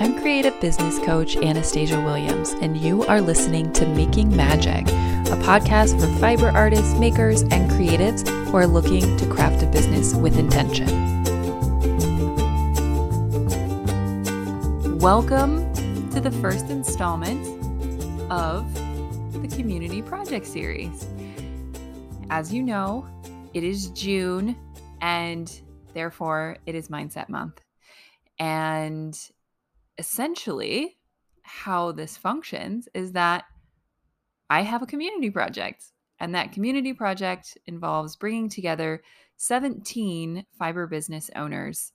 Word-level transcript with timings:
I'm 0.00 0.18
creative 0.18 0.58
business 0.62 0.98
coach 1.00 1.36
Anastasia 1.36 2.00
Williams, 2.00 2.52
and 2.62 2.74
you 2.74 3.04
are 3.04 3.20
listening 3.20 3.70
to 3.74 3.86
Making 3.86 4.34
Magic, 4.34 4.88
a 4.88 5.36
podcast 5.42 6.00
for 6.00 6.06
fiber 6.18 6.48
artists, 6.48 6.94
makers, 6.94 7.42
and 7.42 7.70
creatives 7.72 8.26
who 8.46 8.56
are 8.56 8.66
looking 8.66 9.18
to 9.18 9.26
craft 9.26 9.62
a 9.62 9.66
business 9.66 10.14
with 10.14 10.38
intention. 10.38 10.86
Welcome 15.00 15.70
to 16.12 16.20
the 16.22 16.30
first 16.40 16.70
installment 16.70 17.46
of 18.32 18.72
the 19.34 19.48
Community 19.48 20.00
Project 20.00 20.46
Series. 20.46 21.06
As 22.30 22.54
you 22.54 22.62
know, 22.62 23.06
it 23.52 23.64
is 23.64 23.88
June, 23.88 24.56
and 25.02 25.60
therefore 25.92 26.56
it 26.64 26.74
is 26.74 26.88
Mindset 26.88 27.28
Month. 27.28 27.60
And 28.38 29.14
essentially, 30.00 30.96
how 31.42 31.92
this 31.92 32.16
functions 32.16 32.88
is 32.94 33.12
that 33.12 33.44
I 34.48 34.62
have 34.62 34.82
a 34.82 34.86
community 34.86 35.30
project, 35.30 35.92
and 36.18 36.34
that 36.34 36.52
community 36.52 36.94
project 36.94 37.58
involves 37.66 38.16
bringing 38.16 38.48
together 38.48 39.02
17 39.36 40.46
fiber 40.58 40.86
business 40.86 41.30
owners 41.36 41.92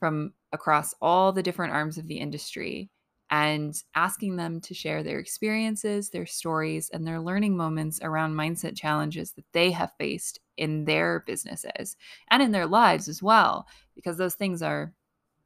from 0.00 0.32
across 0.52 0.94
all 1.00 1.32
the 1.32 1.44
different 1.44 1.72
arms 1.72 1.96
of 1.96 2.08
the 2.08 2.18
industry 2.18 2.90
and 3.30 3.82
asking 3.94 4.34
them 4.34 4.60
to 4.60 4.74
share 4.74 5.04
their 5.04 5.20
experiences, 5.20 6.10
their 6.10 6.26
stories, 6.26 6.90
and 6.90 7.06
their 7.06 7.20
learning 7.20 7.56
moments 7.56 8.00
around 8.02 8.34
mindset 8.34 8.76
challenges 8.76 9.30
that 9.32 9.46
they 9.52 9.70
have 9.70 9.92
faced 9.96 10.40
in 10.56 10.84
their 10.86 11.22
businesses 11.24 11.96
and 12.32 12.42
in 12.42 12.50
their 12.50 12.66
lives 12.66 13.08
as 13.08 13.22
well, 13.22 13.66
because 13.94 14.16
those 14.18 14.34
things 14.34 14.60
are 14.60 14.92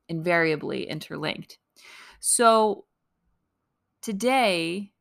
invariably 0.09 0.88
interlinked. 0.88 1.59
So 2.21 2.85
today, 4.03 4.93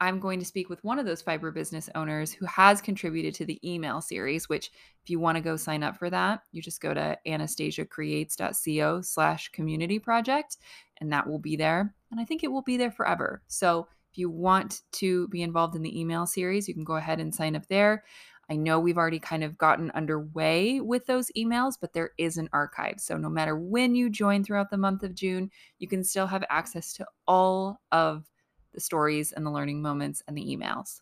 I'm 0.00 0.20
going 0.20 0.38
to 0.38 0.44
speak 0.44 0.68
with 0.68 0.82
one 0.84 0.98
of 0.98 1.06
those 1.06 1.22
fiber 1.22 1.50
business 1.50 1.90
owners 1.94 2.32
who 2.32 2.46
has 2.46 2.80
contributed 2.80 3.34
to 3.34 3.44
the 3.44 3.58
email 3.68 4.00
series, 4.00 4.48
which 4.48 4.70
if 5.02 5.10
you 5.10 5.18
want 5.18 5.36
to 5.36 5.42
go 5.42 5.56
sign 5.56 5.82
up 5.82 5.96
for 5.96 6.08
that, 6.10 6.42
you 6.52 6.62
just 6.62 6.80
go 6.80 6.94
to 6.94 7.18
anastasiacreates.co 7.26 9.00
slash 9.00 9.48
community 9.48 9.98
project 9.98 10.58
and 11.00 11.12
that 11.12 11.26
will 11.26 11.40
be 11.40 11.56
there. 11.56 11.94
And 12.10 12.20
I 12.20 12.24
think 12.24 12.44
it 12.44 12.52
will 12.52 12.62
be 12.62 12.76
there 12.76 12.92
forever. 12.92 13.42
So 13.48 13.88
if 14.12 14.18
you 14.18 14.30
want 14.30 14.82
to 14.92 15.26
be 15.28 15.42
involved 15.42 15.74
in 15.74 15.82
the 15.82 16.00
email 16.00 16.26
series, 16.26 16.68
you 16.68 16.74
can 16.74 16.84
go 16.84 16.96
ahead 16.96 17.20
and 17.20 17.34
sign 17.34 17.56
up 17.56 17.66
there. 17.66 18.04
I 18.50 18.56
know 18.56 18.80
we've 18.80 18.96
already 18.96 19.18
kind 19.18 19.44
of 19.44 19.58
gotten 19.58 19.90
underway 19.90 20.80
with 20.80 21.06
those 21.06 21.30
emails, 21.36 21.74
but 21.80 21.92
there 21.92 22.12
is 22.16 22.38
an 22.38 22.48
archive. 22.52 22.98
So 22.98 23.16
no 23.16 23.28
matter 23.28 23.56
when 23.56 23.94
you 23.94 24.08
join 24.08 24.42
throughout 24.42 24.70
the 24.70 24.78
month 24.78 25.02
of 25.02 25.14
June, 25.14 25.50
you 25.78 25.86
can 25.86 26.02
still 26.02 26.26
have 26.26 26.44
access 26.48 26.94
to 26.94 27.06
all 27.26 27.80
of 27.92 28.24
the 28.72 28.80
stories 28.80 29.32
and 29.32 29.44
the 29.44 29.50
learning 29.50 29.82
moments 29.82 30.22
and 30.26 30.36
the 30.36 30.44
emails. 30.44 31.00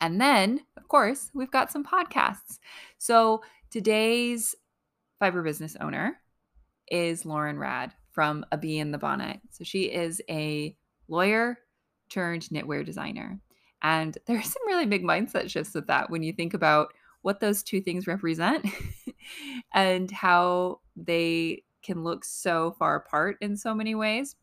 And 0.00 0.20
then, 0.20 0.60
of 0.76 0.88
course, 0.88 1.30
we've 1.34 1.50
got 1.50 1.70
some 1.70 1.84
podcasts. 1.84 2.58
So 2.98 3.42
today's 3.70 4.54
fiber 5.18 5.42
business 5.42 5.76
owner 5.80 6.18
is 6.90 7.24
Lauren 7.24 7.58
Rad 7.58 7.92
from 8.10 8.44
A 8.52 8.58
Bee 8.58 8.78
in 8.78 8.92
the 8.92 8.98
Bonnet. 8.98 9.40
So 9.50 9.64
she 9.64 9.84
is 9.84 10.22
a 10.28 10.76
lawyer 11.08 11.58
turned 12.10 12.42
knitwear 12.44 12.84
designer. 12.84 13.40
And 13.84 14.16
there 14.26 14.38
are 14.38 14.42
some 14.42 14.66
really 14.66 14.86
big 14.86 15.04
mindset 15.04 15.50
shifts 15.50 15.74
with 15.74 15.86
that 15.88 16.10
when 16.10 16.22
you 16.22 16.32
think 16.32 16.54
about 16.54 16.94
what 17.20 17.38
those 17.38 17.62
two 17.62 17.82
things 17.82 18.06
represent 18.06 18.66
and 19.74 20.10
how 20.10 20.80
they 20.96 21.62
can 21.82 22.02
look 22.02 22.24
so 22.24 22.74
far 22.78 22.96
apart 22.96 23.36
in 23.42 23.56
so 23.56 23.74
many 23.74 23.94
ways. 23.94 24.36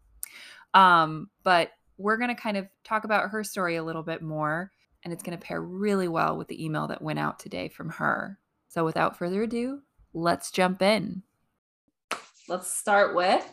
Um, 0.76 1.30
but 1.44 1.72
we're 1.98 2.18
going 2.18 2.34
to 2.34 2.40
kind 2.40 2.56
of 2.56 2.68
talk 2.84 3.04
about 3.04 3.32
her 3.32 3.44
story 3.44 3.76
a 3.76 3.84
little 3.84 4.04
bit 4.04 4.22
more, 4.22 4.72
and 5.04 5.12
it's 5.12 5.24
going 5.24 5.38
to 5.38 5.44
pair 5.44 5.62
really 5.62 6.08
well 6.08 6.38
with 6.38 6.48
the 6.48 6.64
email 6.64 6.88
that 6.88 7.02
went 7.02 7.20
out 7.20 7.40
today 7.40 7.68
from 7.68 7.90
her. 7.90 8.38
So, 8.70 8.86
without 8.86 9.18
further 9.18 9.44
ado, 9.44 9.82
let's 10.14 10.52
jump 10.52 10.82
in. 10.82 11.24
Let's 12.48 12.72
start 12.72 13.16
with 13.16 13.46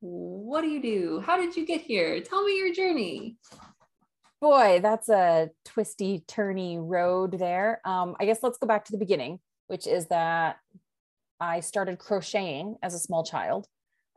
what 0.00 0.62
do 0.62 0.68
you 0.68 0.82
do? 0.82 1.22
How 1.24 1.36
did 1.36 1.56
you 1.56 1.64
get 1.64 1.80
here? 1.80 2.20
Tell 2.20 2.44
me 2.44 2.58
your 2.58 2.74
journey 2.74 3.36
boy, 4.42 4.80
that's 4.82 5.08
a 5.08 5.50
twisty, 5.64 6.24
turny 6.26 6.76
road 6.78 7.38
there. 7.38 7.80
Um, 7.84 8.16
I 8.18 8.26
guess 8.26 8.42
let's 8.42 8.58
go 8.58 8.66
back 8.66 8.84
to 8.86 8.92
the 8.92 8.98
beginning, 8.98 9.38
which 9.68 9.86
is 9.86 10.08
that 10.08 10.56
I 11.40 11.60
started 11.60 12.00
crocheting 12.00 12.76
as 12.82 12.92
a 12.92 12.98
small 12.98 13.22
child. 13.24 13.68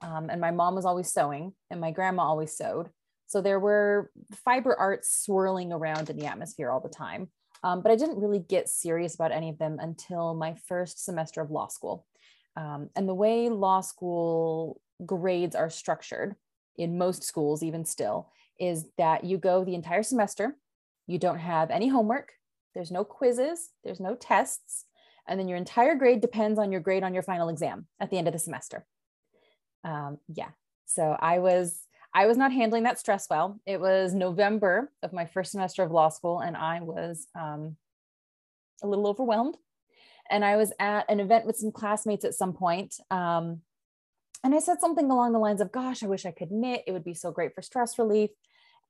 Um, 0.02 0.30
and 0.32 0.42
my 0.42 0.50
mom 0.52 0.76
was 0.76 0.84
always 0.84 1.14
sewing, 1.14 1.54
and 1.70 1.80
my 1.80 1.92
grandma 1.92 2.24
always 2.24 2.58
sewed. 2.58 2.90
So 3.28 3.40
there 3.40 3.60
were 3.60 4.12
fiber 4.44 4.76
arts 4.78 5.24
swirling 5.24 5.72
around 5.72 6.10
in 6.10 6.18
the 6.18 6.26
atmosphere 6.26 6.72
all 6.72 6.82
the 6.82 6.90
time. 6.90 7.30
Um, 7.64 7.82
but 7.82 7.92
I 7.92 7.96
didn't 7.96 8.20
really 8.20 8.40
get 8.40 8.68
serious 8.68 9.16
about 9.16 9.32
any 9.32 9.50
of 9.50 9.60
them 9.60 9.78
until 9.80 10.34
my 10.34 10.56
first 10.68 11.06
semester 11.06 11.40
of 11.42 11.52
law 11.52 11.68
school. 11.68 12.06
Um, 12.58 12.90
and 12.96 13.08
the 13.08 13.14
way 13.14 13.50
law 13.50 13.82
school 13.82 14.82
grades 15.06 15.56
are 15.56 15.70
structured 15.70 16.36
in 16.78 16.98
most 16.98 17.24
schools, 17.24 17.64
even 17.64 17.86
still, 17.86 18.32
is 18.60 18.86
that 18.98 19.24
you 19.24 19.38
go 19.38 19.64
the 19.64 19.76
entire 19.76 20.04
semester, 20.04 20.56
you 21.08 21.20
don't 21.20 21.40
have 21.40 21.72
any 21.72 21.88
homework, 21.88 22.34
there's 22.74 22.92
no 22.92 23.04
quizzes, 23.04 23.72
there's 23.84 24.00
no 24.00 24.16
tests, 24.16 24.86
and 25.28 25.40
then 25.40 25.48
your 25.48 25.58
entire 25.58 25.96
grade 25.96 26.22
depends 26.22 26.60
on 26.60 26.72
your 26.72 26.82
grade 26.82 27.04
on 27.04 27.14
your 27.14 27.24
final 27.24 27.50
exam 27.50 27.88
at 28.00 28.10
the 28.10 28.18
end 28.18 28.28
of 28.28 28.34
the 28.34 28.40
semester. 28.40 28.86
Um, 29.84 30.20
yeah, 30.28 30.50
so 30.86 31.18
I 31.20 31.40
was 31.40 31.82
I 32.14 32.28
was 32.28 32.38
not 32.38 32.54
handling 32.54 32.84
that 32.84 32.98
stress 32.98 33.28
well. 33.30 33.60
It 33.66 33.80
was 33.80 34.14
November 34.14 34.90
of 35.04 35.12
my 35.12 35.26
first 35.26 35.52
semester 35.52 35.84
of 35.84 35.92
law 35.92 36.08
school, 36.08 36.40
and 36.40 36.56
I 36.56 36.80
was 36.80 37.28
um, 37.36 37.76
a 38.82 38.88
little 38.88 39.08
overwhelmed. 39.08 39.58
And 40.32 40.44
I 40.44 40.56
was 40.56 40.72
at 40.80 41.10
an 41.10 41.20
event 41.20 41.46
with 41.46 41.58
some 41.58 41.74
classmates 41.74 42.24
at 42.24 42.34
some 42.34 42.54
point, 42.54 42.96
um, 43.12 43.62
and 44.44 44.54
I 44.54 44.60
said 44.60 44.80
something 44.80 45.10
along 45.10 45.34
the 45.34 45.40
lines 45.40 45.62
of, 45.62 45.72
Gosh, 45.72 46.04
I 46.04 46.08
wish 46.08 46.26
I 46.26 46.32
could 46.32 46.52
knit. 46.52 46.84
It 46.88 46.92
would 46.92 47.04
be 47.04 47.14
so 47.14 47.32
great 47.32 47.54
for 47.54 47.62
stress 47.62 47.98
relief. 47.98 48.30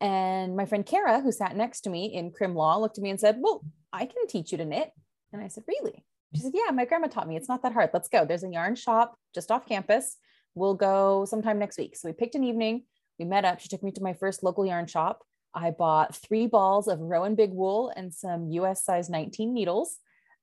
And 0.02 0.56
my 0.56 0.66
friend 0.66 0.86
Kara, 0.86 1.22
who 1.22 1.32
sat 1.32 1.56
next 1.56 1.82
to 1.82 1.90
me 1.90 2.14
in 2.14 2.32
crim 2.32 2.56
law, 2.56 2.78
looked 2.78 2.98
at 2.98 3.04
me 3.04 3.10
and 3.10 3.20
said, 3.20 3.38
Well, 3.40 3.64
I 3.94 4.06
can 4.06 4.28
teach 4.28 4.52
you 4.52 4.58
to 4.58 4.66
knit. 4.66 4.92
And 5.32 5.42
I 5.42 5.48
said, 5.48 5.64
Really? 5.68 6.04
She 6.36 6.42
said, 6.42 6.52
Yeah, 6.54 6.72
my 6.72 6.86
grandma 6.86 7.08
taught 7.08 7.28
me. 7.28 7.38
It's 7.38 7.50
not 7.50 7.64
that 7.64 7.74
hard. 7.74 7.92
Let's 7.94 8.10
go. 8.10 8.26
There's 8.26 8.44
a 8.44 8.50
yarn 8.50 8.76
shop 8.76 9.18
just 9.34 9.52
off 9.52 9.68
campus. 9.68 10.18
We'll 10.54 10.74
go 10.74 11.26
sometime 11.26 11.60
next 11.60 11.78
week. 11.78 11.96
So 11.96 12.08
we 12.08 12.14
picked 12.14 12.36
an 12.36 12.44
evening. 12.44 12.84
We 13.20 13.26
met 13.26 13.46
up. 13.46 13.60
She 13.60 13.70
took 13.70 13.84
me 13.84 13.92
to 13.92 14.04
my 14.04 14.14
first 14.14 14.44
local 14.44 14.66
yarn 14.66 14.88
shop. 14.88 15.24
I 15.54 15.72
bought 15.72 16.16
three 16.16 16.48
balls 16.48 16.88
of 16.88 17.00
Rowan 17.00 17.36
Big 17.36 17.52
Wool 17.52 17.92
and 17.96 18.14
some 18.14 18.50
US 18.52 18.84
size 18.84 19.10
19 19.10 19.54
needles 19.54 20.00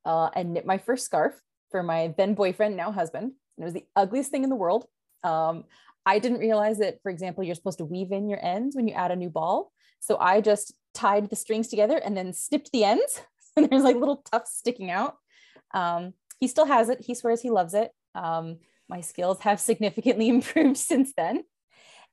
uh, 0.06 0.30
and 0.34 0.54
knit 0.54 0.64
my 0.64 0.78
first 0.78 1.04
scarf 1.04 1.34
for 1.70 1.82
my 1.82 2.14
then 2.16 2.34
boyfriend, 2.34 2.76
now 2.76 2.92
husband. 2.92 3.32
It 3.62 3.64
was 3.64 3.74
the 3.74 3.86
ugliest 3.94 4.30
thing 4.30 4.42
in 4.42 4.50
the 4.50 4.56
world. 4.56 4.86
Um, 5.22 5.64
I 6.04 6.18
didn't 6.18 6.40
realize 6.40 6.78
that, 6.78 7.00
for 7.02 7.10
example, 7.10 7.44
you're 7.44 7.54
supposed 7.54 7.78
to 7.78 7.84
weave 7.84 8.10
in 8.10 8.28
your 8.28 8.44
ends 8.44 8.74
when 8.74 8.88
you 8.88 8.94
add 8.94 9.12
a 9.12 9.16
new 9.16 9.30
ball. 9.30 9.70
So 10.00 10.18
I 10.18 10.40
just 10.40 10.74
tied 10.94 11.30
the 11.30 11.36
strings 11.36 11.68
together 11.68 11.96
and 11.96 12.16
then 12.16 12.32
snipped 12.32 12.72
the 12.72 12.84
ends. 12.84 13.22
and 13.56 13.70
there's 13.70 13.84
like 13.84 13.96
little 13.96 14.16
tufts 14.16 14.58
sticking 14.58 14.90
out. 14.90 15.16
Um, 15.72 16.14
he 16.40 16.48
still 16.48 16.66
has 16.66 16.88
it. 16.88 17.00
He 17.00 17.14
swears 17.14 17.40
he 17.40 17.50
loves 17.50 17.72
it. 17.72 17.92
Um, 18.16 18.58
my 18.88 19.00
skills 19.00 19.40
have 19.42 19.60
significantly 19.60 20.28
improved 20.36 20.76
since 20.76 21.12
then. 21.16 21.44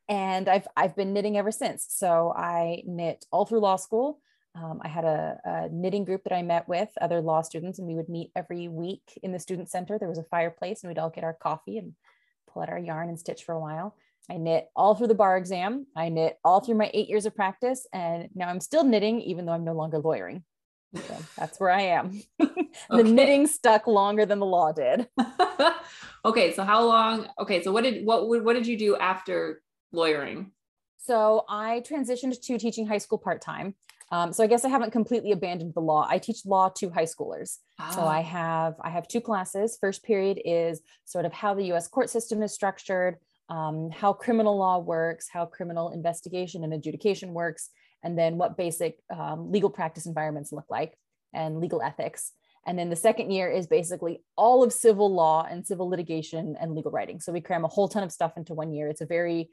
And 0.07 0.47
I've, 0.47 0.67
I've 0.77 0.95
been 0.95 1.13
knitting 1.13 1.37
ever 1.37 1.51
since. 1.51 1.85
So 1.89 2.31
I 2.35 2.83
knit 2.85 3.25
all 3.31 3.45
through 3.45 3.59
law 3.59 3.75
school. 3.75 4.19
Um, 4.61 4.81
I 4.83 4.87
had 4.87 5.05
a, 5.05 5.37
a, 5.45 5.69
knitting 5.69 6.03
group 6.03 6.23
that 6.23 6.33
I 6.33 6.41
met 6.41 6.67
with 6.67 6.89
other 6.99 7.21
law 7.21 7.41
students, 7.41 7.79
and 7.79 7.87
we 7.87 7.95
would 7.95 8.09
meet 8.09 8.31
every 8.35 8.67
week 8.67 9.17
in 9.23 9.31
the 9.31 9.39
student 9.39 9.69
center. 9.69 9.97
There 9.97 10.09
was 10.09 10.17
a 10.17 10.23
fireplace, 10.23 10.83
and 10.83 10.89
we'd 10.89 10.99
all 10.99 11.09
get 11.09 11.23
our 11.23 11.33
coffee 11.33 11.77
and 11.77 11.93
pull 12.51 12.61
out 12.61 12.69
our 12.69 12.79
yarn 12.79 13.09
and 13.09 13.19
stitch 13.19 13.43
for 13.43 13.53
a 13.53 13.59
while. 13.59 13.95
I 14.29 14.37
knit 14.37 14.69
all 14.75 14.95
through 14.95 15.07
the 15.07 15.15
bar 15.15 15.37
exam. 15.37 15.87
I 15.95 16.09
knit 16.09 16.37
all 16.43 16.59
through 16.59 16.75
my 16.75 16.91
eight 16.93 17.09
years 17.09 17.25
of 17.25 17.35
practice. 17.35 17.87
And 17.93 18.29
now 18.35 18.47
I'm 18.47 18.59
still 18.59 18.83
knitting, 18.83 19.21
even 19.21 19.45
though 19.45 19.53
I'm 19.53 19.63
no 19.63 19.73
longer 19.73 19.97
lawyering. 19.97 20.43
So 20.95 21.17
that's 21.37 21.59
where 21.59 21.71
I 21.71 21.81
am. 21.81 22.21
the 22.39 22.67
okay. 22.91 23.11
knitting 23.11 23.47
stuck 23.47 23.87
longer 23.87 24.25
than 24.25 24.39
the 24.39 24.45
law 24.45 24.71
did. 24.71 25.07
okay. 26.25 26.53
So 26.53 26.63
how 26.63 26.83
long? 26.85 27.27
Okay. 27.39 27.63
So 27.63 27.71
what 27.71 27.83
did, 27.83 28.05
what, 28.05 28.27
what 28.27 28.53
did 28.53 28.67
you 28.67 28.77
do 28.77 28.95
after 28.97 29.61
lawyering? 29.91 30.51
So 30.97 31.45
I 31.49 31.81
transitioned 31.89 32.39
to 32.39 32.57
teaching 32.59 32.85
high 32.85 32.97
school 32.99 33.17
part-time. 33.17 33.73
Um, 34.11 34.33
so 34.33 34.43
I 34.43 34.47
guess 34.47 34.65
I 34.65 34.69
haven't 34.69 34.91
completely 34.91 35.31
abandoned 35.31 35.73
the 35.75 35.81
law. 35.81 36.07
I 36.09 36.17
teach 36.17 36.45
law 36.45 36.69
to 36.77 36.89
high 36.89 37.05
schoolers. 37.05 37.57
Oh. 37.79 37.91
So 37.93 38.01
I 38.01 38.21
have 38.21 38.75
I 38.81 38.89
have 38.89 39.07
two 39.07 39.21
classes. 39.21 39.77
First 39.79 40.03
period 40.03 40.41
is 40.43 40.81
sort 41.05 41.25
of 41.25 41.33
how 41.33 41.53
the 41.53 41.65
U.S. 41.65 41.87
court 41.87 42.09
system 42.09 42.41
is 42.41 42.53
structured, 42.53 43.17
um, 43.49 43.91
how 43.91 44.13
criminal 44.13 44.57
law 44.57 44.79
works, 44.79 45.27
how 45.31 45.45
criminal 45.45 45.91
investigation 45.91 46.63
and 46.63 46.73
adjudication 46.73 47.33
works, 47.33 47.69
and 48.03 48.17
then 48.17 48.37
what 48.37 48.57
basic 48.57 48.97
um, 49.15 49.51
legal 49.51 49.69
practice 49.69 50.05
environments 50.05 50.51
look 50.51 50.65
like 50.69 50.97
and 51.33 51.59
legal 51.59 51.81
ethics. 51.81 52.31
And 52.65 52.77
then 52.77 52.89
the 52.89 52.95
second 52.95 53.31
year 53.31 53.49
is 53.49 53.67
basically 53.67 54.21
all 54.35 54.63
of 54.63 54.73
civil 54.73 55.13
law 55.13 55.47
and 55.49 55.65
civil 55.65 55.89
litigation 55.89 56.55
and 56.59 56.75
legal 56.75 56.91
writing. 56.91 57.19
So 57.19 57.31
we 57.31 57.41
cram 57.41 57.63
a 57.63 57.69
whole 57.69 57.87
ton 57.87 58.03
of 58.03 58.11
stuff 58.11 58.33
into 58.37 58.53
one 58.53 58.73
year. 58.73 58.89
It's 58.89 59.01
a 59.01 59.05
very, 59.05 59.49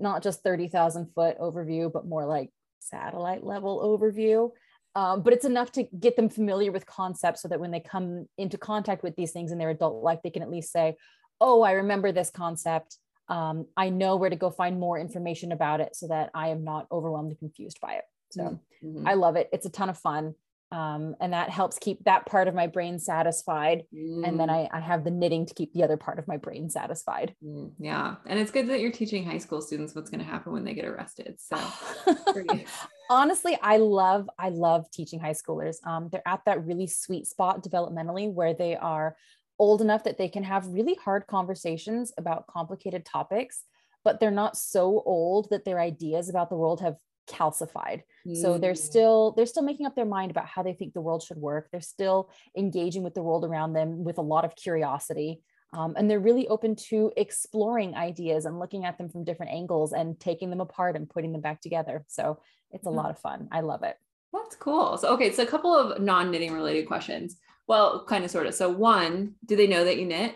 not 0.00 0.22
just 0.22 0.42
30,000 0.42 1.12
foot 1.14 1.38
overview, 1.38 1.92
but 1.92 2.06
more 2.06 2.26
like 2.26 2.50
satellite 2.80 3.44
level 3.44 3.80
overview. 3.80 4.50
Um, 4.94 5.22
but 5.22 5.32
it's 5.32 5.44
enough 5.44 5.70
to 5.72 5.84
get 5.84 6.16
them 6.16 6.28
familiar 6.28 6.72
with 6.72 6.86
concepts 6.86 7.42
so 7.42 7.48
that 7.48 7.60
when 7.60 7.70
they 7.70 7.80
come 7.80 8.26
into 8.36 8.58
contact 8.58 9.02
with 9.02 9.14
these 9.16 9.32
things 9.32 9.52
in 9.52 9.58
their 9.58 9.70
adult 9.70 10.02
life, 10.02 10.20
they 10.24 10.30
can 10.30 10.42
at 10.42 10.50
least 10.50 10.72
say, 10.72 10.96
Oh, 11.40 11.62
I 11.62 11.72
remember 11.72 12.10
this 12.10 12.30
concept. 12.30 12.96
Um, 13.28 13.66
I 13.76 13.90
know 13.90 14.16
where 14.16 14.30
to 14.30 14.36
go 14.36 14.50
find 14.50 14.80
more 14.80 14.98
information 14.98 15.52
about 15.52 15.80
it 15.80 15.94
so 15.94 16.08
that 16.08 16.30
I 16.34 16.48
am 16.48 16.64
not 16.64 16.86
overwhelmed 16.90 17.30
and 17.30 17.38
confused 17.38 17.78
by 17.80 17.94
it. 17.94 18.04
So 18.30 18.58
mm-hmm. 18.84 19.06
I 19.06 19.14
love 19.14 19.36
it. 19.36 19.48
It's 19.52 19.66
a 19.66 19.70
ton 19.70 19.90
of 19.90 19.98
fun 19.98 20.34
um, 20.70 21.16
and 21.20 21.32
that 21.32 21.48
helps 21.48 21.78
keep 21.78 22.04
that 22.04 22.26
part 22.26 22.46
of 22.46 22.54
my 22.54 22.66
brain 22.66 22.98
satisfied 22.98 23.84
mm. 23.94 24.26
and 24.26 24.38
then 24.38 24.48
mm. 24.48 24.68
I, 24.72 24.76
I, 24.76 24.80
have 24.80 25.02
the 25.02 25.10
knitting 25.10 25.46
to 25.46 25.54
keep 25.54 25.72
the 25.72 25.82
other 25.82 25.96
part 25.96 26.18
of 26.18 26.28
my 26.28 26.36
brain 26.36 26.68
satisfied 26.68 27.34
mm, 27.42 27.72
yeah 27.78 28.16
and 28.26 28.38
it's 28.38 28.50
good 28.50 28.68
that 28.68 28.80
you're 28.80 28.92
teaching 28.92 29.24
high 29.24 29.38
school 29.38 29.62
students 29.62 29.94
what's 29.94 30.10
going 30.10 30.20
to 30.20 30.30
happen 30.30 30.52
when 30.52 30.64
they 30.64 30.74
get 30.74 30.84
arrested 30.84 31.36
so 31.38 31.58
honestly 33.10 33.58
i 33.62 33.78
love 33.78 34.28
i 34.38 34.50
love 34.50 34.90
teaching 34.90 35.18
high 35.18 35.32
schoolers 35.32 35.76
um, 35.86 36.08
they're 36.10 36.26
at 36.26 36.44
that 36.44 36.64
really 36.66 36.86
sweet 36.86 37.26
spot 37.26 37.62
developmentally 37.62 38.30
where 38.30 38.52
they 38.52 38.76
are 38.76 39.16
old 39.58 39.80
enough 39.80 40.04
that 40.04 40.18
they 40.18 40.28
can 40.28 40.44
have 40.44 40.66
really 40.66 40.94
hard 41.02 41.26
conversations 41.26 42.12
about 42.18 42.46
complicated 42.46 43.04
topics 43.04 43.64
but 44.04 44.20
they're 44.20 44.30
not 44.30 44.56
so 44.56 45.02
old 45.06 45.48
that 45.50 45.64
their 45.64 45.80
ideas 45.80 46.28
about 46.28 46.50
the 46.50 46.56
world 46.56 46.80
have 46.80 46.96
calcified. 47.28 48.02
Mm. 48.26 48.40
so 48.40 48.58
they're 48.58 48.72
mm. 48.72 48.78
still 48.78 49.32
they're 49.36 49.46
still 49.46 49.62
making 49.62 49.86
up 49.86 49.94
their 49.94 50.04
mind 50.04 50.30
about 50.30 50.46
how 50.46 50.62
they 50.62 50.72
think 50.72 50.94
the 50.94 51.00
world 51.00 51.22
should 51.22 51.38
work. 51.38 51.68
They're 51.70 51.80
still 51.80 52.30
engaging 52.56 53.02
with 53.02 53.14
the 53.14 53.22
world 53.22 53.44
around 53.44 53.72
them 53.72 54.04
with 54.04 54.18
a 54.18 54.22
lot 54.22 54.44
of 54.44 54.56
curiosity 54.56 55.42
um, 55.72 55.94
and 55.96 56.10
they're 56.10 56.20
really 56.20 56.48
open 56.48 56.76
to 56.88 57.12
exploring 57.16 57.94
ideas 57.94 58.46
and 58.46 58.58
looking 58.58 58.84
at 58.84 58.96
them 58.96 59.08
from 59.08 59.24
different 59.24 59.52
angles 59.52 59.92
and 59.92 60.18
taking 60.18 60.50
them 60.50 60.60
apart 60.60 60.96
and 60.96 61.08
putting 61.08 61.32
them 61.32 61.40
back 61.40 61.60
together. 61.60 62.04
So 62.08 62.40
it's 62.70 62.86
a 62.86 62.90
mm. 62.90 62.94
lot 62.94 63.10
of 63.10 63.18
fun. 63.18 63.48
I 63.52 63.60
love 63.60 63.82
it. 63.82 63.96
That's 64.32 64.56
cool. 64.56 64.96
So 64.98 65.14
okay 65.14 65.32
so 65.32 65.42
a 65.42 65.46
couple 65.46 65.74
of 65.74 66.00
non-knitting 66.00 66.52
related 66.52 66.86
questions. 66.86 67.36
Well 67.66 68.04
kind 68.06 68.24
of 68.24 68.30
sort 68.30 68.46
of 68.46 68.54
so 68.54 68.70
one 68.70 69.34
do 69.44 69.56
they 69.56 69.66
know 69.66 69.84
that 69.84 69.98
you 69.98 70.06
knit 70.06 70.34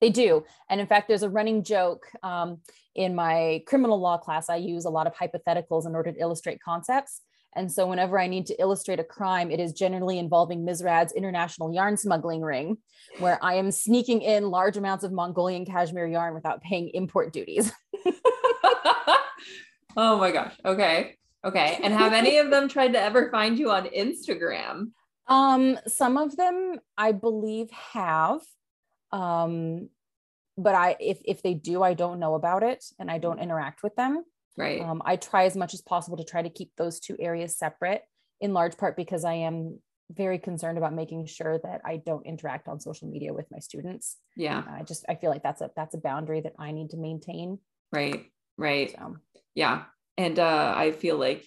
they 0.00 0.10
do. 0.10 0.44
And 0.68 0.80
in 0.80 0.86
fact, 0.86 1.08
there's 1.08 1.22
a 1.22 1.30
running 1.30 1.62
joke 1.62 2.06
um, 2.22 2.58
in 2.94 3.14
my 3.14 3.62
criminal 3.66 4.00
law 4.00 4.18
class. 4.18 4.48
I 4.48 4.56
use 4.56 4.84
a 4.84 4.90
lot 4.90 5.06
of 5.06 5.14
hypotheticals 5.14 5.86
in 5.86 5.94
order 5.94 6.12
to 6.12 6.20
illustrate 6.20 6.60
concepts. 6.62 7.20
And 7.56 7.70
so, 7.70 7.86
whenever 7.86 8.18
I 8.18 8.28
need 8.28 8.46
to 8.46 8.60
illustrate 8.60 9.00
a 9.00 9.04
crime, 9.04 9.50
it 9.50 9.58
is 9.58 9.72
generally 9.72 10.18
involving 10.18 10.64
Ms. 10.64 10.84
Rad's 10.84 11.12
international 11.12 11.74
yarn 11.74 11.96
smuggling 11.96 12.42
ring, 12.42 12.78
where 13.18 13.38
I 13.42 13.54
am 13.54 13.72
sneaking 13.72 14.22
in 14.22 14.50
large 14.50 14.76
amounts 14.76 15.02
of 15.02 15.10
Mongolian 15.10 15.64
cashmere 15.64 16.06
yarn 16.06 16.32
without 16.32 16.62
paying 16.62 16.90
import 16.90 17.32
duties. 17.32 17.72
oh 19.96 20.16
my 20.18 20.30
gosh. 20.30 20.54
Okay. 20.64 21.16
Okay. 21.44 21.80
And 21.82 21.92
have 21.92 22.12
any 22.12 22.38
of 22.38 22.50
them 22.50 22.68
tried 22.68 22.92
to 22.92 23.00
ever 23.00 23.30
find 23.30 23.58
you 23.58 23.70
on 23.70 23.86
Instagram? 23.86 24.90
Um, 25.26 25.78
some 25.86 26.18
of 26.18 26.36
them 26.36 26.78
I 26.96 27.12
believe 27.12 27.70
have 27.70 28.40
um 29.12 29.88
but 30.56 30.74
i 30.74 30.96
if 31.00 31.20
if 31.24 31.42
they 31.42 31.54
do 31.54 31.82
i 31.82 31.94
don't 31.94 32.20
know 32.20 32.34
about 32.34 32.62
it 32.62 32.84
and 32.98 33.10
i 33.10 33.18
don't 33.18 33.40
interact 33.40 33.82
with 33.82 33.94
them. 33.96 34.24
Right. 34.56 34.80
Um, 34.80 35.00
i 35.04 35.16
try 35.16 35.44
as 35.44 35.56
much 35.56 35.74
as 35.74 35.80
possible 35.80 36.16
to 36.18 36.24
try 36.24 36.42
to 36.42 36.50
keep 36.50 36.72
those 36.76 37.00
two 37.00 37.16
areas 37.18 37.56
separate 37.56 38.02
in 38.40 38.52
large 38.52 38.76
part 38.76 38.96
because 38.96 39.24
i 39.24 39.34
am 39.34 39.78
very 40.10 40.38
concerned 40.38 40.76
about 40.76 40.92
making 40.92 41.24
sure 41.26 41.58
that 41.62 41.80
i 41.84 41.96
don't 41.96 42.26
interact 42.26 42.68
on 42.68 42.80
social 42.80 43.08
media 43.08 43.32
with 43.32 43.46
my 43.50 43.58
students. 43.58 44.16
Yeah. 44.36 44.62
I 44.68 44.82
just 44.82 45.04
i 45.08 45.14
feel 45.14 45.30
like 45.30 45.42
that's 45.42 45.60
a 45.60 45.70
that's 45.76 45.94
a 45.94 45.98
boundary 45.98 46.40
that 46.42 46.54
i 46.58 46.72
need 46.72 46.90
to 46.90 46.96
maintain. 46.96 47.58
Right 47.92 48.26
right. 48.58 48.90
So. 48.90 49.16
yeah. 49.54 49.84
And 50.18 50.38
uh 50.38 50.74
i 50.76 50.90
feel 50.90 51.16
like 51.16 51.46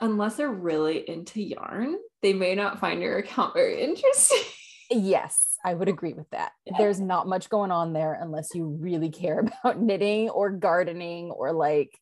unless 0.00 0.36
they're 0.36 0.50
really 0.50 1.08
into 1.08 1.42
yarn 1.42 1.96
they 2.22 2.32
may 2.32 2.54
not 2.54 2.80
find 2.80 3.02
your 3.02 3.18
account 3.18 3.54
very 3.54 3.82
interesting 3.82 4.42
yes 4.90 5.56
I 5.66 5.74
would 5.74 5.88
agree 5.88 6.12
with 6.12 6.30
that. 6.30 6.52
There's 6.78 7.00
not 7.00 7.26
much 7.26 7.48
going 7.48 7.72
on 7.72 7.92
there 7.92 8.16
unless 8.20 8.54
you 8.54 8.64
really 8.66 9.10
care 9.22 9.40
about 9.40 9.80
knitting 9.80 10.30
or 10.30 10.50
gardening 10.50 11.32
or 11.32 11.52
like 11.52 11.98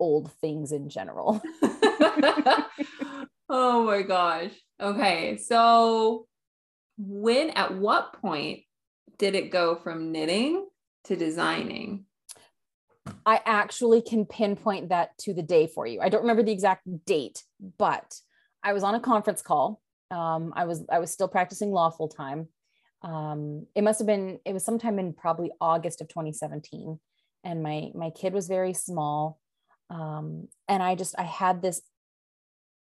old 0.00 0.32
things 0.40 0.72
in 0.72 0.88
general. 0.88 1.40
oh 3.48 3.84
my 3.84 4.02
gosh. 4.02 4.50
Okay. 4.80 5.36
So, 5.36 6.26
when, 6.96 7.50
at 7.50 7.76
what 7.76 8.14
point 8.20 8.62
did 9.16 9.36
it 9.36 9.52
go 9.52 9.76
from 9.76 10.10
knitting 10.10 10.66
to 11.04 11.14
designing? 11.14 12.04
I 13.24 13.40
actually 13.46 14.02
can 14.02 14.26
pinpoint 14.26 14.88
that 14.88 15.16
to 15.18 15.32
the 15.32 15.42
day 15.42 15.68
for 15.68 15.86
you. 15.86 16.00
I 16.00 16.08
don't 16.08 16.22
remember 16.22 16.42
the 16.42 16.52
exact 16.52 16.82
date, 17.06 17.44
but 17.78 18.20
I 18.64 18.72
was 18.72 18.82
on 18.82 18.96
a 18.96 19.00
conference 19.00 19.40
call. 19.40 19.80
Um, 20.10 20.52
I 20.56 20.64
was 20.64 20.84
I 20.90 20.98
was 20.98 21.10
still 21.10 21.28
practicing 21.28 21.70
law 21.70 21.90
full 21.90 22.08
time, 22.08 22.48
um, 23.02 23.66
it 23.74 23.82
must 23.84 24.00
have 24.00 24.06
been 24.06 24.40
it 24.44 24.52
was 24.52 24.64
sometime 24.64 24.98
in 24.98 25.12
probably 25.12 25.52
august 25.60 26.00
of 26.00 26.08
2017 26.08 26.98
and 27.44 27.62
my 27.62 27.90
my 27.94 28.10
kid 28.10 28.32
was 28.32 28.48
very 28.48 28.74
small. 28.74 29.40
Um, 29.90 30.48
and 30.68 30.82
i 30.82 30.94
just 30.94 31.14
i 31.18 31.22
had 31.22 31.62
this 31.62 31.80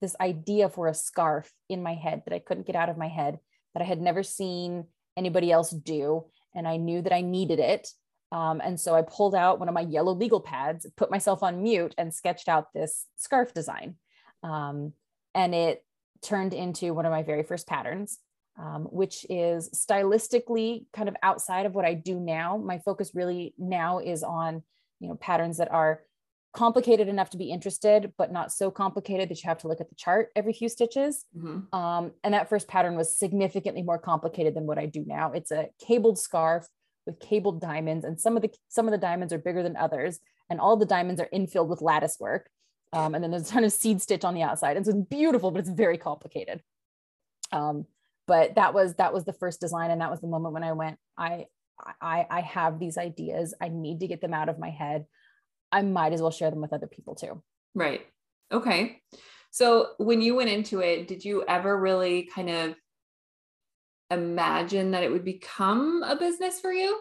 this 0.02 0.16
idea 0.20 0.70
for 0.70 0.88
a 0.88 0.94
scarf 0.94 1.52
in 1.70 1.82
my 1.82 1.94
head 1.94 2.24
that 2.26 2.36
i 2.36 2.40
couldn't 2.40 2.68
get 2.68 2.76
out 2.76 2.90
of 2.90 2.98
my 2.98 3.08
head 3.08 3.40
that 3.74 3.82
i 3.82 3.86
had 3.86 4.02
never 4.02 4.24
seen 4.24 4.86
anybody 5.16 5.52
else 5.52 5.72
do. 5.72 6.26
And 6.54 6.68
i 6.68 6.78
knew 6.78 7.02
that 7.02 7.14
i 7.14 7.22
needed 7.22 7.60
it. 7.60 7.90
Um, 8.32 8.62
and 8.64 8.80
so 8.80 8.94
i 8.94 9.02
pulled 9.02 9.36
out 9.36 9.60
one 9.60 9.70
of 9.70 9.74
my 9.74 9.82
yellow 9.82 10.14
legal 10.14 10.42
pads 10.42 10.86
put 10.98 11.12
myself 11.12 11.44
on 11.44 11.64
mute 11.64 11.96
and 11.98 12.14
sketched 12.14 12.50
out 12.50 12.74
this 12.74 13.06
scarf 13.16 13.54
design. 13.54 13.96
Um, 14.44 14.94
and 15.34 15.56
it 15.56 15.84
turned 16.24 16.54
into 16.54 16.94
one 16.94 17.06
of 17.06 17.12
my 17.12 17.24
very 17.24 17.44
first 17.44 17.68
patterns 17.68 18.20
um, 18.58 18.84
which 18.92 19.26
is 19.30 19.70
stylistically 19.72 20.86
kind 20.94 21.10
of 21.10 21.16
outside 21.24 21.66
of 21.66 21.74
what 21.74 21.86
I 21.86 21.94
do 21.94 22.20
now. 22.20 22.58
My 22.58 22.80
focus 22.80 23.12
really 23.14 23.54
now 23.58 24.00
is 24.00 24.24
on, 24.24 24.64
you 25.00 25.10
know, 25.10 25.16
patterns 25.16 25.58
that 25.58 25.72
are 25.72 26.02
complicated 26.56 27.08
enough 27.08 27.32
to 27.32 27.38
be 27.38 27.50
interested, 27.50 28.14
but 28.16 28.32
not 28.32 28.52
so 28.52 28.70
complicated 28.70 29.28
that 29.30 29.42
you 29.42 29.48
have 29.48 29.58
to 29.58 29.68
look 29.68 29.82
at 29.82 29.90
the 29.90 29.96
chart 29.96 30.30
every 30.36 30.54
few 30.54 30.70
stitches. 30.70 31.26
Mm-hmm. 31.36 31.76
Um, 31.76 32.12
and 32.24 32.34
that 32.36 32.48
first 32.48 32.68
pattern 32.68 32.96
was 32.96 33.18
significantly 33.18 33.82
more 33.82 33.98
complicated 33.98 34.54
than 34.54 34.68
what 34.68 34.78
I 34.78 34.86
do 34.86 35.04
now. 35.06 35.32
It's 35.32 35.52
a 35.52 35.70
cabled 35.86 36.20
scarf 36.20 36.68
with 37.08 37.20
cabled 37.20 37.60
diamonds, 37.60 38.06
and 38.06 38.22
some 38.22 38.36
of 38.36 38.44
the 38.44 38.54
some 38.70 38.88
of 38.88 38.92
the 38.92 38.98
diamonds 39.00 39.34
are 39.34 39.40
bigger 39.40 39.64
than 39.64 39.76
others, 39.76 40.20
and 40.50 40.62
all 40.62 40.78
the 40.78 40.86
diamonds 40.86 41.20
are 41.20 41.30
infilled 41.34 41.68
with 41.68 41.82
lattice 41.82 42.18
work. 42.20 42.50
Um, 42.94 43.16
and 43.16 43.24
then 43.24 43.32
there's 43.32 43.50
a 43.50 43.52
ton 43.52 43.64
of 43.64 43.72
seed 43.72 44.02
stitch 44.02 44.24
on 44.24 44.36
the 44.36 44.44
outside. 44.44 44.78
And 44.78 44.86
so 44.86 44.92
it's 44.92 45.08
beautiful, 45.10 45.50
but 45.50 45.60
it's 45.60 45.70
very 45.70 45.98
complicated. 45.98 46.62
Um, 47.52 47.88
but 48.28 48.56
that 48.56 48.74
was 48.74 48.94
that 48.96 49.14
was 49.14 49.26
the 49.26 49.34
first 49.34 49.60
design 49.60 49.92
and 49.92 50.00
that 50.00 50.12
was 50.12 50.22
the 50.22 50.28
moment 50.28 50.54
when 50.54 50.64
i 50.64 50.72
went 50.72 50.98
i 51.18 51.46
i 52.02 52.26
i 52.30 52.42
have 52.42 52.80
these 52.80 52.98
ideas. 52.98 53.54
I 53.60 53.70
need 53.70 54.00
to 54.00 54.08
get 54.08 54.22
them 54.22 54.34
out 54.34 54.48
of 54.48 54.60
my 54.60 54.70
head. 54.70 55.06
I 55.72 55.82
might 55.82 56.14
as 56.14 56.22
well 56.22 56.32
share 56.32 56.50
them 56.50 56.62
with 56.62 56.72
other 56.72 56.88
people 56.88 57.16
too. 57.16 57.42
Right. 57.76 58.06
Okay. 58.52 59.02
So 59.52 59.90
when 59.98 60.22
you 60.22 60.36
went 60.36 60.50
into 60.50 60.80
it 60.80 61.08
did 61.08 61.26
you 61.26 61.44
ever 61.48 61.78
really 61.78 62.30
kind 62.34 62.50
of 62.50 62.76
imagine 64.12 64.92
that 64.92 65.04
it 65.04 65.12
would 65.12 65.26
become 65.26 66.04
a 66.04 66.16
business 66.16 66.60
for 66.60 66.72
you? 66.72 67.00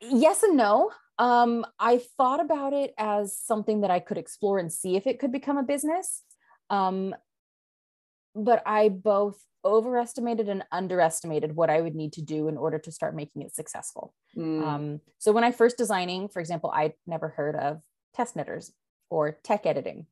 Yes 0.00 0.42
and 0.42 0.56
no 0.56 0.90
um, 1.22 1.64
i 1.78 2.00
thought 2.16 2.40
about 2.40 2.72
it 2.72 2.92
as 2.98 3.36
something 3.36 3.80
that 3.82 3.90
i 3.90 4.00
could 4.00 4.18
explore 4.18 4.58
and 4.58 4.72
see 4.72 4.96
if 4.96 5.06
it 5.06 5.18
could 5.18 5.32
become 5.32 5.58
a 5.58 5.62
business 5.62 6.22
um, 6.70 7.14
but 8.34 8.62
I 8.66 8.88
both 8.88 9.38
overestimated 9.64 10.48
and 10.48 10.64
underestimated 10.72 11.54
what 11.54 11.70
I 11.70 11.80
would 11.80 11.94
need 11.94 12.14
to 12.14 12.22
do 12.22 12.48
in 12.48 12.56
order 12.56 12.78
to 12.78 12.90
start 12.90 13.14
making 13.14 13.42
it 13.42 13.54
successful. 13.54 14.14
Mm. 14.36 14.66
Um, 14.66 15.00
so 15.18 15.32
when 15.32 15.44
I 15.44 15.52
first 15.52 15.76
designing, 15.76 16.28
for 16.28 16.40
example, 16.40 16.70
I 16.74 16.94
never 17.06 17.28
heard 17.28 17.54
of 17.54 17.82
test 18.14 18.34
knitters 18.34 18.72
or 19.10 19.38
tech 19.44 19.66
editing. 19.66 20.06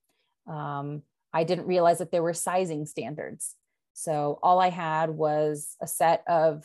Um, 0.47 1.03
I 1.33 1.45
didn't 1.45 1.67
realize 1.67 1.99
that 1.99 2.13
there 2.13 2.23
were 2.23 2.35
sizing 2.35 2.87
standards. 2.87 3.55
So 3.95 4.39
all 4.43 4.61
I 4.61 4.71
had 4.71 5.11
was 5.11 5.77
a 5.81 5.87
set 5.87 6.23
of 6.29 6.65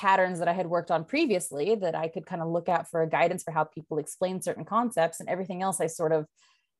patterns 0.00 0.38
that 0.38 0.48
I 0.48 0.54
had 0.54 0.66
worked 0.66 0.90
on 0.90 1.04
previously 1.04 1.74
that 1.74 1.94
I 1.94 2.08
could 2.08 2.24
kind 2.24 2.40
of 2.40 2.48
look 2.48 2.70
at 2.70 2.90
for 2.90 3.02
a 3.02 3.06
guidance 3.06 3.42
for 3.42 3.50
how 3.50 3.64
people 3.64 3.98
explain 3.98 4.40
certain 4.40 4.64
concepts 4.64 5.20
and 5.20 5.28
everything 5.28 5.60
else 5.60 5.78
I 5.78 5.88
sort 5.88 6.12
of 6.12 6.24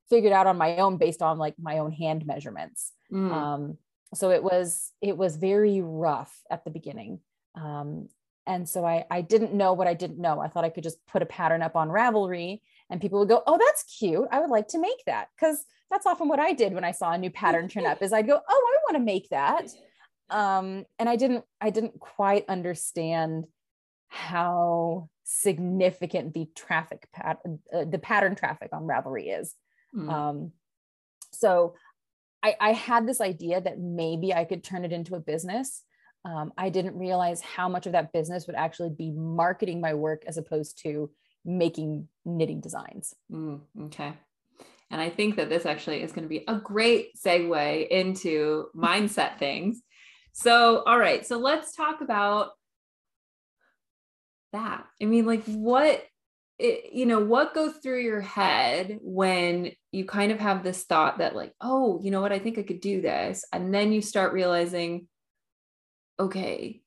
figured 0.09 0.33
out 0.33 0.47
on 0.47 0.57
my 0.57 0.77
own 0.77 0.97
based 0.97 1.21
on 1.21 1.37
like 1.37 1.53
my 1.59 1.77
own 1.77 1.91
hand 1.91 2.25
measurements. 2.25 2.93
Mm. 3.13 3.31
Um, 3.31 3.77
so 4.15 4.31
it 4.31 4.43
was 4.43 4.91
it 5.01 5.15
was 5.15 5.35
very 5.35 5.81
rough 5.81 6.35
at 6.49 6.65
the 6.65 6.71
beginning. 6.71 7.19
Um, 7.53 8.09
and 8.47 8.67
so 8.67 8.83
I, 8.83 9.05
I 9.11 9.21
didn't 9.21 9.53
know 9.53 9.73
what 9.73 9.87
I 9.87 9.93
didn't 9.93 10.17
know. 10.17 10.39
I 10.39 10.47
thought 10.47 10.65
I 10.65 10.69
could 10.69 10.83
just 10.83 11.05
put 11.05 11.21
a 11.21 11.27
pattern 11.27 11.61
up 11.61 11.75
on 11.75 11.89
Ravelry 11.89 12.61
and 12.89 12.99
people 12.99 13.19
would 13.19 13.29
go, 13.29 13.43
Oh, 13.45 13.59
that's 13.59 13.83
cute. 13.99 14.27
I 14.31 14.39
would 14.39 14.49
like 14.49 14.69
to 14.69 14.79
make 14.79 15.05
that. 15.05 15.27
Because 15.35 15.63
that's 15.91 16.07
often 16.07 16.27
what 16.27 16.39
I 16.39 16.53
did 16.53 16.73
when 16.73 16.83
I 16.83 16.91
saw 16.91 17.11
a 17.11 17.17
new 17.19 17.29
pattern 17.29 17.67
turn 17.67 17.85
up 17.85 18.01
is 18.01 18.13
I'd 18.13 18.25
go, 18.25 18.39
oh, 18.49 18.67
I 18.73 18.91
want 18.91 18.95
to 18.95 19.05
make 19.05 19.29
that. 19.29 19.69
Um, 20.31 20.85
and 20.97 21.09
I 21.09 21.17
didn't, 21.17 21.43
I 21.59 21.69
didn't 21.69 21.99
quite 21.99 22.45
understand 22.47 23.45
how 24.07 25.09
significant 25.23 26.33
the 26.33 26.47
traffic 26.55 27.07
pattern, 27.13 27.59
uh, 27.73 27.85
the 27.85 27.99
pattern 27.99 28.35
traffic 28.35 28.69
on 28.73 28.83
Ravelry 28.83 29.39
is. 29.39 29.53
Mm. 29.95 30.09
Um, 30.11 30.51
so 31.31 31.75
I, 32.43 32.55
I 32.59 32.71
had 32.73 33.07
this 33.07 33.21
idea 33.21 33.61
that 33.61 33.79
maybe 33.79 34.33
I 34.33 34.45
could 34.45 34.63
turn 34.63 34.85
it 34.85 34.91
into 34.91 35.15
a 35.15 35.19
business. 35.19 35.83
Um, 36.25 36.53
I 36.57 36.69
didn't 36.69 36.97
realize 36.97 37.41
how 37.41 37.67
much 37.69 37.85
of 37.85 37.93
that 37.93 38.13
business 38.13 38.47
would 38.47 38.55
actually 38.55 38.91
be 38.91 39.11
marketing 39.11 39.81
my 39.81 39.93
work 39.93 40.23
as 40.27 40.37
opposed 40.37 40.81
to 40.83 41.09
making 41.43 42.07
knitting 42.25 42.61
designs. 42.61 43.15
Mm, 43.31 43.61
okay. 43.85 44.13
And 44.91 45.01
I 45.01 45.09
think 45.09 45.37
that 45.37 45.49
this 45.49 45.65
actually 45.65 46.03
is 46.03 46.11
going 46.11 46.23
to 46.23 46.29
be 46.29 46.43
a 46.47 46.55
great 46.55 47.17
segue 47.17 47.87
into 47.87 48.65
mindset 48.75 49.39
things. 49.39 49.81
So, 50.33 50.83
all 50.83 50.97
right. 50.97 51.25
So 51.25 51.37
let's 51.37 51.75
talk 51.75 52.01
about 52.01 52.51
that. 54.53 54.85
I 55.01 55.05
mean, 55.05 55.25
like, 55.25 55.43
what 55.45 56.03
it, 56.59 56.93
you 56.93 57.05
know, 57.05 57.19
what 57.19 57.55
goes 57.55 57.73
through 57.81 58.01
your 58.01 58.21
head 58.21 58.99
when 59.01 59.71
you 59.91 60.05
kind 60.05 60.31
of 60.31 60.39
have 60.39 60.63
this 60.63 60.83
thought 60.83 61.17
that, 61.17 61.35
like, 61.35 61.53
oh, 61.59 61.99
you 62.03 62.11
know 62.11 62.21
what, 62.21 62.31
I 62.31 62.39
think 62.39 62.57
I 62.59 62.63
could 62.63 62.81
do 62.81 63.01
this. 63.01 63.43
And 63.51 63.73
then 63.73 63.91
you 63.91 64.01
start 64.01 64.33
realizing, 64.33 65.07
okay, 66.19 66.81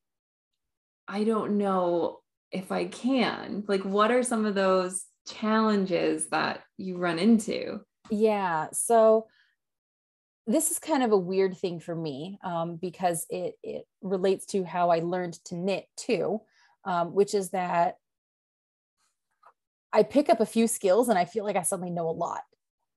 I 1.08 1.24
don't 1.24 1.58
know 1.58 2.20
if 2.52 2.70
I 2.70 2.84
can. 2.86 3.64
Like, 3.66 3.84
what 3.84 4.12
are 4.12 4.22
some 4.22 4.46
of 4.46 4.54
those 4.54 5.04
challenges 5.26 6.28
that 6.28 6.60
you 6.78 6.96
run 6.98 7.18
into? 7.18 7.80
Yeah. 8.10 8.68
So, 8.72 9.26
this 10.46 10.70
is 10.70 10.78
kind 10.78 11.02
of 11.02 11.12
a 11.12 11.18
weird 11.18 11.56
thing 11.56 11.80
for 11.80 11.94
me 11.94 12.38
um, 12.44 12.76
because 12.76 13.26
it 13.30 13.54
it 13.62 13.86
relates 14.02 14.46
to 14.46 14.64
how 14.64 14.90
I 14.90 14.98
learned 15.00 15.34
to 15.46 15.54
knit 15.56 15.86
too, 15.96 16.40
um, 16.84 17.14
which 17.14 17.34
is 17.34 17.50
that 17.50 17.96
I 19.92 20.02
pick 20.02 20.28
up 20.28 20.40
a 20.40 20.46
few 20.46 20.66
skills 20.66 21.08
and 21.08 21.18
I 21.18 21.24
feel 21.24 21.44
like 21.44 21.56
I 21.56 21.62
suddenly 21.62 21.90
know 21.90 22.08
a 22.08 22.10
lot. 22.10 22.42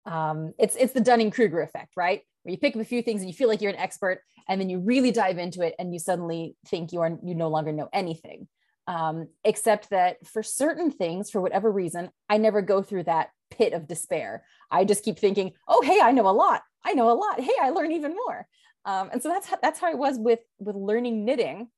Um, 0.06 0.54
it's 0.58 0.76
it's 0.76 0.94
the 0.94 1.02
Dunning 1.02 1.32
Kruger 1.32 1.62
effect, 1.62 1.94
right? 1.96 2.22
Where 2.44 2.52
you 2.52 2.58
pick 2.58 2.76
up 2.76 2.82
a 2.82 2.86
few 2.86 3.02
things 3.02 3.22
and 3.22 3.30
you 3.30 3.36
feel 3.36 3.48
like 3.48 3.62
you're 3.62 3.72
an 3.72 3.78
expert, 3.78 4.22
and 4.50 4.60
then 4.60 4.70
you 4.70 4.80
really 4.80 5.12
dive 5.12 5.38
into 5.38 5.62
it, 5.62 5.76
and 5.80 5.94
you 5.94 6.00
suddenly 6.00 6.56
think 6.68 6.92
you 6.92 7.02
are 7.02 7.18
you 7.24 7.36
no 7.36 7.50
longer 7.50 7.72
know 7.72 7.90
anything. 7.94 8.48
Um, 8.88 9.28
except 9.44 9.90
that 9.90 10.26
for 10.26 10.42
certain 10.42 10.92
things, 10.92 11.30
for 11.30 11.42
whatever 11.42 11.70
reason, 11.70 12.10
I 12.30 12.38
never 12.38 12.62
go 12.62 12.82
through 12.82 13.04
that 13.04 13.30
pit 13.52 13.74
of 13.74 13.88
despair. 13.88 14.46
I 14.72 14.86
just 14.86 15.04
keep 15.04 15.20
thinking, 15.20 15.54
oh, 15.68 15.82
hey, 15.82 16.00
I 16.02 16.12
know 16.12 16.28
a 16.28 16.32
lot. 16.32 16.62
I 16.84 16.94
know 16.94 17.12
a 17.12 17.14
lot. 17.14 17.40
Hey, 17.40 17.54
I 17.62 17.70
learn 17.70 17.92
even 17.92 18.16
more. 18.16 18.48
Um, 18.86 19.10
and 19.12 19.22
so 19.22 19.30
that's 19.30 19.48
how, 19.48 19.58
that's 19.62 19.80
how 19.80 19.92
I 19.92 19.96
was 19.96 20.18
with 20.18 20.40
with 20.60 20.76
learning 20.76 21.26
knitting. 21.26 21.70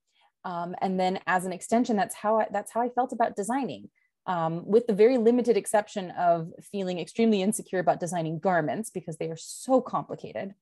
Um, 0.45 0.75
and 0.81 0.99
then 0.99 1.19
as 1.27 1.45
an 1.45 1.51
extension, 1.51 1.95
that's 1.95 2.15
how 2.15 2.39
I, 2.39 2.47
that's 2.51 2.71
how 2.71 2.81
I 2.81 2.89
felt 2.89 3.11
about 3.11 3.35
designing 3.35 3.89
um, 4.25 4.63
with 4.65 4.87
the 4.87 4.93
very 4.93 5.17
limited 5.17 5.57
exception 5.57 6.11
of 6.11 6.51
feeling 6.71 6.99
extremely 6.99 7.41
insecure 7.41 7.79
about 7.79 7.99
designing 7.99 8.39
garments 8.39 8.89
because 8.89 9.17
they 9.17 9.29
are 9.29 9.37
so 9.37 9.81
complicated. 9.81 10.53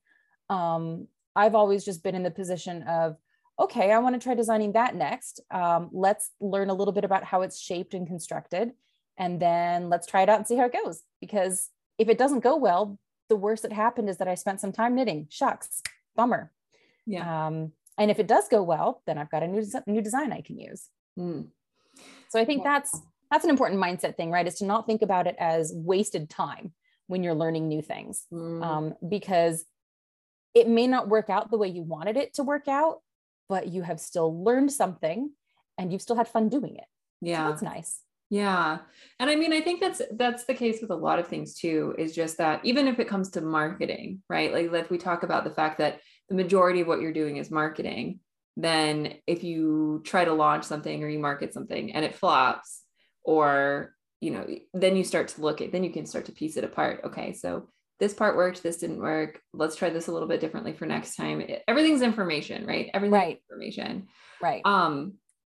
Um, 0.49 1.07
I've 1.35 1.53
always 1.53 1.83
just 1.83 2.01
been 2.01 2.15
in 2.15 2.23
the 2.23 2.31
position 2.31 2.83
of, 2.83 3.17
okay, 3.59 3.91
I 3.91 3.99
want 3.99 4.15
to 4.15 4.23
try 4.23 4.33
designing 4.33 4.71
that 4.73 4.95
next. 4.95 5.41
Um, 5.51 5.89
let's 5.91 6.31
learn 6.39 6.69
a 6.69 6.73
little 6.73 6.93
bit 6.93 7.03
about 7.03 7.25
how 7.25 7.41
it's 7.41 7.59
shaped 7.59 7.93
and 7.93 8.07
constructed. 8.07 8.71
And 9.17 9.39
then 9.39 9.89
let's 9.89 10.07
try 10.07 10.21
it 10.21 10.29
out 10.29 10.37
and 10.37 10.47
see 10.47 10.55
how 10.55 10.65
it 10.65 10.73
goes. 10.73 11.01
Because 11.19 11.69
if 11.97 12.09
it 12.09 12.17
doesn't 12.17 12.41
go 12.41 12.55
well, 12.55 12.99
the 13.29 13.35
worst 13.35 13.63
that 13.63 13.73
happened 13.73 14.09
is 14.09 14.17
that 14.17 14.27
I 14.27 14.35
spent 14.35 14.61
some 14.61 14.71
time 14.71 14.95
knitting. 14.95 15.27
Shucks, 15.29 15.81
bummer. 16.15 16.51
Yeah. 17.05 17.47
Um, 17.47 17.71
and 17.97 18.11
if 18.11 18.19
it 18.19 18.27
does 18.27 18.47
go 18.47 18.61
well, 18.63 19.01
then 19.07 19.17
I've 19.17 19.31
got 19.31 19.43
a 19.43 19.47
new, 19.47 19.65
new 19.87 20.01
design 20.01 20.31
I 20.31 20.41
can 20.41 20.59
use. 20.59 20.89
Mm. 21.17 21.47
So 22.29 22.39
I 22.39 22.45
think 22.45 22.63
yeah. 22.63 22.73
that's 22.79 23.01
that's 23.31 23.43
an 23.43 23.49
important 23.49 23.81
mindset 23.81 24.15
thing, 24.15 24.31
right? 24.31 24.47
Is 24.47 24.55
to 24.55 24.65
not 24.65 24.85
think 24.85 25.01
about 25.01 25.27
it 25.27 25.35
as 25.37 25.73
wasted 25.75 26.29
time 26.29 26.73
when 27.07 27.23
you're 27.23 27.35
learning 27.35 27.67
new 27.67 27.81
things, 27.81 28.25
mm. 28.31 28.63
um, 28.63 28.93
because 29.07 29.65
it 30.53 30.67
may 30.67 30.87
not 30.87 31.09
work 31.09 31.29
out 31.29 31.51
the 31.51 31.57
way 31.57 31.67
you 31.67 31.83
wanted 31.83 32.17
it 32.17 32.33
to 32.35 32.43
work 32.43 32.67
out, 32.67 33.01
but 33.49 33.67
you 33.67 33.81
have 33.81 33.99
still 33.99 34.43
learned 34.43 34.71
something 34.71 35.31
and 35.77 35.91
you've 35.91 36.01
still 36.01 36.15
had 36.15 36.27
fun 36.27 36.49
doing 36.49 36.75
it. 36.75 36.85
Yeah, 37.21 37.45
so 37.45 37.49
that's 37.49 37.61
nice. 37.61 38.01
Yeah. 38.29 38.79
And 39.19 39.29
I 39.29 39.35
mean, 39.35 39.53
I 39.53 39.61
think 39.61 39.79
that's 39.79 40.01
that's 40.11 40.43
the 40.43 40.53
case 40.53 40.81
with 40.81 40.91
a 40.91 40.95
lot 40.95 41.19
of 41.19 41.27
things 41.27 41.55
too, 41.55 41.95
is 41.97 42.13
just 42.13 42.37
that 42.39 42.59
even 42.65 42.87
if 42.87 42.99
it 42.99 43.07
comes 43.07 43.29
to 43.31 43.41
marketing, 43.41 44.21
right? 44.29 44.51
Like 44.51 44.73
if 44.73 44.89
we 44.89 44.97
talk 44.97 45.23
about 45.23 45.43
the 45.43 45.51
fact 45.51 45.77
that 45.77 46.01
the 46.27 46.35
majority 46.35 46.81
of 46.81 46.87
what 46.87 46.99
you're 46.99 47.13
doing 47.13 47.37
is 47.37 47.49
marketing, 47.49 48.19
then 48.57 49.13
if 49.27 49.43
you 49.43 50.01
try 50.03 50.25
to 50.25 50.33
launch 50.33 50.65
something 50.65 51.03
or 51.03 51.07
you 51.07 51.19
market 51.19 51.53
something 51.53 51.93
and 51.93 52.03
it 52.03 52.15
flops, 52.15 52.83
or 53.27 53.93
you 54.21 54.31
know 54.31 54.47
then 54.73 54.95
you 54.95 55.03
start 55.03 55.27
to 55.27 55.41
look 55.41 55.61
at 55.61 55.71
then 55.71 55.83
you 55.83 55.91
can 55.91 56.07
start 56.07 56.25
to 56.25 56.31
piece 56.31 56.57
it 56.57 56.63
apart 56.63 57.01
okay 57.03 57.33
so 57.33 57.69
this 57.99 58.13
part 58.13 58.35
worked 58.35 58.63
this 58.63 58.77
didn't 58.77 58.99
work 58.99 59.41
let's 59.53 59.75
try 59.75 59.89
this 59.91 60.07
a 60.07 60.11
little 60.11 60.27
bit 60.27 60.39
differently 60.39 60.73
for 60.73 60.87
next 60.87 61.15
time 61.15 61.45
everything's 61.67 62.01
information 62.01 62.65
right 62.65 62.89
everything's 62.95 63.13
right. 63.13 63.41
information 63.51 64.07
right 64.41 64.61
um 64.65 65.13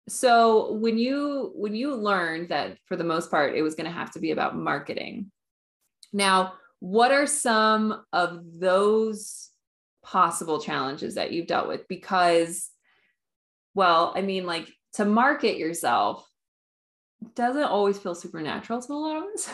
so 0.08 0.72
when 0.74 0.98
you 0.98 1.52
when 1.54 1.74
you 1.74 1.94
learned 1.94 2.48
that 2.48 2.76
for 2.86 2.96
the 2.96 3.04
most 3.04 3.30
part 3.30 3.54
it 3.54 3.62
was 3.62 3.74
going 3.74 3.86
to 3.86 3.92
have 3.92 4.10
to 4.10 4.18
be 4.18 4.30
about 4.30 4.56
marketing 4.56 5.30
now 6.12 6.54
what 6.80 7.12
are 7.12 7.26
some 7.26 8.02
of 8.12 8.40
those 8.58 9.50
possible 10.04 10.60
challenges 10.60 11.14
that 11.14 11.32
you've 11.32 11.46
dealt 11.46 11.68
with 11.68 11.86
because 11.88 12.70
well 13.74 14.12
i 14.16 14.20
mean 14.20 14.44
like 14.44 14.68
to 14.94 15.04
market 15.04 15.56
yourself 15.56 16.26
doesn't 17.34 17.62
always 17.62 17.98
feel 17.98 18.14
supernatural 18.14 18.80
to 18.80 18.92
a 18.92 18.94
lot 18.94 19.16
of 19.16 19.24
us. 19.34 19.50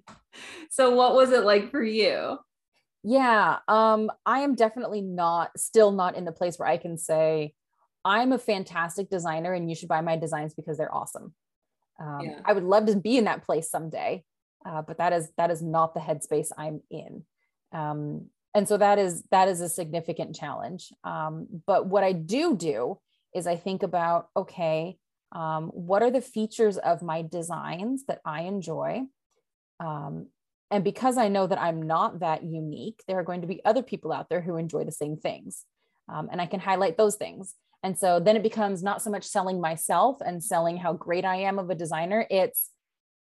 so 0.70 0.94
what 0.94 1.14
was 1.14 1.30
it 1.30 1.44
like 1.44 1.70
for 1.70 1.82
you? 1.82 2.38
Yeah, 3.04 3.58
um, 3.68 4.10
I 4.26 4.40
am 4.40 4.54
definitely 4.54 5.02
not 5.02 5.50
still 5.56 5.92
not 5.92 6.16
in 6.16 6.24
the 6.24 6.32
place 6.32 6.58
where 6.58 6.68
I 6.68 6.76
can 6.76 6.98
say 6.98 7.54
I'm 8.04 8.32
a 8.32 8.38
fantastic 8.38 9.10
designer 9.10 9.52
and 9.52 9.68
you 9.68 9.76
should 9.76 9.88
buy 9.88 10.00
my 10.00 10.16
designs 10.16 10.54
because 10.54 10.78
they're 10.78 10.94
awesome. 10.94 11.34
Um, 12.00 12.20
yeah. 12.22 12.40
I 12.44 12.52
would 12.52 12.64
love 12.64 12.86
to 12.86 12.96
be 12.96 13.18
in 13.18 13.24
that 13.24 13.44
place 13.44 13.70
someday, 13.70 14.24
uh, 14.64 14.82
but 14.82 14.98
that 14.98 15.12
is 15.12 15.30
that 15.36 15.50
is 15.50 15.62
not 15.62 15.94
the 15.94 16.00
headspace 16.00 16.50
I'm 16.56 16.80
in. 16.90 17.24
Um, 17.72 18.26
and 18.54 18.68
so 18.68 18.76
that 18.76 18.98
is 18.98 19.24
that 19.30 19.48
is 19.48 19.60
a 19.60 19.68
significant 19.68 20.34
challenge. 20.34 20.92
Um, 21.04 21.46
but 21.66 21.86
what 21.86 22.04
I 22.04 22.12
do 22.12 22.56
do 22.56 22.98
is 23.34 23.46
I 23.46 23.56
think 23.56 23.82
about 23.82 24.28
okay, 24.36 24.96
um, 25.32 25.68
what 25.68 26.02
are 26.02 26.10
the 26.10 26.20
features 26.20 26.78
of 26.78 27.02
my 27.02 27.22
designs 27.22 28.04
that 28.06 28.20
I 28.24 28.42
enjoy? 28.42 29.02
Um, 29.80 30.28
and 30.70 30.84
because 30.84 31.16
I 31.16 31.28
know 31.28 31.46
that 31.46 31.60
I'm 31.60 31.82
not 31.82 32.20
that 32.20 32.42
unique, 32.42 33.02
there 33.08 33.18
are 33.18 33.24
going 33.24 33.40
to 33.40 33.46
be 33.46 33.64
other 33.64 33.82
people 33.82 34.12
out 34.12 34.28
there 34.28 34.40
who 34.40 34.56
enjoy 34.56 34.84
the 34.84 34.92
same 34.92 35.16
things. 35.16 35.64
Um, 36.08 36.28
and 36.30 36.40
I 36.40 36.46
can 36.46 36.60
highlight 36.60 36.96
those 36.96 37.16
things. 37.16 37.54
And 37.82 37.96
so 37.96 38.18
then 38.18 38.36
it 38.36 38.42
becomes 38.42 38.82
not 38.82 39.02
so 39.02 39.10
much 39.10 39.24
selling 39.24 39.60
myself 39.60 40.18
and 40.20 40.42
selling 40.42 40.76
how 40.76 40.92
great 40.94 41.24
I 41.24 41.36
am 41.36 41.58
of 41.58 41.70
a 41.70 41.74
designer. 41.74 42.26
It's 42.28 42.70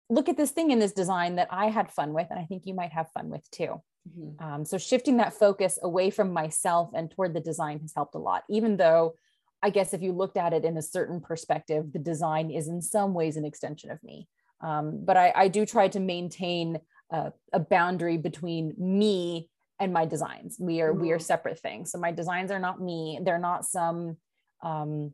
look 0.09 0.29
at 0.29 0.37
this 0.37 0.53
thing 0.53 0.71
in 0.71 0.79
this 0.79 0.93
design 0.93 1.37
that 1.37 1.49
I 1.51 1.67
had 1.67 1.91
fun 1.91 2.13
with, 2.13 2.29
and 2.31 2.39
I 2.39 2.45
think 2.45 2.63
you 2.65 2.75
might 2.75 2.93
have 2.93 3.11
fun 3.11 3.31
with 3.31 3.49
too. 3.51 3.83
Mm-hmm. 4.09 4.45
Um, 4.45 4.65
so 4.65 4.79
shifting 4.79 5.17
that 5.17 5.33
focus 5.33 5.79
away 5.83 6.11
from 6.11 6.33
myself 6.33 6.91
and 6.95 7.11
toward 7.11 7.35
the 7.35 7.41
design 7.41 7.81
has 7.81 7.93
helped 7.95 8.15
a 8.15 8.19
lot, 8.19 8.45
even 8.49 8.77
though 8.77 9.15
I 9.63 9.71
guess 9.71 9.95
if 9.95 10.03
you 10.03 10.13
looked 10.13 10.37
at 10.37 10.53
it 10.53 10.65
in 10.65 10.77
a 10.77 10.83
certain 10.83 11.21
perspective, 11.21 11.93
the 11.93 11.99
design 11.99 12.51
is 12.51 12.69
in 12.69 12.83
some 12.83 13.15
ways 13.15 13.37
an 13.37 13.47
extension 13.47 13.91
of 13.91 14.03
me. 14.03 14.29
Um, 14.61 15.01
but 15.05 15.17
I, 15.17 15.33
I, 15.35 15.49
do 15.49 15.67
try 15.67 15.89
to 15.89 16.01
maintain 16.01 16.79
a, 17.11 17.33
a, 17.53 17.61
boundary 17.61 18.17
between 18.17 18.73
me 18.79 19.51
and 19.81 19.93
my 19.93 20.07
designs. 20.07 20.57
We 20.59 20.81
are 20.81 20.93
mm-hmm. 20.93 21.03
we 21.03 21.13
are 21.13 21.17
mm-hmm. 21.17 21.23
separate 21.23 21.59
things. 21.59 21.91
So 21.91 21.99
my 21.99 22.13
designs 22.13 22.51
are 22.51 22.59
not 22.59 22.81
me. 22.81 23.21
They're 23.23 23.39
not 23.39 23.65
some 23.65 24.17
um, 24.63 25.13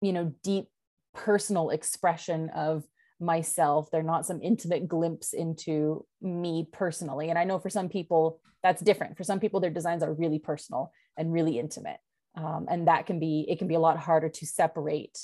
you 0.00 0.12
know 0.12 0.32
deep 0.42 0.66
personal 1.14 1.70
expression 1.70 2.50
of 2.50 2.84
myself. 3.20 3.90
They're 3.90 4.02
not 4.02 4.26
some 4.26 4.40
intimate 4.42 4.88
glimpse 4.88 5.32
into 5.32 6.04
me 6.20 6.66
personally. 6.72 7.30
And 7.30 7.38
I 7.38 7.44
know 7.44 7.58
for 7.58 7.70
some 7.70 7.88
people 7.88 8.40
that's 8.62 8.82
different. 8.82 9.16
For 9.16 9.24
some 9.24 9.40
people, 9.40 9.60
their 9.60 9.70
designs 9.70 10.02
are 10.02 10.12
really 10.12 10.38
personal 10.38 10.92
and 11.16 11.32
really 11.32 11.58
intimate 11.58 11.98
um, 12.36 12.66
and 12.70 12.88
that 12.88 13.06
can 13.06 13.18
be 13.18 13.44
it 13.48 13.58
can 13.58 13.68
be 13.68 13.74
a 13.74 13.80
lot 13.80 13.98
harder 13.98 14.28
to 14.28 14.46
separate 14.46 15.18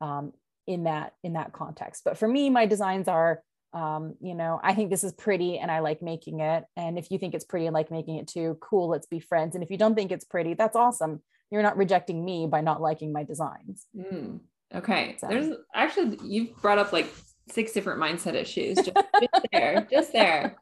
um, 0.00 0.32
in 0.66 0.84
that 0.84 1.14
in 1.22 1.34
that 1.34 1.52
context 1.52 2.02
but 2.04 2.16
for 2.16 2.28
me 2.28 2.50
my 2.50 2.66
designs 2.66 3.08
are 3.08 3.42
um, 3.72 4.14
you 4.20 4.34
know 4.34 4.60
i 4.62 4.74
think 4.74 4.90
this 4.90 5.04
is 5.04 5.12
pretty 5.12 5.58
and 5.58 5.70
i 5.70 5.80
like 5.80 6.00
making 6.00 6.40
it 6.40 6.64
and 6.76 6.98
if 6.98 7.10
you 7.10 7.18
think 7.18 7.34
it's 7.34 7.44
pretty 7.44 7.66
and 7.66 7.74
like 7.74 7.90
making 7.90 8.16
it 8.16 8.28
too 8.28 8.56
cool 8.60 8.88
let's 8.88 9.06
be 9.06 9.20
friends 9.20 9.54
and 9.54 9.64
if 9.64 9.70
you 9.70 9.76
don't 9.76 9.94
think 9.94 10.12
it's 10.12 10.24
pretty 10.24 10.54
that's 10.54 10.76
awesome 10.76 11.20
you're 11.54 11.62
not 11.62 11.76
rejecting 11.76 12.24
me 12.24 12.46
by 12.46 12.60
not 12.60 12.82
liking 12.82 13.12
my 13.12 13.22
designs 13.22 13.86
mm, 13.96 14.38
okay 14.74 15.16
so. 15.18 15.28
there's 15.28 15.54
actually 15.74 16.18
you've 16.22 16.54
brought 16.60 16.78
up 16.78 16.92
like 16.92 17.10
six 17.48 17.72
different 17.72 18.00
mindset 18.00 18.34
issues 18.34 18.76
just, 18.76 18.92
just 19.20 19.46
there 19.52 19.88
just 19.90 20.12
there 20.12 20.56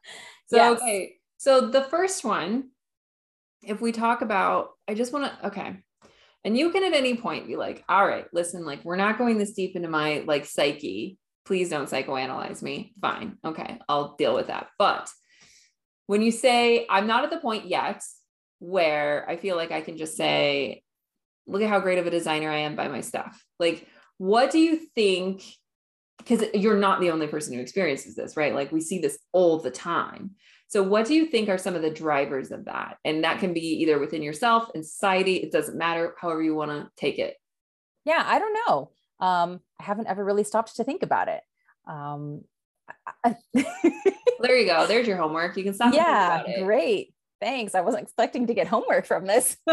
so 0.47 0.55
yes. 0.57 0.79
okay 0.79 1.17
So 1.43 1.67
the 1.67 1.81
first 1.81 2.23
one, 2.23 2.69
if 3.63 3.81
we 3.81 3.91
talk 3.91 4.21
about, 4.21 4.69
I 4.87 4.93
just 4.93 5.11
want 5.11 5.25
to, 5.25 5.47
okay. 5.47 5.75
And 6.45 6.57
you 6.57 6.71
can 6.71 6.85
at 6.85 6.93
any 6.93 7.17
point 7.17 7.47
be 7.47 7.57
like, 7.57 7.83
all 7.89 8.07
right, 8.07 8.25
listen, 8.31 8.63
like 8.63 8.85
we're 8.85 8.95
not 8.95 9.17
going 9.17 9.37
this 9.37 9.51
deep 9.51 9.75
into 9.75 9.89
my 9.89 10.23
like 10.25 10.45
psyche. 10.45 11.17
Please 11.43 11.69
don't 11.69 11.89
psychoanalyze 11.89 12.61
me. 12.61 12.93
Fine. 13.01 13.39
Okay. 13.43 13.77
I'll 13.89 14.15
deal 14.15 14.33
with 14.33 14.47
that. 14.47 14.67
But 14.79 15.09
when 16.07 16.21
you 16.21 16.31
say, 16.31 16.85
I'm 16.89 17.07
not 17.07 17.25
at 17.25 17.29
the 17.29 17.39
point 17.39 17.65
yet 17.65 18.01
where 18.59 19.29
I 19.29 19.35
feel 19.35 19.57
like 19.57 19.73
I 19.73 19.81
can 19.81 19.97
just 19.97 20.15
say, 20.15 20.82
look 21.47 21.61
at 21.61 21.69
how 21.69 21.79
great 21.79 21.99
of 21.99 22.07
a 22.07 22.11
designer 22.11 22.49
I 22.49 22.59
am 22.59 22.75
by 22.75 22.87
my 22.87 23.01
stuff. 23.01 23.43
Like, 23.59 23.87
what 24.17 24.51
do 24.51 24.59
you 24.59 24.77
think? 24.95 25.43
Because 26.17 26.43
you're 26.53 26.77
not 26.77 27.01
the 27.01 27.11
only 27.11 27.27
person 27.27 27.53
who 27.53 27.59
experiences 27.59 28.15
this, 28.15 28.37
right? 28.37 28.53
Like, 28.53 28.71
we 28.71 28.81
see 28.81 28.99
this 28.99 29.17
all 29.31 29.59
the 29.59 29.71
time. 29.71 30.31
So, 30.67 30.81
what 30.81 31.05
do 31.05 31.13
you 31.13 31.27
think 31.27 31.49
are 31.49 31.57
some 31.57 31.75
of 31.75 31.81
the 31.81 31.89
drivers 31.89 32.51
of 32.51 32.65
that? 32.65 32.97
And 33.05 33.23
that 33.23 33.39
can 33.39 33.53
be 33.53 33.81
either 33.81 33.99
within 33.99 34.23
yourself, 34.23 34.69
in 34.73 34.83
society, 34.83 35.35
it 35.35 35.51
doesn't 35.51 35.77
matter, 35.77 36.15
however 36.19 36.41
you 36.41 36.55
want 36.55 36.71
to 36.71 36.89
take 36.97 37.19
it. 37.19 37.35
Yeah, 38.05 38.23
I 38.25 38.39
don't 38.39 38.57
know. 38.67 38.91
Um, 39.19 39.59
I 39.79 39.83
haven't 39.83 40.07
ever 40.07 40.23
really 40.23 40.43
stopped 40.43 40.75
to 40.77 40.83
think 40.83 41.03
about 41.03 41.27
it. 41.27 41.41
Um, 41.87 42.43
there 43.53 44.57
you 44.57 44.65
go. 44.65 44.87
There's 44.87 45.07
your 45.07 45.17
homework. 45.17 45.55
You 45.57 45.63
can 45.63 45.73
stop. 45.73 45.93
Yeah, 45.93 46.43
great. 46.63 47.13
Thanks. 47.39 47.75
I 47.75 47.81
wasn't 47.81 48.03
expecting 48.03 48.47
to 48.47 48.53
get 48.53 48.67
homework 48.67 49.05
from 49.05 49.25
this. 49.25 49.57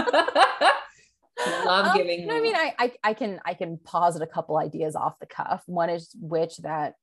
Love 1.65 1.87
um, 1.87 1.97
giving. 1.97 2.21
You 2.21 2.27
know, 2.27 2.37
I 2.37 2.41
mean, 2.41 2.57
I, 2.57 2.75
I 2.79 2.93
I 3.03 3.15
can 3.15 3.41
I 3.45 3.55
can 3.55 3.79
posit 3.79 4.23
a 4.23 4.27
couple 4.27 4.57
ideas 4.59 4.97
off 4.97 5.19
the 5.19 5.27
cuff. 5.27 5.63
One 5.67 5.91
is 5.91 6.15
which 6.21 6.59
that 6.59 6.95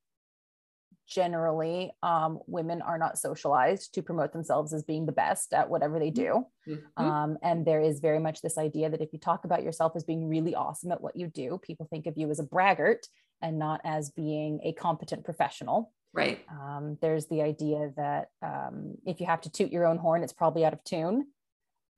generally 1.07 1.91
um, 2.03 2.39
women 2.47 2.81
are 2.81 2.97
not 2.97 3.17
socialized 3.17 3.93
to 3.93 4.01
promote 4.01 4.33
themselves 4.33 4.73
as 4.73 4.83
being 4.83 5.05
the 5.05 5.11
best 5.11 5.53
at 5.53 5.69
whatever 5.69 5.99
they 5.99 6.09
do. 6.09 6.45
Mm-hmm. 6.67 7.03
Um, 7.03 7.37
and 7.41 7.65
there 7.65 7.81
is 7.81 8.01
very 8.01 8.19
much 8.19 8.41
this 8.41 8.57
idea 8.57 8.89
that 8.89 9.01
if 9.01 9.13
you 9.13 9.19
talk 9.19 9.45
about 9.45 9.63
yourself 9.63 9.93
as 9.95 10.03
being 10.03 10.27
really 10.27 10.53
awesome 10.53 10.91
at 10.91 11.01
what 11.01 11.15
you 11.15 11.27
do, 11.27 11.59
people 11.63 11.87
think 11.89 12.07
of 12.07 12.17
you 12.17 12.29
as 12.29 12.39
a 12.39 12.43
braggart 12.43 13.07
and 13.41 13.57
not 13.57 13.79
as 13.85 14.09
being 14.11 14.59
a 14.63 14.73
competent 14.73 15.23
professional. 15.23 15.93
Right. 16.13 16.43
Um, 16.49 16.97
there's 17.01 17.27
the 17.27 17.41
idea 17.41 17.91
that 17.95 18.27
um, 18.41 18.95
if 19.05 19.19
you 19.19 19.27
have 19.27 19.41
to 19.41 19.51
toot 19.51 19.71
your 19.71 19.85
own 19.85 19.97
horn, 19.97 20.23
it's 20.23 20.33
probably 20.33 20.65
out 20.65 20.73
of 20.73 20.83
tune. 20.83 21.27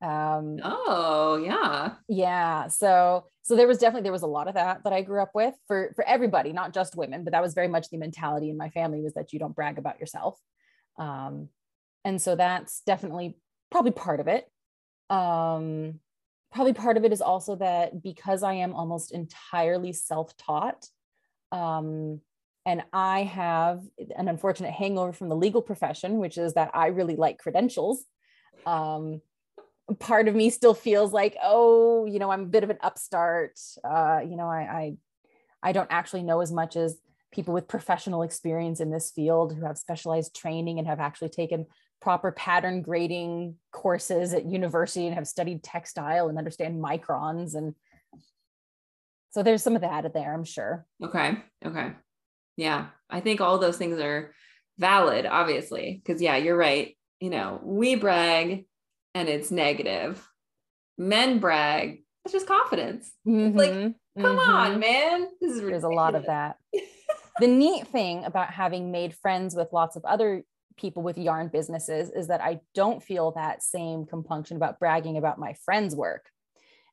Um, 0.02 0.58
oh 0.62 1.36
yeah, 1.44 1.94
yeah. 2.08 2.68
So 2.68 3.26
so 3.42 3.56
there 3.56 3.66
was 3.66 3.78
definitely 3.78 4.04
there 4.04 4.12
was 4.12 4.22
a 4.22 4.26
lot 4.26 4.48
of 4.48 4.54
that 4.54 4.84
that 4.84 4.92
I 4.92 5.02
grew 5.02 5.20
up 5.20 5.32
with 5.34 5.54
for 5.66 5.92
for 5.94 6.06
everybody, 6.06 6.52
not 6.52 6.72
just 6.72 6.96
women, 6.96 7.24
but 7.24 7.32
that 7.32 7.42
was 7.42 7.54
very 7.54 7.68
much 7.68 7.90
the 7.90 7.98
mentality 7.98 8.48
in 8.48 8.56
my 8.56 8.70
family 8.70 9.02
was 9.02 9.14
that 9.14 9.32
you 9.32 9.38
don't 9.38 9.54
brag 9.54 9.78
about 9.78 10.00
yourself. 10.00 10.38
Um, 10.98 11.48
and 12.04 12.20
so 12.20 12.34
that's 12.34 12.80
definitely 12.86 13.36
probably 13.70 13.92
part 13.92 14.20
of 14.20 14.28
it. 14.28 14.46
Um, 15.10 16.00
probably 16.52 16.72
part 16.72 16.96
of 16.96 17.04
it 17.04 17.12
is 17.12 17.20
also 17.20 17.56
that 17.56 18.02
because 18.02 18.42
I 18.42 18.54
am 18.54 18.74
almost 18.74 19.12
entirely 19.12 19.92
self-taught, 19.92 20.86
um, 21.52 22.20
and 22.66 22.82
I 22.92 23.24
have 23.24 23.82
an 24.16 24.28
unfortunate 24.28 24.72
hangover 24.72 25.12
from 25.12 25.28
the 25.28 25.36
legal 25.36 25.62
profession, 25.62 26.18
which 26.18 26.38
is 26.38 26.54
that 26.54 26.70
I 26.74 26.88
really 26.88 27.16
like 27.16 27.38
credentials. 27.38 28.04
Um, 28.66 29.20
part 29.98 30.28
of 30.28 30.34
me 30.34 30.50
still 30.50 30.74
feels 30.74 31.12
like, 31.12 31.36
oh, 31.42 32.06
you 32.06 32.18
know, 32.18 32.30
I'm 32.30 32.42
a 32.42 32.46
bit 32.46 32.64
of 32.64 32.70
an 32.70 32.78
upstart. 32.80 33.58
Uh, 33.82 34.20
you 34.22 34.36
know, 34.36 34.48
I, 34.48 34.60
I 34.60 34.96
I 35.62 35.72
don't 35.72 35.90
actually 35.90 36.22
know 36.22 36.40
as 36.40 36.52
much 36.52 36.76
as 36.76 36.98
people 37.32 37.54
with 37.54 37.68
professional 37.68 38.22
experience 38.22 38.80
in 38.80 38.90
this 38.90 39.10
field 39.10 39.54
who 39.54 39.64
have 39.64 39.78
specialized 39.78 40.34
training 40.34 40.78
and 40.78 40.88
have 40.88 41.00
actually 41.00 41.28
taken 41.28 41.66
proper 42.00 42.32
pattern 42.32 42.82
grading 42.82 43.56
courses 43.72 44.32
at 44.32 44.46
university 44.46 45.06
and 45.06 45.14
have 45.14 45.28
studied 45.28 45.62
textile 45.62 46.28
and 46.28 46.38
understand 46.38 46.82
microns. 46.82 47.54
And 47.54 47.74
so 49.30 49.42
there's 49.42 49.62
some 49.62 49.76
of 49.76 49.82
that 49.82 50.12
there 50.12 50.34
i'm 50.34 50.44
sure. 50.44 50.86
Okay 51.02 51.36
okay. 51.64 51.92
Yeah 52.56 52.86
i 53.08 53.20
think 53.20 53.40
all 53.40 53.58
those 53.58 53.76
things 53.76 54.00
are 54.00 54.34
valid 54.78 55.26
obviously 55.26 56.00
because 56.02 56.22
yeah 56.22 56.36
you're 56.36 56.56
right. 56.56 56.96
You 57.20 57.30
know 57.30 57.60
we 57.62 57.96
brag 57.96 58.64
and 59.14 59.28
it's 59.28 59.50
negative. 59.50 60.26
Men 60.98 61.38
brag, 61.38 62.02
it's 62.24 62.32
just 62.32 62.46
confidence. 62.46 63.10
Mm-hmm. 63.26 63.46
It's 63.46 63.56
like, 63.56 63.70
come 63.70 64.36
mm-hmm. 64.36 64.50
on, 64.50 64.80
man. 64.80 65.28
This 65.40 65.52
is 65.52 65.62
There's 65.62 65.84
a 65.84 65.88
lot 65.88 66.14
of 66.14 66.26
that. 66.26 66.56
the 67.40 67.46
neat 67.46 67.88
thing 67.88 68.24
about 68.24 68.50
having 68.50 68.90
made 68.90 69.14
friends 69.14 69.54
with 69.54 69.72
lots 69.72 69.96
of 69.96 70.04
other 70.04 70.44
people 70.76 71.02
with 71.02 71.18
yarn 71.18 71.48
businesses 71.48 72.10
is 72.10 72.28
that 72.28 72.40
I 72.40 72.60
don't 72.74 73.02
feel 73.02 73.32
that 73.32 73.62
same 73.62 74.06
compunction 74.06 74.56
about 74.56 74.78
bragging 74.78 75.16
about 75.16 75.38
my 75.38 75.54
friends' 75.64 75.94
work. 75.94 76.26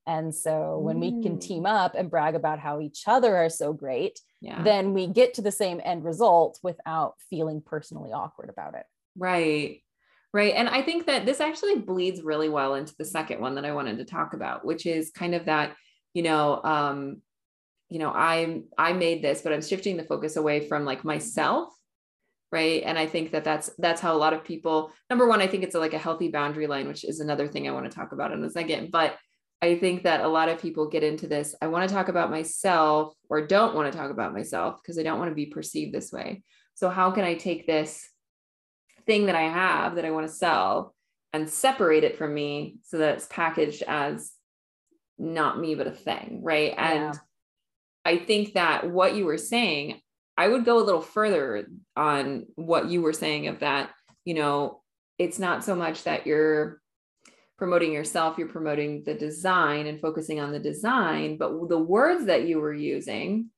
And 0.05 0.33
so 0.33 0.79
when 0.79 0.97
mm. 0.97 1.01
we 1.01 1.23
can 1.23 1.37
mm. 1.37 1.41
team 1.41 1.65
up 1.65 1.93
and 1.93 2.09
brag 2.09 2.35
about 2.35 2.59
how 2.59 2.79
each 2.79 3.03
other 3.07 3.35
are 3.35 3.49
so 3.49 3.73
great, 3.73 4.19
yeah. 4.41 4.63
then 4.63 4.93
we 4.93 5.07
get 5.07 5.33
to 5.35 5.41
the 5.41 5.51
same 5.51 5.81
end 5.83 6.05
result 6.05 6.59
without 6.63 7.15
feeling 7.29 7.61
personally 7.61 8.11
awkward 8.11 8.49
about 8.49 8.73
it. 8.75 8.85
Right. 9.17 9.81
Right. 10.33 10.53
And 10.53 10.67
I 10.67 10.81
think 10.81 11.07
that 11.07 11.25
this 11.25 11.39
actually 11.39 11.77
bleeds 11.79 12.21
really 12.21 12.49
well 12.49 12.75
into 12.75 12.93
the 12.97 13.05
second 13.05 13.39
one 13.39 13.55
that 13.55 13.65
I 13.65 13.71
wanted 13.71 13.97
to 13.97 14.05
talk 14.05 14.33
about, 14.33 14.65
which 14.65 14.85
is 14.85 15.11
kind 15.11 15.33
of 15.33 15.45
that, 15.45 15.73
you 16.13 16.21
know, 16.21 16.61
um, 16.63 17.21
you 17.89 17.99
know, 17.99 18.11
I'm 18.11 18.65
I 18.77 18.93
made 18.93 19.23
this, 19.23 19.41
but 19.41 19.53
I'm 19.53 19.61
shifting 19.61 19.95
the 19.95 20.03
focus 20.03 20.35
away 20.35 20.67
from 20.67 20.83
like 20.83 21.05
myself. 21.05 21.69
Right. 22.51 22.83
And 22.85 22.97
I 22.97 23.07
think 23.07 23.31
that 23.31 23.43
that's 23.43 23.69
that's 23.77 24.01
how 24.01 24.15
a 24.15 24.17
lot 24.17 24.33
of 24.33 24.43
people, 24.43 24.91
number 25.09 25.27
one, 25.27 25.41
I 25.41 25.47
think 25.47 25.63
it's 25.63 25.75
a, 25.75 25.79
like 25.79 25.93
a 25.93 25.97
healthy 25.97 26.29
boundary 26.29 26.67
line, 26.67 26.87
which 26.87 27.03
is 27.03 27.19
another 27.19 27.47
thing 27.47 27.67
I 27.67 27.71
want 27.71 27.89
to 27.89 27.95
talk 27.95 28.11
about 28.11 28.31
in 28.31 28.43
a 28.43 28.49
second. 28.49 28.91
But 28.91 29.17
I 29.61 29.75
think 29.75 30.03
that 30.03 30.21
a 30.21 30.27
lot 30.27 30.49
of 30.49 30.61
people 30.61 30.87
get 30.87 31.03
into 31.03 31.27
this. 31.27 31.55
I 31.61 31.67
want 31.67 31.87
to 31.87 31.93
talk 31.93 32.09
about 32.09 32.29
myself 32.29 33.13
or 33.29 33.47
don't 33.47 33.75
want 33.75 33.91
to 33.91 33.97
talk 33.97 34.11
about 34.11 34.33
myself 34.33 34.79
because 34.81 34.99
I 34.99 35.03
don't 35.03 35.19
want 35.19 35.31
to 35.31 35.35
be 35.35 35.47
perceived 35.47 35.93
this 35.93 36.11
way. 36.11 36.43
So, 36.75 36.89
how 36.89 37.11
can 37.11 37.23
I 37.23 37.33
take 37.33 37.65
this 37.65 38.07
thing 39.07 39.25
that 39.25 39.35
I 39.35 39.49
have 39.49 39.95
that 39.95 40.05
I 40.05 40.11
want 40.11 40.27
to 40.27 40.33
sell 40.33 40.93
and 41.33 41.49
separate 41.49 42.03
it 42.03 42.17
from 42.17 42.33
me 42.33 42.77
so 42.83 42.99
that 42.99 43.15
it's 43.15 43.27
packaged 43.27 43.83
as 43.87 44.31
not 45.17 45.59
me, 45.59 45.73
but 45.73 45.87
a 45.87 45.91
thing. 45.91 46.41
Right. 46.43 46.73
And. 46.77 47.19
I 48.07 48.15
think 48.15 48.53
that 48.53 48.89
what 48.89 49.15
you 49.15 49.25
were 49.25 49.37
saying, 49.37 49.99
I 50.37 50.47
would 50.47 50.63
go 50.63 50.77
a 50.77 50.85
little 50.85 51.01
further 51.01 51.67
on 51.97 52.45
what 52.55 52.87
you 52.87 53.01
were 53.01 53.11
saying 53.11 53.47
of 53.47 53.59
that, 53.59 53.89
you 54.23 54.33
know, 54.33 54.81
it's 55.19 55.39
not 55.39 55.65
so 55.65 55.75
much 55.75 56.05
that 56.05 56.25
you're 56.25 56.79
promoting 57.57 57.91
yourself, 57.91 58.37
you're 58.37 58.47
promoting 58.47 59.03
the 59.03 59.13
design 59.13 59.87
and 59.87 59.99
focusing 59.99 60.39
on 60.39 60.53
the 60.53 60.59
design, 60.59 61.35
but 61.37 61.67
the 61.67 61.77
words 61.77 62.27
that 62.27 62.47
you 62.47 62.61
were 62.61 62.73
using, 62.73 63.49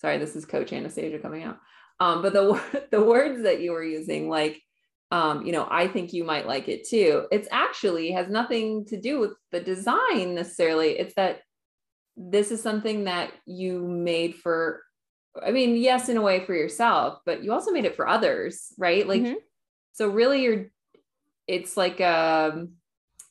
sorry, 0.00 0.16
this 0.16 0.34
is 0.34 0.46
coach 0.46 0.72
Anastasia 0.72 1.18
coming 1.18 1.42
out. 1.42 1.58
Um, 2.00 2.22
but 2.22 2.32
the 2.32 2.86
the 2.90 3.04
words 3.04 3.42
that 3.42 3.60
you 3.60 3.72
were 3.72 3.84
using, 3.84 4.30
like 4.30 4.62
um, 5.10 5.46
you 5.46 5.52
know, 5.52 5.66
I 5.70 5.88
think 5.88 6.12
you 6.12 6.24
might 6.24 6.46
like 6.46 6.68
it 6.68 6.86
too. 6.86 7.26
It's 7.32 7.48
actually 7.50 8.12
has 8.12 8.28
nothing 8.28 8.84
to 8.86 9.00
do 9.00 9.20
with 9.20 9.32
the 9.52 9.60
design 9.60 10.34
necessarily. 10.34 10.98
It's 10.98 11.14
that 11.14 11.40
this 12.16 12.50
is 12.50 12.62
something 12.62 13.04
that 13.04 13.32
you 13.46 13.86
made 13.86 14.34
for, 14.34 14.82
I 15.42 15.50
mean, 15.50 15.76
yes, 15.76 16.08
in 16.08 16.18
a 16.18 16.22
way 16.22 16.44
for 16.44 16.54
yourself, 16.54 17.20
but 17.24 17.42
you 17.42 17.52
also 17.52 17.70
made 17.70 17.86
it 17.86 17.96
for 17.96 18.06
others, 18.06 18.72
right? 18.76 19.06
Like, 19.06 19.22
mm-hmm. 19.22 19.38
so 19.92 20.08
really 20.08 20.42
you're, 20.42 20.66
it's 21.46 21.76
like, 21.76 22.00
um, 22.02 22.72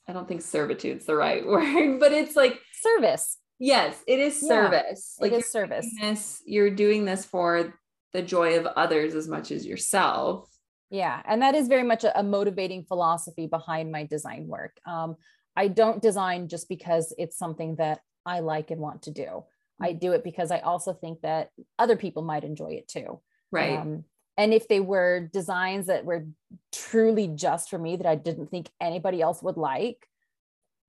I 0.07 0.13
don't 0.13 0.27
think 0.27 0.41
servitude's 0.41 1.05
the 1.05 1.15
right 1.15 1.45
word, 1.47 1.99
but 1.99 2.11
it's 2.11 2.35
like 2.35 2.59
service. 2.81 3.37
Yes, 3.59 4.01
it 4.07 4.19
is 4.19 4.39
service. 4.39 5.15
Yeah, 5.19 5.23
like 5.23 5.33
it 5.33 5.39
is 5.39 5.51
service. 5.51 5.87
This, 5.99 6.41
you're 6.45 6.71
doing 6.71 7.05
this 7.05 7.25
for 7.25 7.73
the 8.13 8.21
joy 8.23 8.57
of 8.57 8.65
others 8.65 9.13
as 9.13 9.27
much 9.27 9.51
as 9.51 9.65
yourself 9.65 10.49
yeah, 10.89 11.21
and 11.25 11.41
that 11.41 11.55
is 11.55 11.67
very 11.67 11.83
much 11.83 12.03
a, 12.03 12.17
a 12.19 12.23
motivating 12.23 12.83
philosophy 12.83 13.47
behind 13.47 13.91
my 13.91 14.05
design 14.05 14.47
work. 14.47 14.77
Um, 14.85 15.15
I 15.55 15.67
don't 15.67 16.01
design 16.01 16.47
just 16.47 16.69
because 16.69 17.13
it's 17.17 17.37
something 17.37 17.75
that 17.77 17.99
I 18.25 18.39
like 18.39 18.71
and 18.71 18.79
want 18.79 19.03
to 19.03 19.11
do. 19.11 19.43
I 19.81 19.93
mm. 19.93 19.99
do 19.99 20.11
it 20.13 20.23
because 20.23 20.51
I 20.51 20.59
also 20.59 20.93
think 20.93 21.21
that 21.21 21.49
other 21.79 21.97
people 21.97 22.23
might 22.23 22.43
enjoy 22.43 22.73
it 22.73 22.87
too. 22.87 23.21
Right. 23.51 23.77
Um, 23.77 24.03
and 24.37 24.53
if 24.53 24.67
they 24.67 24.79
were 24.79 25.29
designs 25.33 25.87
that 25.87 26.05
were 26.05 26.27
truly 26.71 27.27
just 27.27 27.69
for 27.69 27.79
me 27.79 27.95
that 27.95 28.05
I 28.05 28.15
didn't 28.15 28.51
think 28.51 28.69
anybody 28.79 29.21
else 29.21 29.41
would 29.41 29.57
like, 29.57 30.07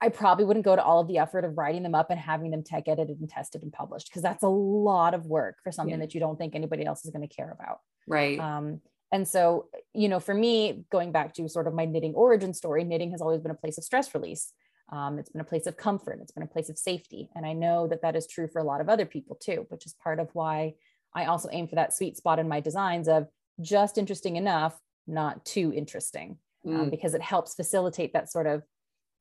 I 0.00 0.10
probably 0.10 0.44
wouldn't 0.44 0.64
go 0.64 0.76
to 0.76 0.82
all 0.82 1.00
of 1.00 1.08
the 1.08 1.18
effort 1.18 1.44
of 1.44 1.56
writing 1.56 1.82
them 1.82 1.94
up 1.94 2.10
and 2.10 2.20
having 2.20 2.50
them 2.50 2.62
tech 2.62 2.86
edited 2.86 3.18
and 3.20 3.28
tested 3.28 3.62
and 3.62 3.72
published 3.72 4.10
because 4.10 4.22
that's 4.22 4.42
a 4.42 4.48
lot 4.48 5.14
of 5.14 5.26
work 5.26 5.56
for 5.64 5.72
something 5.72 5.98
yeah. 5.98 6.00
that 6.00 6.14
you 6.14 6.20
don't 6.20 6.38
think 6.38 6.54
anybody 6.54 6.84
else 6.84 7.04
is 7.04 7.10
going 7.10 7.26
to 7.26 7.34
care 7.34 7.50
about. 7.50 7.78
Right. 8.06 8.38
Um, 8.38 8.80
and 9.12 9.26
so, 9.26 9.68
you 9.94 10.08
know, 10.08 10.20
for 10.20 10.34
me, 10.34 10.84
going 10.90 11.12
back 11.12 11.34
to 11.34 11.48
sort 11.48 11.66
of 11.66 11.74
my 11.74 11.84
knitting 11.84 12.14
origin 12.14 12.52
story, 12.54 12.84
knitting 12.84 13.10
has 13.12 13.20
always 13.22 13.40
been 13.40 13.50
a 13.50 13.54
place 13.54 13.78
of 13.78 13.84
stress 13.84 14.14
release. 14.14 14.52
Um, 14.90 15.18
it's 15.18 15.30
been 15.30 15.40
a 15.40 15.44
place 15.44 15.66
of 15.66 15.76
comfort. 15.76 16.18
It's 16.22 16.32
been 16.32 16.42
a 16.42 16.46
place 16.46 16.68
of 16.68 16.78
safety. 16.78 17.28
And 17.34 17.44
I 17.46 17.52
know 17.52 17.86
that 17.88 18.02
that 18.02 18.16
is 18.16 18.26
true 18.26 18.48
for 18.48 18.58
a 18.58 18.64
lot 18.64 18.80
of 18.80 18.88
other 18.88 19.04
people 19.06 19.36
too, 19.36 19.66
which 19.70 19.86
is 19.86 19.94
part 19.94 20.18
of 20.18 20.28
why 20.34 20.74
I 21.14 21.24
also 21.26 21.48
aim 21.52 21.68
for 21.68 21.74
that 21.76 21.94
sweet 21.94 22.16
spot 22.16 22.38
in 22.38 22.48
my 22.48 22.60
designs 22.60 23.08
of 23.08 23.28
just 23.60 23.98
interesting 23.98 24.36
enough, 24.36 24.78
not 25.06 25.44
too 25.44 25.72
interesting. 25.74 26.38
um, 26.66 26.72
Mm. 26.86 26.90
because 26.90 27.14
it 27.14 27.22
helps 27.22 27.54
facilitate 27.54 28.12
that 28.14 28.30
sort 28.30 28.46
of 28.46 28.62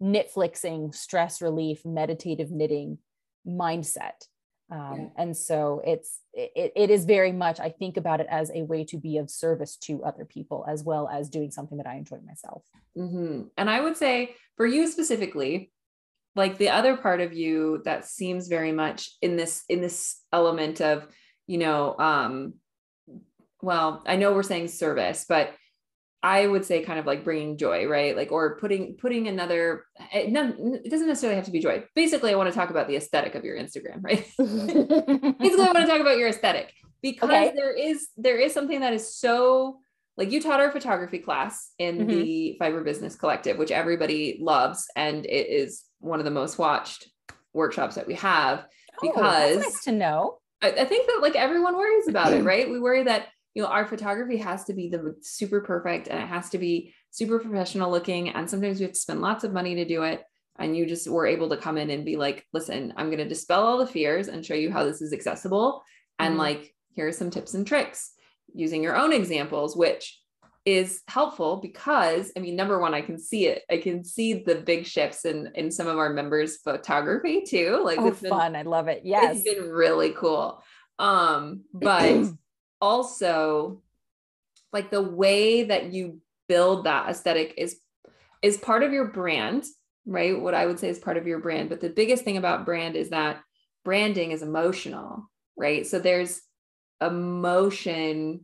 knitflixing, 0.02 0.94
stress 0.94 1.42
relief, 1.42 1.86
meditative 1.86 2.52
knitting 2.52 2.98
mindset. 3.48 4.28
Um, 4.70 4.96
Yeah. 4.96 5.08
And 5.18 5.38
so 5.38 5.82
it's 5.86 6.20
it, 6.34 6.74
it 6.76 6.90
is 6.90 7.06
very 7.06 7.32
much 7.32 7.60
I 7.60 7.70
think 7.70 7.98
about 7.98 8.20
it 8.20 8.28
as 8.30 8.52
a 8.54 8.64
way 8.64 8.84
to 8.86 8.98
be 8.98 9.18
of 9.18 9.30
service 9.30 9.78
to 9.78 10.04
other 10.04 10.26
people 10.26 10.66
as 10.68 10.84
well 10.84 11.08
as 11.08 11.30
doing 11.30 11.52
something 11.52 11.78
that 11.78 11.88
I 11.88 11.96
enjoy 11.96 12.20
myself. 12.26 12.64
hmm 12.96 13.44
And 13.58 13.70
I 13.70 13.80
would 13.80 13.98
say 13.98 14.36
for 14.58 14.66
you 14.66 14.88
specifically, 14.88 15.72
like 16.36 16.58
the 16.58 16.70
other 16.70 16.98
part 16.98 17.22
of 17.22 17.34
you 17.34 17.82
that 17.86 18.06
seems 18.06 18.48
very 18.48 18.72
much 18.72 19.10
in 19.22 19.38
this 19.38 19.64
in 19.70 19.82
this 19.82 20.22
element 20.32 20.82
of, 20.82 21.08
you 21.48 21.58
know, 21.58 21.98
um, 21.98 22.54
well, 23.62 24.04
I 24.06 24.18
know 24.18 24.34
we're 24.34 24.44
saying 24.44 24.68
service, 24.68 25.26
but 25.28 25.54
I 26.24 26.48
would 26.48 26.66
say 26.66 26.84
kind 26.84 27.00
of 27.00 27.06
like 27.06 27.24
bringing 27.24 27.58
joy, 27.58 27.86
right? 27.88 28.16
Like 28.18 28.32
or 28.32 28.58
putting 28.58 28.96
putting 28.96 29.28
another. 29.28 29.86
It, 30.14 30.34
it 30.36 30.90
doesn't 30.90 31.08
necessarily 31.08 31.36
have 31.36 31.46
to 31.46 31.52
be 31.52 31.60
joy. 31.60 31.84
Basically, 31.96 32.32
I 32.32 32.36
want 32.36 32.50
to 32.52 32.56
talk 32.56 32.70
about 32.70 32.88
the 32.88 32.96
aesthetic 32.96 33.36
of 33.36 33.44
your 33.46 33.58
Instagram, 33.58 34.04
right? 34.04 34.26
basically 35.40 35.64
i 35.66 35.72
want 35.74 35.78
to 35.78 35.86
talk 35.88 36.02
about 36.02 36.18
your 36.18 36.28
aesthetic 36.30 36.74
because 37.02 37.30
Okay. 37.30 37.52
there 37.56 37.72
is 37.76 38.08
there 38.18 38.38
is 38.40 38.54
something 38.54 38.80
that 38.82 38.94
is 38.94 39.16
so 39.16 39.80
like 40.18 40.32
you 40.32 40.42
taught 40.42 40.60
our 40.60 40.72
photography 40.72 41.20
class 41.20 41.72
in 41.78 42.00
Mhm. 42.00 42.10
the 42.10 42.56
fiber 42.60 42.84
business 42.84 43.16
collective 43.16 43.58
which 43.58 43.72
everybody 43.72 44.40
loves 44.42 44.88
and 44.96 45.26
it 45.26 45.48
is 45.48 45.84
one 46.00 46.20
of 46.20 46.26
the 46.26 46.32
most 46.32 46.58
watched 46.58 47.08
workshops 47.54 47.96
that 47.96 48.08
we 48.08 48.16
have 48.16 48.66
Oh, 49.04 49.12
that's 49.22 49.58
nice 49.58 49.84
to 49.84 49.92
know. 49.92 50.40
I, 50.62 50.72
I 50.72 50.86
think 50.86 51.06
that 51.08 51.20
like 51.22 51.36
everyone 51.36 51.78
worries 51.78 52.08
about 52.08 52.34
it 52.34 52.44
right 52.52 52.70
we 52.70 52.80
worry 52.80 53.04
that 53.04 53.28
you 53.58 53.64
know 53.64 53.70
our 53.70 53.88
photography 53.88 54.38
has 54.38 54.66
to 54.66 54.74
be 54.74 54.88
the 54.88 55.16
super 55.24 55.62
perfect 55.62 56.08
and 56.08 56.20
it 56.22 56.28
has 56.28 56.48
to 56.52 56.60
be 56.60 56.94
super 57.10 57.40
professional 57.40 57.90
looking 57.90 58.30
and 58.30 58.48
sometimes 58.48 58.78
we 58.78 58.84
have 58.84 58.94
to 58.94 59.00
spend 59.00 59.20
lots 59.20 59.44
of 59.44 59.52
money 59.52 59.74
to 59.74 59.84
do 59.84 60.04
it 60.04 60.22
and 60.60 60.78
you 60.78 60.86
just 60.86 61.10
were 61.10 61.26
able 61.26 61.50
to 61.50 61.58
come 61.58 61.76
in 61.76 61.90
and 61.90 62.06
be 62.06 62.18
like 62.18 62.46
listen 62.54 62.94
i'm 62.98 63.08
going 63.08 63.18
to 63.18 63.28
dispel 63.28 63.64
all 63.64 63.80
the 63.80 63.88
fears 63.88 64.28
and 64.28 64.46
show 64.46 64.54
you 64.54 64.72
how 64.72 64.84
this 64.84 65.02
is 65.02 65.12
accessible 65.12 65.82
and 66.20 66.36
Mhm. 66.36 66.38
like 66.38 66.76
here 66.92 67.08
are 67.08 67.12
some 67.12 67.32
tips 67.32 67.56
and 67.56 67.66
tricks 67.66 68.12
using 68.54 68.84
your 68.84 68.96
own 68.96 69.12
examples 69.12 69.76
which 69.76 70.22
is 70.64 71.02
helpful 71.08 71.58
because 71.58 72.32
i 72.38 72.40
mean 72.40 72.56
number 72.56 72.78
one 72.80 72.94
i 72.94 73.02
can 73.02 73.18
see 73.18 73.48
it 73.48 73.64
i 73.72 73.78
can 73.78 74.04
see 74.04 74.34
the 74.34 74.56
big 74.72 74.86
shifts 74.86 75.26
in 75.26 75.50
in 75.56 75.72
some 75.72 75.88
of 75.88 75.98
our 75.98 76.12
members 76.14 76.58
photography 76.58 77.42
too 77.42 77.82
like 77.84 77.98
Oh, 77.98 78.08
it's 78.10 78.22
been 78.22 78.30
fun. 78.30 78.56
I 78.56 78.62
love 78.62 78.88
it. 78.88 79.02
Yes. 79.04 79.38
it's 79.38 79.50
been 79.52 79.68
really 79.68 80.12
cool. 80.12 80.62
Um, 81.00 81.64
but 81.74 82.26
also 82.82 83.82
like 84.74 84.92
the 84.92 85.02
way 85.02 85.64
that 85.64 85.94
you 85.94 86.20
build 86.48 86.86
that 86.86 87.10
aesthetic 87.10 87.54
is 87.58 87.78
is 88.42 88.58
part 88.58 88.84
of 88.84 88.94
your 88.94 89.06
brand, 89.06 89.64
right? 90.06 90.40
What 90.40 90.54
I 90.54 90.66
would 90.66 90.80
say 90.80 90.90
is 90.90 91.00
part 91.00 91.18
of 91.18 91.28
your 91.28 91.40
brand. 91.40 91.70
But 91.70 91.82
the 91.82 91.90
biggest 91.90 92.24
thing 92.24 92.38
about 92.38 92.66
brand 92.66 92.96
is 92.96 93.10
that 93.10 93.42
branding 93.84 94.32
is 94.32 94.44
emotional, 94.44 95.30
right? 95.58 95.86
So 95.88 96.00
there's 96.00 96.42
emotion. 97.02 98.42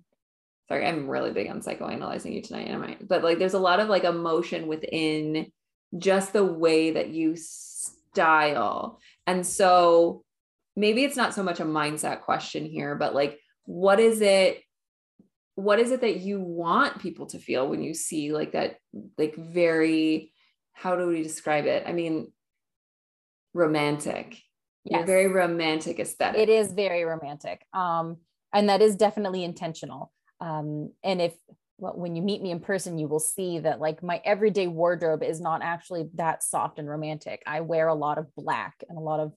Sorry, 0.67 0.85
I'm 0.85 1.09
really 1.09 1.31
big 1.31 1.49
on 1.49 1.61
psychoanalyzing 1.61 2.33
you 2.33 2.41
tonight, 2.41 2.69
am 2.69 2.83
I? 2.83 2.97
But 3.01 3.23
like 3.23 3.37
there's 3.37 3.53
a 3.53 3.59
lot 3.59 3.79
of 3.79 3.89
like 3.89 4.03
emotion 4.03 4.67
within 4.67 5.51
just 5.97 6.33
the 6.33 6.43
way 6.43 6.91
that 6.91 7.09
you 7.09 7.35
style. 7.35 8.99
And 9.27 9.45
so 9.45 10.23
maybe 10.75 11.03
it's 11.03 11.17
not 11.17 11.33
so 11.33 11.43
much 11.43 11.59
a 11.59 11.65
mindset 11.65 12.21
question 12.21 12.65
here, 12.65 12.95
but 12.95 13.13
like 13.13 13.39
what 13.65 13.99
is 13.99 14.21
it 14.21 14.61
what 15.55 15.79
is 15.79 15.91
it 15.91 16.01
that 16.01 16.17
you 16.17 16.39
want 16.39 16.99
people 16.99 17.27
to 17.27 17.39
feel 17.39 17.67
when 17.67 17.83
you 17.83 17.93
see 17.93 18.33
like 18.33 18.53
that 18.53 18.77
like 19.17 19.35
very 19.35 20.31
how 20.73 20.95
do 20.95 21.07
we 21.07 21.21
describe 21.21 21.65
it? 21.65 21.83
I 21.85 21.93
mean 21.93 22.31
romantic. 23.53 24.37
Yes. 24.85 25.05
very 25.05 25.27
romantic 25.27 25.97
aesthetic. 25.97 26.41
it 26.41 26.49
is 26.49 26.73
very 26.73 27.05
romantic 27.05 27.65
um 27.73 28.17
and 28.51 28.67
that 28.67 28.81
is 28.81 28.97
definitely 28.97 29.45
intentional 29.45 30.11
um 30.41 30.91
and 31.05 31.21
if 31.21 31.33
well, 31.77 31.93
when 31.95 32.17
you 32.17 32.21
meet 32.21 32.41
me 32.41 32.51
in 32.51 32.59
person 32.59 32.97
you 32.97 33.07
will 33.07 33.21
see 33.21 33.59
that 33.59 33.79
like 33.79 34.03
my 34.03 34.19
everyday 34.25 34.67
wardrobe 34.67 35.23
is 35.23 35.39
not 35.39 35.61
actually 35.61 36.09
that 36.15 36.43
soft 36.43 36.79
and 36.79 36.89
romantic 36.89 37.41
i 37.47 37.61
wear 37.61 37.87
a 37.87 37.93
lot 37.93 38.17
of 38.17 38.27
black 38.35 38.83
and 38.89 38.97
a 38.97 39.01
lot 39.01 39.21
of 39.21 39.31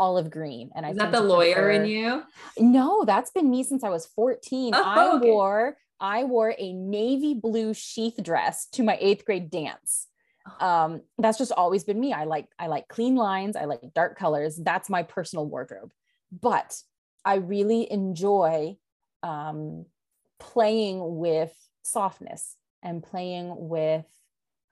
olive 0.00 0.30
green 0.30 0.70
and 0.74 0.84
i 0.86 0.90
Is 0.90 0.96
that 0.96 1.12
the 1.12 1.20
lawyer 1.20 1.70
in 1.70 1.84
you? 1.86 2.22
no 2.58 3.04
that's 3.04 3.30
been 3.30 3.48
me 3.50 3.62
since 3.62 3.84
i 3.84 3.90
was 3.90 4.06
14 4.06 4.74
Oh, 4.74 4.82
i 4.82 5.16
okay. 5.16 5.30
wore 5.30 5.76
i 6.00 6.24
wore 6.24 6.54
a 6.58 6.72
navy 6.72 7.34
blue 7.34 7.74
sheath 7.74 8.18
dress 8.22 8.66
to 8.72 8.82
my 8.82 8.96
eighth 9.00 9.24
grade 9.26 9.50
dance. 9.50 10.06
Um 10.58 11.02
that's 11.18 11.38
just 11.38 11.52
always 11.52 11.84
been 11.84 12.00
me. 12.00 12.10
I 12.12 12.24
like 12.24 12.48
i 12.58 12.66
like 12.66 12.88
clean 12.88 13.14
lines 13.14 13.54
i 13.56 13.66
like 13.66 13.82
dark 13.94 14.18
colors. 14.18 14.56
That's 14.56 14.88
my 14.88 15.02
personal 15.02 15.46
wardrobe. 15.46 15.92
But 16.32 16.70
i 17.24 17.34
really 17.36 17.82
enjoy 17.92 18.78
um 19.22 19.84
playing 20.38 20.98
with 21.24 21.54
softness 21.82 22.56
and 22.82 23.02
playing 23.02 23.46
with 23.68 24.06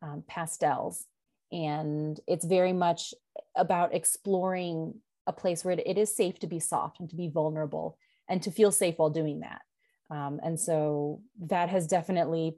um, 0.00 0.24
pastels. 0.26 1.04
And 1.52 2.18
it's 2.26 2.44
very 2.46 2.72
much 2.72 3.12
about 3.54 3.94
exploring 3.94 4.94
a 5.28 5.32
place 5.32 5.64
where 5.64 5.74
it, 5.74 5.82
it 5.86 5.96
is 5.96 6.16
safe 6.16 6.40
to 6.40 6.48
be 6.48 6.58
soft 6.58 6.98
and 6.98 7.08
to 7.08 7.14
be 7.14 7.28
vulnerable 7.28 7.96
and 8.28 8.42
to 8.42 8.50
feel 8.50 8.72
safe 8.72 8.94
while 8.96 9.10
doing 9.10 9.40
that 9.40 9.60
um, 10.10 10.40
and 10.42 10.58
so 10.58 11.20
that 11.46 11.68
has 11.68 11.86
definitely 11.86 12.56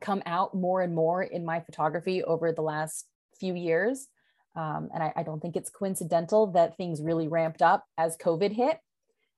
come 0.00 0.22
out 0.26 0.54
more 0.54 0.82
and 0.82 0.94
more 0.94 1.22
in 1.22 1.44
my 1.44 1.60
photography 1.60 2.22
over 2.22 2.52
the 2.52 2.62
last 2.62 3.06
few 3.38 3.54
years. 3.54 4.08
Um, 4.54 4.88
and 4.94 5.02
I, 5.02 5.12
I 5.16 5.22
don't 5.22 5.40
think 5.40 5.56
it's 5.56 5.70
coincidental 5.70 6.48
that 6.52 6.76
things 6.76 7.02
really 7.02 7.28
ramped 7.28 7.60
up 7.60 7.84
as 7.98 8.16
COVID 8.16 8.52
hit. 8.52 8.78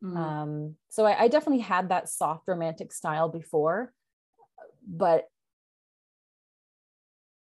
Mm. 0.02 0.16
Um, 0.16 0.74
so 0.88 1.04
I, 1.06 1.24
I 1.24 1.28
definitely 1.28 1.62
had 1.62 1.88
that 1.88 2.08
soft 2.08 2.46
romantic 2.46 2.92
style 2.92 3.28
before, 3.28 3.92
but 4.86 5.26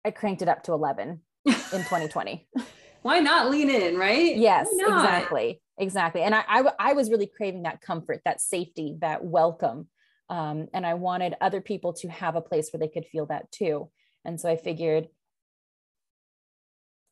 I 0.03 0.09
cranked 0.11 0.41
it 0.41 0.47
up 0.47 0.63
to 0.63 0.73
11 0.73 1.21
in 1.45 1.53
2020. 1.53 2.47
Why 3.01 3.19
not 3.19 3.49
lean 3.49 3.69
in, 3.69 3.97
right? 3.97 4.35
yes, 4.35 4.67
exactly. 4.71 5.61
Exactly. 5.77 6.21
And 6.21 6.35
I, 6.35 6.43
I, 6.47 6.71
I 6.79 6.93
was 6.93 7.09
really 7.09 7.27
craving 7.27 7.63
that 7.63 7.79
comfort, 7.79 8.21
that 8.25 8.41
safety, 8.41 8.97
that 8.99 9.23
welcome. 9.23 9.87
Um, 10.29 10.67
and 10.73 10.85
I 10.85 10.95
wanted 10.95 11.35
other 11.39 11.61
people 11.61 11.93
to 11.93 12.09
have 12.09 12.35
a 12.35 12.41
place 12.41 12.69
where 12.71 12.79
they 12.79 12.89
could 12.89 13.05
feel 13.05 13.27
that 13.27 13.49
too. 13.51 13.89
And 14.25 14.39
so 14.39 14.49
I 14.49 14.57
figured, 14.57 15.07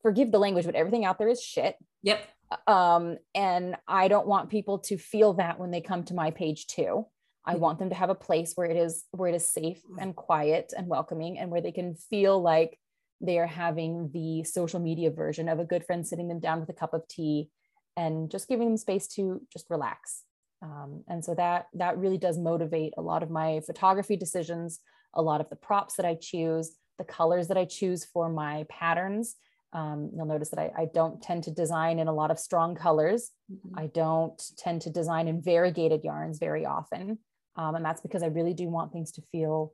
forgive 0.02 0.32
the 0.32 0.40
language, 0.40 0.66
but 0.66 0.76
everything 0.76 1.06
out 1.06 1.18
there 1.18 1.30
is 1.30 1.42
shit. 1.42 1.76
Yep. 2.04 2.22
Um, 2.68 3.18
and 3.34 3.78
I 3.88 4.10
don't 4.10 4.28
want 4.28 4.50
people 4.50 4.80
to 4.80 4.98
feel 4.98 5.34
that 5.36 5.60
when 5.60 5.72
they 5.72 5.82
come 5.82 6.04
to 6.04 6.14
my 6.14 6.32
page 6.32 6.68
too. 6.68 7.08
I 7.46 7.56
Mhm. 7.56 7.60
want 7.60 7.80
them 7.80 7.90
to 7.90 7.96
have 7.96 8.10
a 8.10 8.16
place 8.16 8.54
where 8.56 8.70
it 8.70 8.76
is 8.76 9.06
where 9.12 9.30
it 9.30 9.36
is 9.36 9.50
safe 9.50 9.82
and 10.00 10.14
quiet 10.14 10.74
and 10.76 10.88
welcoming 10.88 11.40
and 11.40 11.50
where 11.50 11.62
they 11.62 11.72
can 11.72 11.96
feel 11.96 12.42
like 12.42 12.78
they 13.20 13.40
are 13.40 13.48
having 13.48 14.10
the 14.14 14.44
social 14.44 14.80
media 14.80 15.10
version 15.12 15.50
of 15.50 15.60
a 15.60 15.66
good 15.66 15.86
friend 15.86 16.06
sitting 16.06 16.28
them 16.28 16.40
down 16.40 16.60
with 16.60 16.70
a 16.70 16.74
cup 16.74 16.94
of 16.94 17.08
tea 17.08 17.50
and 17.96 18.30
just 18.30 18.48
giving 18.48 18.68
them 18.68 18.78
space 18.78 19.08
to 19.08 19.42
just 19.52 19.70
relax. 19.70 20.24
Um, 20.62 21.04
and 21.08 21.24
so 21.24 21.36
that 21.36 21.68
that 21.74 21.98
really 21.98 22.18
does 22.18 22.38
motivate 22.38 22.94
a 22.98 23.02
lot 23.02 23.24
of 23.24 23.30
my 23.30 23.62
photography 23.66 24.16
decisions, 24.16 24.80
a 25.14 25.22
lot 25.22 25.42
of 25.42 25.50
the 25.50 25.56
props 25.56 25.96
that 25.96 26.06
I 26.06 26.16
choose, 26.16 26.78
the 26.98 27.04
colors 27.04 27.48
that 27.48 27.58
I 27.58 27.66
choose 27.66 28.06
for 28.06 28.30
my 28.30 28.66
patterns. 28.70 29.36
Um, 29.74 30.12
you'll 30.16 30.26
notice 30.26 30.50
that 30.50 30.60
I, 30.60 30.72
I 30.84 30.88
don't 30.94 31.22
tend 31.22 31.44
to 31.44 31.52
design 31.52 32.00
in 32.00 32.08
a 32.08 32.14
lot 32.14 32.32
of 32.32 32.40
strong 32.40 32.74
colors. 32.76 33.32
Mhm. 33.52 33.72
I 33.76 33.88
don't 33.88 34.42
tend 34.58 34.82
to 34.84 34.90
design 34.90 35.28
in 35.28 35.42
variegated 35.42 36.04
yarns 36.04 36.40
very 36.40 36.66
often. 36.66 37.20
Um, 37.56 37.76
and 37.76 37.84
that's 37.84 38.02
because 38.02 38.24
I 38.24 38.28
really 38.28 38.54
do 38.54 38.70
want 38.70 38.92
things 38.92 39.12
to 39.14 39.22
feel 39.32 39.74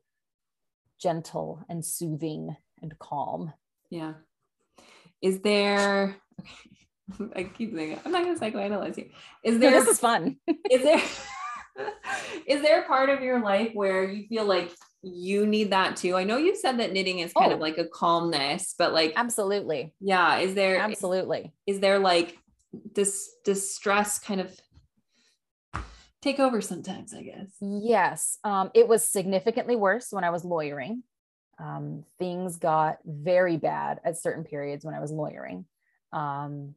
gentle 1.00 1.64
and 1.70 1.86
soothing 1.86 2.56
and 2.84 2.98
calm. 3.00 3.52
Yeah. 3.90 4.14
Is 5.22 5.40
there 5.40 6.18
okay. 7.20 7.32
I 7.36 7.44
keep 7.44 7.74
saying 7.76 7.94
it. 7.94 8.00
I'm 8.06 8.12
not 8.12 8.24
gonna 8.24 8.40
psychoanalyze 8.40 8.98
you. 8.98 9.10
Is 9.44 9.56
No, 9.56 9.60
there 9.62 9.72
this 9.72 9.88
is 9.90 10.00
fun. 10.00 10.38
is 10.70 10.84
there 10.84 11.02
is 12.48 12.62
there 12.62 12.82
a 12.84 12.86
part 12.88 13.10
of 13.10 13.22
your 13.22 13.42
life 13.42 13.72
where 13.74 14.04
you 14.08 14.28
feel 14.28 14.46
like 14.46 14.72
you 15.02 15.48
need 15.48 15.72
that 15.72 15.96
too? 15.96 16.16
I 16.16 16.24
know 16.24 16.38
you 16.38 16.56
said 16.56 16.80
that 16.80 16.94
knitting 16.94 17.20
is 17.20 17.34
kind 17.34 17.52
of 17.52 17.58
Oh. 17.60 17.62
like 17.62 17.78
a 17.80 17.86
calmness, 17.88 18.76
but 18.78 18.94
like 18.94 19.14
Absolutely. 19.16 19.94
yeah, 20.00 20.38
is 20.38 20.54
there 20.54 20.78
Absolutely. 20.78 21.52
is 21.66 21.80
there 21.80 21.98
like 22.00 22.38
this 22.94 23.30
distress 23.44 24.20
kind 24.20 24.42
of 24.42 24.52
take 26.22 26.40
over 26.40 26.62
sometimes, 26.62 27.14
I 27.14 27.22
guess. 27.24 27.48
Yes. 27.60 28.40
Um, 28.44 28.72
it 28.74 28.88
was 28.88 29.08
significantly 29.08 29.76
worse 29.76 30.08
when 30.12 30.24
I 30.24 30.30
was 30.30 30.46
lawyering. 30.46 31.04
Um, 31.60 32.04
things 32.20 32.58
got 32.58 32.98
very 33.06 33.58
bad 33.58 34.00
at 34.04 34.18
certain 34.18 34.44
periods 34.44 34.84
when 34.84 34.96
I 34.96 35.00
was 35.00 35.12
lawyering. 35.12 35.66
Um, 36.12 36.76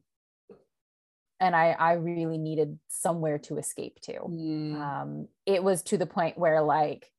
and 1.39 1.55
I, 1.55 1.71
I 1.71 1.93
really 1.93 2.37
needed 2.37 2.79
somewhere 2.87 3.37
to 3.39 3.57
escape 3.57 3.99
to. 4.01 4.13
Mm. 4.13 4.75
um, 4.75 5.27
it 5.45 5.63
was 5.63 5.83
to 5.83 5.97
the 5.97 6.05
point 6.05 6.37
where 6.37 6.61
like 6.61 7.11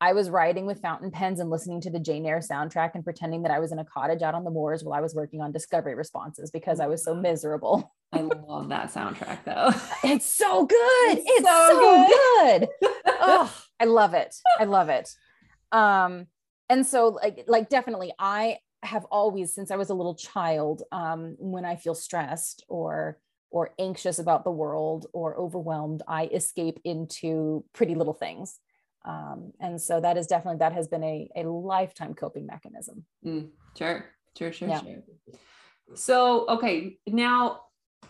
I 0.00 0.14
was 0.14 0.28
writing 0.28 0.66
with 0.66 0.82
fountain 0.82 1.12
pens 1.12 1.38
and 1.38 1.48
listening 1.48 1.80
to 1.82 1.90
the 1.90 2.00
Jane 2.00 2.26
Eyre 2.26 2.40
soundtrack 2.40 2.96
and 2.96 3.04
pretending 3.04 3.42
that 3.42 3.52
I 3.52 3.60
was 3.60 3.70
in 3.70 3.78
a 3.78 3.84
cottage 3.84 4.20
out 4.20 4.34
on 4.34 4.42
the 4.42 4.50
moors 4.50 4.82
while 4.82 4.98
I 4.98 5.00
was 5.00 5.14
working 5.14 5.40
on 5.40 5.52
discovery 5.52 5.94
responses 5.94 6.50
because 6.50 6.80
I 6.80 6.88
was 6.88 7.04
so 7.04 7.14
miserable. 7.14 7.92
I 8.12 8.22
love 8.22 8.68
that 8.70 8.92
soundtrack 8.92 9.44
though. 9.44 9.70
It's 10.04 10.26
so 10.26 10.66
good. 10.66 11.18
It's, 11.18 11.24
it's 11.24 11.46
so, 11.46 11.68
so, 11.70 12.06
good. 12.08 12.68
good. 12.80 12.90
oh, 13.20 13.54
I 13.78 13.84
love 13.84 14.14
it. 14.14 14.34
I 14.58 14.64
love 14.64 14.88
it. 14.88 15.08
Um, 15.70 16.26
and 16.68 16.86
so 16.86 17.08
like 17.08 17.44
like 17.46 17.68
definitely 17.68 18.12
I 18.18 18.58
have 18.82 19.04
always 19.06 19.54
since 19.54 19.70
I 19.70 19.76
was 19.76 19.90
a 19.90 19.94
little 19.94 20.14
child, 20.14 20.82
um, 20.92 21.36
when 21.38 21.64
I 21.64 21.76
feel 21.76 21.94
stressed 21.94 22.64
or 22.68 23.18
or 23.50 23.74
anxious 23.78 24.18
about 24.18 24.44
the 24.44 24.50
world 24.50 25.06
or 25.12 25.38
overwhelmed, 25.38 26.02
I 26.08 26.26
escape 26.26 26.80
into 26.84 27.64
pretty 27.74 27.94
little 27.94 28.14
things. 28.14 28.58
Um, 29.04 29.52
and 29.60 29.80
so 29.80 30.00
that 30.00 30.16
is 30.16 30.26
definitely 30.26 30.58
that 30.58 30.72
has 30.72 30.88
been 30.88 31.04
a, 31.04 31.28
a 31.36 31.42
lifetime 31.42 32.14
coping 32.14 32.46
mechanism. 32.46 33.04
Mm, 33.24 33.50
sure, 33.76 34.06
sure, 34.38 34.52
sure, 34.52 34.68
yeah. 34.68 34.80
sure. 34.80 35.02
So 35.94 36.46
okay, 36.48 36.98
now 37.06 37.62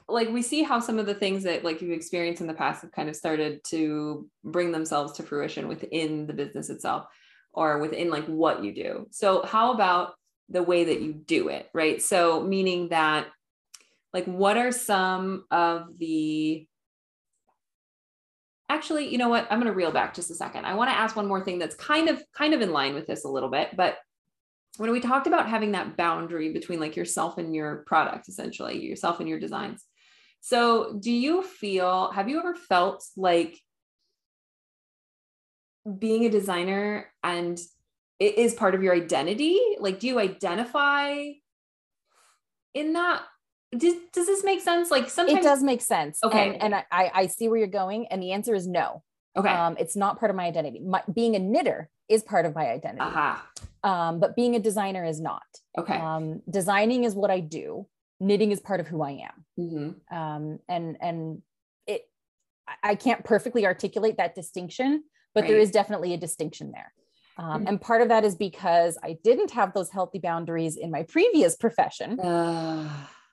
like 0.09 0.29
we 0.31 0.43
see 0.43 0.63
how 0.63 0.79
some 0.79 0.99
of 0.99 1.07
the 1.07 1.15
things 1.15 1.43
that 1.45 1.65
like 1.65 1.83
you've 1.83 1.91
experienced 1.91 2.41
in 2.41 2.47
the 2.47 2.55
past 2.55 2.83
have 2.83 2.93
kind 2.93 3.09
of 3.09 3.17
started 3.17 3.63
to 3.65 4.29
bring 4.45 4.73
themselves 4.73 5.13
to 5.15 5.23
fruition 5.23 5.69
within 5.69 6.27
the 6.27 6.33
business 6.33 6.71
itself 6.71 7.07
or 7.53 7.79
within 7.79 8.11
like 8.11 8.27
what 8.27 8.65
you 8.65 8.73
do. 8.73 9.07
So 9.11 9.45
how 9.45 9.73
about 9.73 10.15
the 10.49 10.63
way 10.63 10.85
that 10.85 11.01
you 11.01 11.13
do 11.13 11.49
it, 11.49 11.69
right? 11.73 12.01
So 12.01 12.43
meaning 12.43 12.89
that 12.89 13.27
like 14.13 14.25
what 14.27 14.57
are 14.57 14.73
some 14.73 15.45
of 15.51 15.99
the 15.99 16.67
actually 18.69 19.09
you 19.09 19.19
know 19.19 19.29
what 19.29 19.47
i'm 19.51 19.61
going 19.61 19.71
to 19.71 19.77
reel 19.77 19.93
back 19.93 20.15
just 20.15 20.31
a 20.31 20.35
second 20.35 20.65
i 20.65 20.75
want 20.75 20.91
to 20.91 20.97
ask 20.97 21.15
one 21.15 21.27
more 21.27 21.45
thing 21.45 21.59
that's 21.59 21.75
kind 21.75 22.09
of 22.09 22.23
kind 22.33 22.55
of 22.55 22.61
in 22.61 22.73
line 22.73 22.95
with 22.95 23.07
this 23.07 23.25
a 23.25 23.29
little 23.29 23.51
bit 23.51 23.69
but 23.77 23.99
when 24.79 24.91
we 24.91 25.01
talked 25.01 25.27
about 25.27 25.49
having 25.49 25.73
that 25.73 25.97
boundary 25.97 26.53
between 26.53 26.81
like 26.81 26.97
yourself 26.97 27.37
and 27.37 27.55
your 27.55 27.85
product 27.87 28.29
essentially 28.29 28.83
yourself 28.83 29.21
and 29.21 29.29
your 29.29 29.39
designs 29.39 29.85
so 30.41 30.97
do 30.99 31.13
you 31.13 31.43
feel 31.43 32.11
have 32.13 32.29
you 32.29 32.39
ever 32.39 32.55
felt 32.55 33.05
like 33.17 33.61
being 35.99 36.25
a 36.25 36.31
designer 36.31 37.07
and 37.23 37.59
it 38.21 38.39
is 38.39 38.55
part 38.55 38.75
of 38.75 38.83
your 38.83 38.95
identity 38.95 39.59
like 39.81 39.99
do 39.99 40.07
you 40.07 40.19
identify 40.19 41.25
in 42.75 42.93
that 42.93 43.23
does, 43.77 43.95
does 44.13 44.27
this 44.27 44.45
make 44.45 44.61
sense? 44.61 44.91
Like 44.91 45.09
sometimes 45.09 45.39
it 45.39 45.43
does 45.43 45.63
make 45.63 45.81
sense. 45.81 46.19
Okay. 46.23 46.55
And, 46.55 46.75
and 46.75 46.85
I, 46.91 47.11
I 47.15 47.27
see 47.27 47.49
where 47.49 47.59
you're 47.59 47.67
going. 47.67 48.07
And 48.09 48.23
the 48.23 48.33
answer 48.33 48.55
is 48.55 48.67
no. 48.67 49.03
Okay. 49.37 49.49
Um, 49.49 49.77
it's 49.79 49.97
not 49.97 50.19
part 50.19 50.31
of 50.31 50.37
my 50.37 50.45
identity. 50.45 50.81
My, 50.81 51.03
being 51.13 51.37
a 51.37 51.39
knitter 51.39 51.89
is 52.09 52.23
part 52.23 52.45
of 52.45 52.55
my 52.55 52.69
identity. 52.69 53.01
Uh-huh. 53.01 53.37
Um, 53.89 54.21
but 54.21 54.37
being 54.37 54.55
a 54.55 54.59
designer 54.59 55.05
is 55.05 55.21
not. 55.21 55.43
Okay. 55.79 55.97
Um, 55.97 56.43
designing 56.51 57.05
is 57.05 57.15
what 57.15 57.31
I 57.31 57.41
do. 57.41 57.87
Knitting 58.21 58.53
is 58.53 58.61
part 58.61 58.81
of 58.81 58.87
who 58.87 59.03
I 59.03 59.11
am. 59.11 59.45
Mm-hmm. 59.59 60.17
Um, 60.17 60.59
and 60.69 60.97
and 61.01 61.43
it, 61.87 62.03
I 62.83 62.95
can't 62.95 63.25
perfectly 63.25 63.67
articulate 63.67 64.19
that 64.19 64.37
distinction, 64.37 65.03
but 65.35 65.43
right. 65.43 65.49
there 65.49 65.59
is 65.59 65.71
definitely 65.71 66.15
a 66.15 66.19
distinction 66.19 66.73
there. 66.73 66.93
Um, 67.39 67.61
mm-hmm. 67.61 67.69
And 67.69 67.81
part 67.81 68.03
of 68.03 68.09
that 68.09 68.25
is 68.25 68.35
because 68.35 68.99
I 69.03 69.19
didn't 69.25 69.51
have 69.53 69.73
those 69.73 69.91
healthy 69.91 70.19
boundaries 70.19 70.77
in 70.77 70.91
my 70.91 71.03
previous 71.05 71.57
profession. 71.57 72.19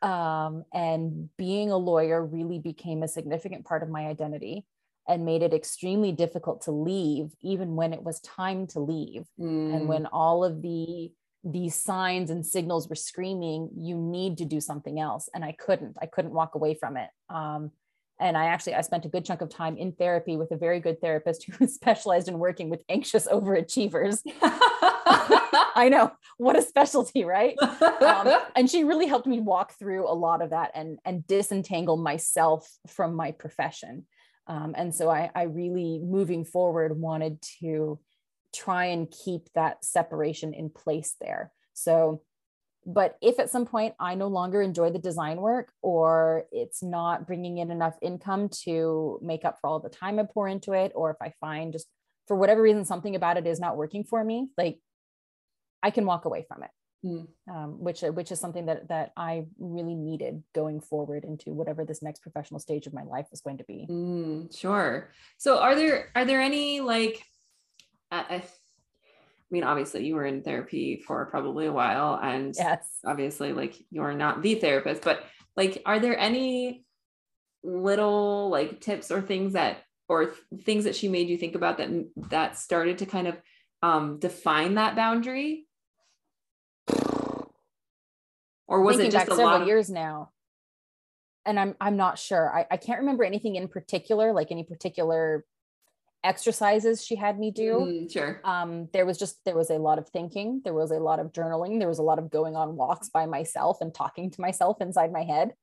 Um, 0.01 0.63
and 0.73 1.29
being 1.38 1.71
a 1.71 1.77
lawyer 1.77 2.25
really 2.25 2.59
became 2.59 3.03
a 3.03 3.07
significant 3.07 3.65
part 3.65 3.83
of 3.83 3.89
my 3.89 4.07
identity 4.07 4.65
and 5.09 5.25
made 5.25 5.41
it 5.41 5.53
extremely 5.53 6.12
difficult 6.12 6.62
to 6.62 6.71
leave 6.71 7.31
even 7.41 7.75
when 7.75 7.93
it 7.93 8.01
was 8.01 8.21
time 8.21 8.67
to 8.67 8.79
leave 8.79 9.25
mm. 9.39 9.75
and 9.75 9.88
when 9.89 10.05
all 10.05 10.45
of 10.45 10.62
the 10.62 11.12
these 11.43 11.73
signs 11.73 12.29
and 12.29 12.45
signals 12.45 12.88
were 12.88 12.95
screaming 12.95 13.69
you 13.75 13.97
need 13.97 14.38
to 14.38 14.45
do 14.45 14.62
something 14.62 14.99
else 14.99 15.29
and 15.33 15.43
i 15.43 15.51
couldn't 15.53 15.97
i 16.01 16.05
couldn't 16.05 16.33
walk 16.33 16.55
away 16.55 16.73
from 16.73 16.95
it 16.95 17.09
um, 17.29 17.71
and 18.19 18.38
i 18.38 18.45
actually 18.45 18.73
i 18.73 18.82
spent 18.82 19.05
a 19.05 19.10
good 19.10 19.25
chunk 19.25 19.41
of 19.41 19.49
time 19.49 19.77
in 19.77 19.91
therapy 19.91 20.38
with 20.38 20.51
a 20.51 20.58
very 20.58 20.79
good 20.79 20.99
therapist 21.01 21.45
who 21.60 21.67
specialized 21.67 22.27
in 22.27 22.39
working 22.39 22.69
with 22.69 22.84
anxious 22.89 23.27
overachievers 23.27 24.21
I 25.75 25.88
know 25.89 26.12
what 26.38 26.58
a 26.58 26.62
specialty, 26.62 27.23
right? 27.23 27.55
Um, 27.62 28.39
and 28.55 28.69
she 28.69 28.84
really 28.84 29.08
helped 29.08 29.27
me 29.27 29.39
walk 29.39 29.73
through 29.79 30.10
a 30.10 30.13
lot 30.13 30.41
of 30.41 30.49
that 30.49 30.71
and 30.75 30.99
and 31.05 31.25
disentangle 31.25 31.97
myself 31.97 32.69
from 32.88 33.15
my 33.15 33.32
profession. 33.32 34.05
Um, 34.47 34.73
and 34.75 34.93
so 34.93 35.10
I, 35.10 35.29
I 35.36 35.43
really, 35.43 36.01
moving 36.03 36.43
forward, 36.43 36.99
wanted 36.99 37.41
to 37.62 37.99
try 38.53 38.86
and 38.86 39.10
keep 39.10 39.47
that 39.53 39.86
separation 39.86 40.53
in 40.55 40.71
place 40.71 41.15
there. 41.21 41.51
So, 41.73 42.23
but 42.85 43.17
if 43.21 43.39
at 43.39 43.49
some 43.49 43.65
point 43.65 43.93
I 43.99 44.15
no 44.15 44.27
longer 44.27 44.61
enjoy 44.61 44.91
the 44.91 44.99
design 44.99 45.37
work 45.37 45.71
or 45.81 46.45
it's 46.51 46.81
not 46.81 47.27
bringing 47.27 47.57
in 47.57 47.71
enough 47.71 47.97
income 48.01 48.49
to 48.63 49.19
make 49.21 49.45
up 49.45 49.57
for 49.59 49.69
all 49.69 49.79
the 49.79 49.89
time 49.89 50.19
I 50.19 50.23
pour 50.23 50.47
into 50.47 50.73
it, 50.73 50.91
or 50.95 51.11
if 51.11 51.17
I 51.21 51.33
find 51.39 51.73
just 51.73 51.87
for 52.27 52.35
whatever 52.35 52.61
reason 52.61 52.85
something 52.85 53.15
about 53.15 53.37
it 53.37 53.47
is 53.47 53.59
not 53.59 53.77
working 53.77 54.03
for 54.03 54.23
me, 54.23 54.49
like 54.57 54.79
I 55.83 55.91
can 55.91 56.05
walk 56.05 56.25
away 56.25 56.45
from 56.47 56.63
it. 56.63 56.69
Mm. 57.05 57.27
Um, 57.49 57.81
which 57.81 58.01
which 58.01 58.29
is 58.29 58.41
something 58.41 58.65
that 58.65 58.89
that 58.89 59.13
I 59.15 59.45
really 59.57 59.95
needed 59.95 60.43
going 60.53 60.81
forward 60.81 61.23
into 61.23 61.53
whatever 61.53 61.85
this 61.85 62.03
next 62.03 62.19
professional 62.19 62.59
stage 62.59 62.87
of 62.87 62.93
my 62.93 63.03
life 63.03 63.27
was 63.31 63.39
going 63.39 63.59
to 63.59 63.63
be. 63.63 63.87
Mm, 63.89 64.57
sure. 64.57 65.09
So 65.37 65.59
are 65.59 65.75
there 65.75 66.09
are 66.13 66.25
there 66.25 66.41
any 66.41 66.81
like 66.81 67.23
I 69.51 69.55
mean, 69.55 69.63
obviously 69.63 70.05
you 70.05 70.15
were 70.15 70.25
in 70.25 70.43
therapy 70.43 71.03
for 71.05 71.25
probably 71.25 71.65
a 71.65 71.73
while, 71.73 72.19
and 72.21 72.53
yes, 72.55 72.85
obviously 73.05 73.51
like 73.51 73.75
you're 73.89 74.13
not 74.13 74.41
the 74.41 74.55
therapist, 74.55 75.01
but 75.01 75.23
like, 75.55 75.81
are 75.85 75.99
there 75.99 76.17
any 76.17 76.83
little 77.63 78.49
like 78.49 78.79
tips 78.79 79.12
or 79.12 79.21
things 79.21 79.53
that 79.53 79.79
or 80.07 80.25
th- 80.25 80.63
things 80.63 80.83
that 80.83 80.95
she 80.95 81.07
made 81.07 81.29
you 81.29 81.38
think 81.38 81.55
about 81.55 81.77
that 81.77 81.89
that 82.29 82.57
started 82.57 82.99
to 82.99 83.05
kind 83.05 83.27
of 83.27 83.38
um, 83.81 84.19
define 84.19 84.75
that 84.75 84.95
boundary 84.95 85.65
or 88.69 88.81
was 88.81 88.97
Thinking 88.97 89.09
it 89.09 89.12
just 89.13 89.27
a 89.27 89.35
several 89.35 89.59
lot 89.59 89.67
years 89.67 89.89
now? 89.89 90.29
And 91.45 91.59
I'm 91.59 91.75
I'm 91.81 91.97
not 91.97 92.19
sure. 92.19 92.55
I, 92.55 92.67
I 92.69 92.77
can't 92.77 92.99
remember 92.99 93.23
anything 93.23 93.55
in 93.55 93.67
particular, 93.67 94.31
like 94.31 94.51
any 94.51 94.63
particular 94.63 95.43
exercises 96.23 97.03
she 97.03 97.15
had 97.15 97.39
me 97.39 97.51
do. 97.51 97.73
Mm, 97.79 98.12
sure. 98.12 98.41
Um, 98.43 98.89
there 98.93 99.05
was 99.05 99.17
just 99.17 99.38
there 99.45 99.55
was 99.55 99.69
a 99.69 99.77
lot 99.77 99.99
of 99.99 100.10
thinking, 100.10 100.62
there 100.63 100.73
was 100.73 100.91
a 100.91 100.99
lot 100.99 101.19
of 101.19 101.32
journaling, 101.32 101.79
there 101.79 101.88
was 101.88 101.99
a 101.99 102.03
lot 102.03 102.19
of 102.19 102.29
going 102.29 102.55
on 102.55 102.75
walks 102.75 103.10
by 103.10 103.25
myself 103.25 103.77
and 103.82 103.93
talking 103.93 104.32
to 104.32 104.41
myself 104.41 104.82
inside 104.82 105.12
my 105.12 105.23
head. 105.23 105.53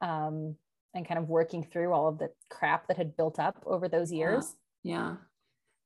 Um, 0.00 0.56
and 0.94 1.06
kind 1.06 1.18
of 1.18 1.28
working 1.28 1.64
through 1.64 1.92
all 1.92 2.08
of 2.08 2.18
the 2.18 2.28
crap 2.50 2.88
that 2.88 2.96
had 2.96 3.16
built 3.16 3.38
up 3.38 3.62
over 3.66 3.88
those 3.88 4.12
years. 4.12 4.54
Yeah. 4.82 4.94
yeah. 4.94 5.14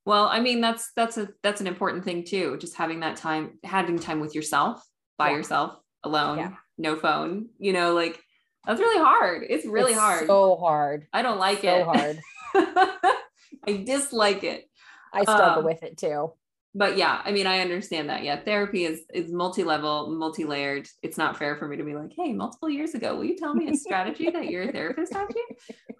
Well, 0.05 0.27
I 0.27 0.41
mean, 0.41 0.61
that's 0.61 0.93
that's 0.95 1.19
a 1.19 1.29
that's 1.43 1.61
an 1.61 1.67
important 1.67 2.05
thing 2.05 2.25
too. 2.25 2.57
Just 2.61 2.77
having 2.77 3.01
that 3.01 3.17
time, 3.17 3.59
having 3.65 3.99
time 3.99 4.21
with 4.21 4.35
yourself, 4.35 4.83
by 5.19 5.31
yeah. 5.31 5.37
yourself, 5.37 5.79
alone, 6.05 6.39
yeah. 6.39 6.53
no 6.79 6.97
phone. 6.97 7.49
You 7.59 7.73
know, 7.73 7.93
like 7.95 8.21
that's 8.65 8.81
really 8.81 9.03
hard. 9.03 9.45
It's 9.49 9.67
really 9.67 9.93
it's 9.93 10.01
hard. 10.01 10.27
So 10.27 10.57
hard. 10.57 11.07
I 11.13 11.23
don't 11.23 11.39
like 11.39 11.63
so 11.63 11.69
it. 11.69 11.85
So 12.55 12.65
hard. 12.65 13.17
I 13.67 13.85
dislike 13.85 14.45
it. 14.45 14.69
I 15.13 15.23
struggle 15.23 15.61
um, 15.61 15.65
with 15.65 15.83
it 15.83 15.97
too. 15.97 16.33
But 16.77 16.99
yeah, 16.99 17.23
I 17.25 17.33
mean, 17.33 17.47
I 17.47 17.61
understand 17.61 18.11
that. 18.11 18.23
Yeah, 18.23 18.39
therapy 18.39 18.85
is 18.85 19.01
is 19.15 19.33
multi-level, 19.33 20.11
multi-layered. 20.11 20.87
It's 21.03 21.17
not 21.17 21.39
fair 21.39 21.57
for 21.57 21.67
me 21.67 21.79
to 21.79 21.85
be 21.85 21.95
like, 21.95 22.13
hey, 22.15 22.35
multiple 22.35 22.69
years 22.69 22.95
ago, 22.95 23.17
will 23.17 23.25
you 23.25 23.37
tell 23.37 23.55
me 23.55 23.71
a 23.71 23.75
strategy 23.87 24.31
that 24.31 24.51
your 24.51 24.71
therapist 24.71 25.13
taught 25.13 25.35
you? 25.35 25.47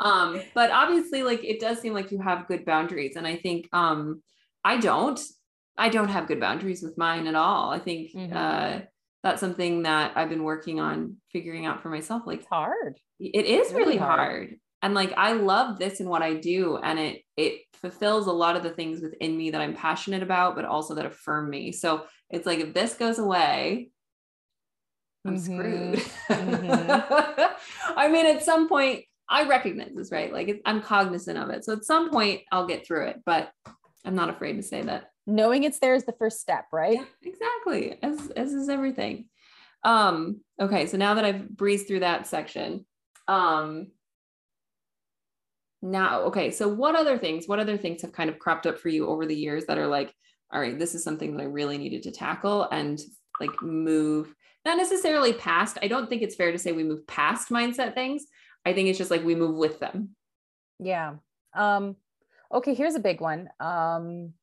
Um, 0.01 0.43
but 0.55 0.71
obviously, 0.71 1.23
like 1.23 1.43
it 1.43 1.61
does 1.61 1.81
seem 1.81 1.95
like 1.95 2.13
you 2.13 2.21
have 2.21 2.47
good 2.47 2.67
boundaries. 2.67 3.17
And 3.17 3.27
I 3.27 3.37
think 3.37 3.69
um 3.73 4.23
I 4.63 4.77
don't. 4.77 5.19
I 5.79 5.89
don't 5.89 6.09
have 6.09 6.27
good 6.27 6.41
boundaries 6.41 6.83
with 6.83 6.99
mine 6.99 7.27
at 7.27 7.35
all. 7.35 7.71
I 7.71 7.79
think 7.79 8.13
mm-hmm. 8.13 8.37
uh 8.37 8.81
that's 9.23 9.41
something 9.41 9.85
that 9.85 10.13
I've 10.15 10.29
been 10.29 10.45
working 10.45 10.79
on 10.79 11.17
figuring 11.33 11.65
out 11.65 11.83
for 11.83 11.89
myself. 11.89 12.25
Like 12.27 12.41
it's 12.41 12.49
hard. 12.49 13.01
It 13.19 13.47
is 13.47 13.73
really, 13.73 13.85
really 13.85 13.97
hard. 13.97 14.19
hard 14.19 14.57
and 14.87 14.95
like 14.95 15.13
i 15.17 15.33
love 15.33 15.81
this 15.81 15.99
and 15.99 16.09
what 16.09 16.23
i 16.23 16.33
do 16.33 16.77
and 16.77 17.01
it 17.01 17.23
it 17.37 17.63
fulfills 17.73 18.29
a 18.29 18.33
lot 18.33 18.55
of 18.55 18.63
the 18.63 18.71
things 18.71 19.03
within 19.03 19.37
me 19.37 19.51
that 19.51 19.61
i'm 19.61 19.75
passionate 19.75 20.23
about 20.23 20.55
but 20.55 20.65
also 20.65 20.95
that 20.95 21.05
affirm 21.05 21.51
me. 21.51 21.73
So 21.73 22.07
it's 22.31 22.47
like 22.47 22.61
if 22.61 22.73
this 22.73 22.95
goes 22.95 23.19
away 23.19 23.91
i'm 25.27 25.37
mm-hmm. 25.37 25.59
screwed. 25.59 25.99
Mm-hmm. 26.29 27.97
i 27.97 28.09
mean 28.09 28.27
at 28.27 28.45
some 28.45 28.69
point 28.69 29.05
i 29.29 29.45
recognize 29.45 29.91
this 29.95 30.13
right? 30.13 30.33
Like 30.33 30.63
i'm 30.65 30.81
cognizant 30.81 31.37
of 31.37 31.51
it. 31.51 31.65
So 31.65 31.73
at 31.73 31.85
some 31.85 32.11
point 32.11 32.43
i'll 32.53 32.69
get 32.69 32.87
through 32.87 33.09
it 33.09 33.23
but 33.27 33.51
i'm 34.05 34.15
not 34.15 34.31
afraid 34.31 34.55
to 34.55 34.63
say 34.63 34.83
that. 34.83 35.11
Knowing 35.27 35.65
it's 35.65 35.81
there 35.81 35.97
is 35.97 36.05
the 36.05 36.13
first 36.13 36.41
step 36.41 36.67
right? 36.73 36.95
Yeah, 36.97 37.05
exactly. 37.23 37.99
As 38.05 38.31
as 38.31 38.53
is 38.53 38.69
everything. 38.69 39.27
Um 39.83 40.43
okay 40.61 40.87
so 40.87 40.97
now 40.97 41.15
that 41.15 41.25
i've 41.25 41.49
breezed 41.49 41.89
through 41.89 42.01
that 42.01 42.29
section 42.29 42.87
um 43.27 43.89
now 45.83 46.21
okay 46.23 46.51
so 46.51 46.67
what 46.67 46.97
other 46.97 47.19
things 47.19 47.47
what 47.47 47.59
other 47.59 47.77
things 47.77 48.03
have 48.03 48.13
kind 48.13 48.31
of 48.31 48.39
cropped 48.39 48.67
up 48.67 48.79
for 48.79 48.89
you 48.89 49.07
over 49.07 49.27
the 49.27 49.35
years 49.35 49.67
that 49.67 49.79
are 49.79 49.87
like 49.87 50.15
all 50.53 50.61
right, 50.61 50.79
this 50.79 50.95
is 50.95 51.03
something 51.03 51.37
that 51.37 51.43
I 51.43 51.47
really 51.47 51.79
needed 51.79 52.03
to 52.05 52.11
tackle 52.11 52.69
and 52.71 53.01
like 53.41 53.63
move, 53.63 54.35
not 54.65 54.77
necessarily 54.77 55.33
past. 55.33 55.79
I 55.83 55.89
don't 55.89 56.09
think 56.09 56.23
it's 56.23 56.37
fair 56.37 56.53
to 56.53 56.59
say 56.59 56.73
we 56.73 56.85
move 56.85 57.07
past 57.07 57.51
mindset 57.51 57.95
things. 57.95 58.27
I 58.65 58.73
think 58.73 58.89
it's 58.89 58.99
just 58.99 59.11
like 59.11 59.25
we 59.25 59.35
move 59.35 59.57
with 59.57 59.81
them. 59.81 60.11
Yeah. 60.79 61.15
Um, 61.55 61.97
okay, 62.53 62.75
here's 62.75 62.95
a 62.95 63.01
big 63.01 63.21
one. 63.21 63.49
Um, 63.61 64.35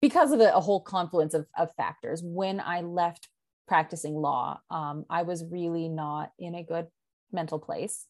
because 0.00 0.32
of 0.32 0.40
a, 0.40 0.54
a 0.54 0.60
whole 0.60 0.80
confluence 0.80 1.34
of, 1.34 1.46
of 1.56 1.74
factors, 1.76 2.22
when 2.22 2.60
I 2.60 2.82
left 2.82 3.28
practicing 3.66 4.14
law, 4.14 4.60
um, 4.70 5.06
I 5.10 5.22
was 5.22 5.44
really 5.44 5.88
not 5.88 6.32
in 6.38 6.54
a 6.54 6.62
good 6.62 6.86
mental 7.32 7.58
place 7.58 8.06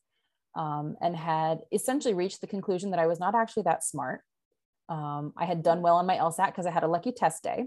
um, 0.54 0.96
and 1.00 1.16
had 1.16 1.60
essentially 1.72 2.14
reached 2.14 2.40
the 2.40 2.46
conclusion 2.46 2.90
that 2.90 3.00
I 3.00 3.06
was 3.06 3.20
not 3.20 3.34
actually 3.34 3.64
that 3.64 3.84
smart. 3.84 4.22
Um, 4.88 5.32
I 5.36 5.44
had 5.44 5.62
done 5.62 5.82
well 5.82 5.96
on 5.96 6.06
my 6.06 6.16
LSAT 6.16 6.46
because 6.46 6.66
I 6.66 6.70
had 6.70 6.82
a 6.82 6.88
lucky 6.88 7.12
test 7.12 7.42
day. 7.42 7.66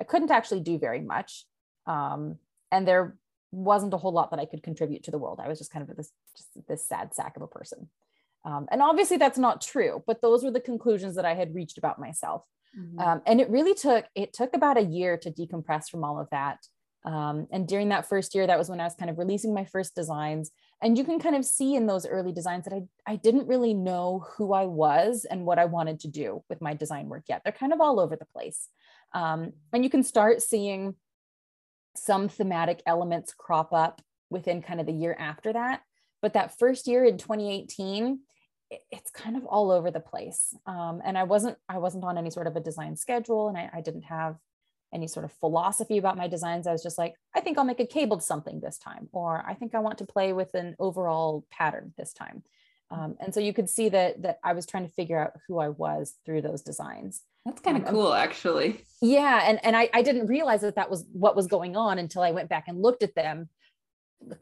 I 0.00 0.04
couldn't 0.04 0.30
actually 0.30 0.60
do 0.60 0.78
very 0.78 1.00
much. 1.00 1.46
Um, 1.86 2.38
and 2.72 2.88
there 2.88 3.16
wasn't 3.52 3.94
a 3.94 3.98
whole 3.98 4.12
lot 4.12 4.30
that 4.30 4.40
I 4.40 4.46
could 4.46 4.62
contribute 4.62 5.04
to 5.04 5.10
the 5.10 5.18
world. 5.18 5.40
I 5.42 5.48
was 5.48 5.58
just 5.58 5.70
kind 5.70 5.88
of 5.88 5.96
this, 5.96 6.10
just 6.36 6.48
this 6.66 6.88
sad 6.88 7.14
sack 7.14 7.36
of 7.36 7.42
a 7.42 7.46
person. 7.46 7.88
Um, 8.44 8.66
and 8.70 8.82
obviously 8.82 9.16
that's 9.16 9.38
not 9.38 9.60
true, 9.60 10.02
but 10.06 10.20
those 10.20 10.44
were 10.44 10.50
the 10.50 10.60
conclusions 10.60 11.16
that 11.16 11.24
I 11.24 11.34
had 11.34 11.54
reached 11.54 11.78
about 11.78 11.98
myself. 11.98 12.44
Mm-hmm. 12.78 12.98
Um, 12.98 13.22
and 13.26 13.40
it 13.40 13.48
really 13.48 13.74
took, 13.74 14.06
it 14.14 14.32
took 14.32 14.54
about 14.54 14.76
a 14.76 14.82
year 14.82 15.16
to 15.18 15.30
decompress 15.30 15.88
from 15.88 16.04
all 16.04 16.20
of 16.20 16.28
that. 16.30 16.58
Um, 17.04 17.46
and 17.52 17.68
during 17.68 17.90
that 17.90 18.08
first 18.08 18.34
year, 18.34 18.46
that 18.46 18.58
was 18.58 18.68
when 18.68 18.80
I 18.80 18.84
was 18.84 18.94
kind 18.94 19.10
of 19.10 19.18
releasing 19.18 19.54
my 19.54 19.64
first 19.64 19.94
designs. 19.94 20.50
And 20.84 20.98
you 20.98 21.04
can 21.04 21.18
kind 21.18 21.34
of 21.34 21.46
see 21.46 21.76
in 21.76 21.86
those 21.86 22.04
early 22.06 22.30
designs 22.30 22.66
that 22.66 22.74
I, 22.74 22.82
I 23.10 23.16
didn't 23.16 23.48
really 23.48 23.72
know 23.72 24.26
who 24.36 24.52
I 24.52 24.66
was 24.66 25.24
and 25.24 25.46
what 25.46 25.58
I 25.58 25.64
wanted 25.64 26.00
to 26.00 26.08
do 26.08 26.44
with 26.50 26.60
my 26.60 26.74
design 26.74 27.08
work 27.08 27.24
yet. 27.26 27.40
They're 27.42 27.54
kind 27.54 27.72
of 27.72 27.80
all 27.80 27.98
over 27.98 28.16
the 28.16 28.26
place. 28.26 28.68
Um, 29.14 29.54
and 29.72 29.82
you 29.82 29.88
can 29.88 30.02
start 30.02 30.42
seeing 30.42 30.94
some 31.96 32.28
thematic 32.28 32.82
elements 32.84 33.32
crop 33.32 33.72
up 33.72 34.02
within 34.28 34.60
kind 34.60 34.78
of 34.78 34.84
the 34.84 34.92
year 34.92 35.16
after 35.18 35.54
that. 35.54 35.80
But 36.20 36.34
that 36.34 36.58
first 36.58 36.86
year 36.86 37.02
in 37.06 37.16
2018, 37.16 38.20
it's 38.90 39.10
kind 39.10 39.36
of 39.38 39.46
all 39.46 39.70
over 39.70 39.90
the 39.90 40.00
place. 40.00 40.54
Um, 40.66 41.00
and 41.02 41.16
I 41.16 41.22
wasn't 41.22 41.56
I 41.66 41.78
wasn't 41.78 42.04
on 42.04 42.18
any 42.18 42.30
sort 42.30 42.46
of 42.46 42.56
a 42.56 42.60
design 42.60 42.96
schedule, 42.96 43.48
and 43.48 43.56
I, 43.56 43.70
I 43.72 43.80
didn't 43.80 44.02
have 44.02 44.36
any 44.94 45.08
sort 45.08 45.24
of 45.24 45.32
philosophy 45.32 45.98
about 45.98 46.16
my 46.16 46.28
designs. 46.28 46.66
I 46.66 46.72
was 46.72 46.82
just 46.82 46.98
like, 46.98 47.14
I 47.34 47.40
think 47.40 47.58
I'll 47.58 47.64
make 47.64 47.80
a 47.80 47.86
cabled 47.86 48.22
something 48.22 48.60
this 48.60 48.78
time, 48.78 49.08
or 49.12 49.44
I 49.46 49.54
think 49.54 49.74
I 49.74 49.80
want 49.80 49.98
to 49.98 50.06
play 50.06 50.32
with 50.32 50.54
an 50.54 50.76
overall 50.78 51.44
pattern 51.50 51.92
this 51.98 52.12
time. 52.12 52.44
Um, 52.90 53.16
and 53.18 53.34
so 53.34 53.40
you 53.40 53.52
could 53.52 53.68
see 53.68 53.88
that 53.88 54.22
that 54.22 54.38
I 54.44 54.52
was 54.52 54.66
trying 54.66 54.86
to 54.86 54.92
figure 54.92 55.18
out 55.18 55.32
who 55.48 55.58
I 55.58 55.70
was 55.70 56.14
through 56.24 56.42
those 56.42 56.62
designs. 56.62 57.22
That's 57.44 57.60
kind 57.60 57.76
of 57.76 57.86
um, 57.86 57.94
cool, 57.94 58.14
actually. 58.14 58.84
Yeah, 59.02 59.42
and 59.46 59.58
and 59.64 59.76
I, 59.76 59.90
I 59.92 60.02
didn't 60.02 60.28
realize 60.28 60.60
that 60.60 60.76
that 60.76 60.90
was 60.90 61.04
what 61.12 61.34
was 61.34 61.46
going 61.46 61.76
on 61.76 61.98
until 61.98 62.22
I 62.22 62.30
went 62.30 62.48
back 62.48 62.64
and 62.68 62.80
looked 62.80 63.02
at 63.02 63.14
them 63.14 63.48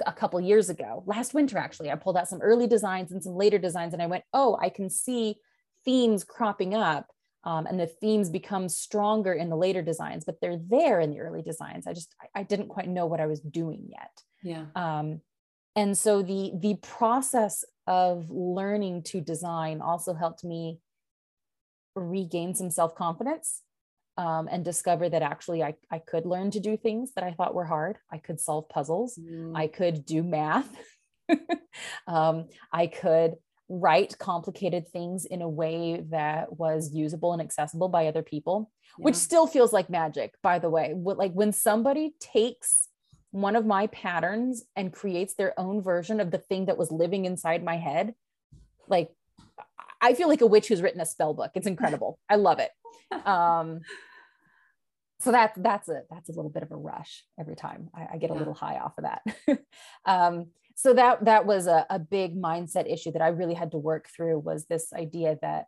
a 0.07 0.13
couple 0.13 0.41
years 0.41 0.69
ago, 0.71 1.03
last 1.07 1.35
winter 1.35 1.59
actually. 1.59 1.91
I 1.91 1.97
pulled 1.97 2.17
out 2.17 2.29
some 2.29 2.41
early 2.41 2.67
designs 2.67 3.11
and 3.11 3.23
some 3.23 3.35
later 3.35 3.59
designs, 3.59 3.93
and 3.93 4.03
I 4.03 4.07
went, 4.07 4.25
oh, 4.33 4.59
I 4.61 4.69
can 4.69 4.91
see 4.91 5.37
themes 5.85 6.25
cropping 6.25 6.75
up, 6.75 7.07
um, 7.45 7.67
and 7.67 7.79
the 7.79 7.87
themes 7.87 8.31
become 8.31 8.69
stronger 8.69 9.33
in 9.33 9.49
the 9.49 9.57
later 9.57 9.83
designs, 9.83 10.25
but 10.25 10.41
they're 10.41 10.61
there 10.69 11.01
in 11.01 11.11
the 11.11 11.21
early 11.21 11.43
designs. 11.43 11.87
I 11.87 11.93
just 11.93 12.15
I, 12.21 12.41
I 12.41 12.43
didn't 12.45 12.69
quite 12.69 12.89
know 12.89 13.07
what 13.07 13.21
I 13.21 13.27
was 13.27 13.41
doing 13.41 13.89
yet. 13.89 14.11
Yeah. 14.43 14.67
Um, 14.75 15.21
and 15.75 15.97
so 15.97 16.23
the 16.23 16.53
the 16.55 16.77
process 16.77 17.65
of 17.87 18.31
learning 18.31 19.03
to 19.03 19.21
design 19.21 19.81
also 19.81 20.15
helped 20.15 20.45
me 20.45 20.79
regain 21.95 22.55
some 22.55 22.71
self-confidence 22.71 23.63
um, 24.17 24.49
and 24.51 24.65
discover 24.65 25.09
that 25.09 25.23
actually 25.23 25.63
I, 25.63 25.75
I 25.91 25.99
could 25.99 26.27
learn 26.27 26.51
to 26.53 26.61
do 26.61 26.77
things 26.77 27.13
that 27.15 27.25
I 27.25 27.33
thought 27.33 27.55
were 27.55 27.65
hard. 27.65 27.99
I 28.11 28.19
could 28.19 28.41
solve 28.41 28.69
puzzles. 28.69 29.19
Mm. 29.19 29.57
I 29.57 29.67
could 29.67 30.05
do 30.05 30.23
math. 30.23 30.69
um, 32.07 32.49
I 32.73 32.87
could 32.87 33.35
write 33.73 34.19
complicated 34.19 34.87
things 34.87 35.25
in 35.25 35.41
a 35.41 35.49
way 35.49 36.05
that 36.11 36.59
was 36.59 36.93
usable 36.93 37.33
and 37.33 37.41
accessible 37.41 37.89
by 37.89 38.07
other 38.07 38.23
people, 38.23 38.71
yeah. 38.99 39.05
which 39.05 39.15
still 39.15 39.47
feels 39.47 39.73
like 39.73 39.89
magic, 39.89 40.35
by 40.43 40.59
the 40.59 40.69
way. 40.69 40.95
Like 40.95 41.33
when 41.33 41.53
somebody 41.53 42.15
takes 42.21 42.89
one 43.31 43.57
of 43.57 43.65
my 43.65 43.87
patterns 43.87 44.63
and 44.77 44.93
creates 44.93 45.35
their 45.35 45.59
own 45.59 45.81
version 45.81 46.21
of 46.21 46.31
the 46.31 46.39
thing 46.39 46.67
that 46.67 46.77
was 46.77 46.93
living 46.93 47.25
inside 47.25 47.65
my 47.65 47.79
head, 47.79 48.15
like 48.89 49.11
I 50.03 50.13
feel 50.13 50.29
like 50.29 50.43
a 50.43 50.47
witch 50.47 50.69
who's 50.69 50.83
written 50.83 51.01
a 51.01 51.07
spell 51.07 51.33
book. 51.33 51.53
It's 51.55 51.67
incredible. 51.67 52.19
I 52.29 52.37
love 52.37 52.59
it. 52.59 52.71
Um, 53.27 53.81
so 55.21 55.31
that's 55.31 55.57
that's 55.57 55.89
a 55.89 56.03
that's 56.11 56.29
a 56.31 56.33
little 56.33 56.51
bit 56.51 56.63
of 56.63 56.73
a 56.73 56.77
rush 56.77 57.25
every 57.39 57.55
time 57.55 57.91
I, 57.95 58.15
I 58.15 58.17
get 58.17 58.31
a 58.31 58.35
little 58.35 58.55
high 58.55 58.79
off 58.79 58.95
of 58.99 59.05
that. 59.05 59.61
um, 60.05 60.47
so 60.75 60.95
that 60.95 61.25
that 61.25 61.47
was 61.47 61.67
a, 61.67 61.87
a 61.91 61.99
big 61.99 62.41
mindset 62.41 62.91
issue 62.93 63.13
that 63.13 63.23
I 63.23 63.29
really 63.29 63.55
had 63.55 63.73
to 63.73 63.79
work 63.79 64.09
through 64.09 64.39
was 64.41 64.67
this 64.67 64.93
idea 64.93 65.39
that 65.43 65.67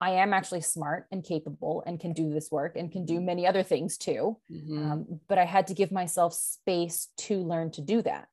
I 0.00 0.10
am 0.10 0.32
actually 0.32 0.62
smart 0.62 1.06
and 1.12 1.22
capable 1.22 1.84
and 1.86 2.00
can 2.00 2.12
do 2.12 2.32
this 2.32 2.50
work 2.50 2.74
and 2.74 2.90
can 2.90 3.04
do 3.04 3.20
many 3.20 3.46
other 3.46 3.62
things 3.62 3.96
too. 3.96 4.36
Mm-hmm. 4.50 4.92
Um, 4.92 5.20
but 5.28 5.38
I 5.38 5.44
had 5.44 5.68
to 5.68 5.74
give 5.74 5.92
myself 5.92 6.34
space 6.34 7.08
to 7.18 7.40
learn 7.42 7.70
to 7.72 7.80
do 7.80 8.02
that. 8.02 8.28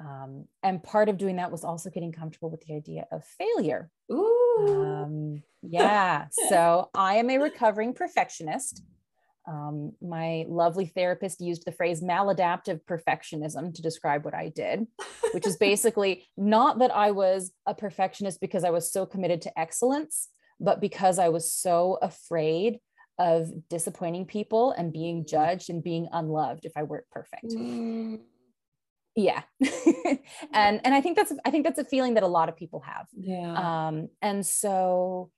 Um, 0.00 0.44
and 0.62 0.82
part 0.82 1.08
of 1.08 1.16
doing 1.16 1.36
that 1.36 1.50
was 1.50 1.64
also 1.64 1.88
getting 1.88 2.12
comfortable 2.12 2.50
with 2.50 2.60
the 2.66 2.74
idea 2.74 3.06
of 3.10 3.24
failure. 3.24 3.90
Ooh. 4.12 4.66
Um, 4.68 5.42
yeah. 5.62 6.26
so 6.50 6.90
I 6.94 7.16
am 7.16 7.30
a 7.30 7.38
recovering 7.38 7.94
perfectionist. 7.94 8.82
Um, 9.48 9.92
my 10.02 10.44
lovely 10.48 10.86
therapist 10.86 11.40
used 11.40 11.64
the 11.64 11.72
phrase 11.72 12.02
maladaptive 12.02 12.80
perfectionism 12.84 13.74
to 13.74 13.82
describe 13.82 14.24
what 14.24 14.34
I 14.34 14.50
did, 14.50 14.86
which 15.32 15.46
is 15.46 15.56
basically 15.60 16.26
not 16.36 16.80
that 16.80 16.94
I 16.94 17.12
was 17.12 17.50
a 17.66 17.74
perfectionist 17.74 18.40
because 18.40 18.64
I 18.64 18.70
was 18.70 18.92
so 18.92 19.06
committed 19.06 19.42
to 19.42 19.58
excellence, 19.58 20.28
but 20.60 20.80
because 20.80 21.18
I 21.18 21.30
was 21.30 21.52
so 21.52 21.98
afraid 22.02 22.78
of 23.18 23.48
disappointing 23.68 24.26
people 24.26 24.72
and 24.72 24.92
being 24.92 25.22
mm. 25.22 25.28
judged 25.28 25.70
and 25.70 25.82
being 25.82 26.08
unloved 26.12 26.64
if 26.64 26.72
I 26.76 26.82
weren't 26.82 27.08
perfect. 27.10 27.46
Mm 27.46 28.20
yeah 29.18 29.42
and 30.52 30.80
and 30.84 30.94
i 30.94 31.00
think 31.00 31.16
that's 31.16 31.32
i 31.44 31.50
think 31.50 31.64
that's 31.64 31.78
a 31.78 31.84
feeling 31.84 32.14
that 32.14 32.22
a 32.22 32.28
lot 32.28 32.48
of 32.48 32.56
people 32.56 32.80
have 32.80 33.06
yeah 33.18 33.86
um 33.88 34.08
and 34.22 34.46
so 34.46 35.28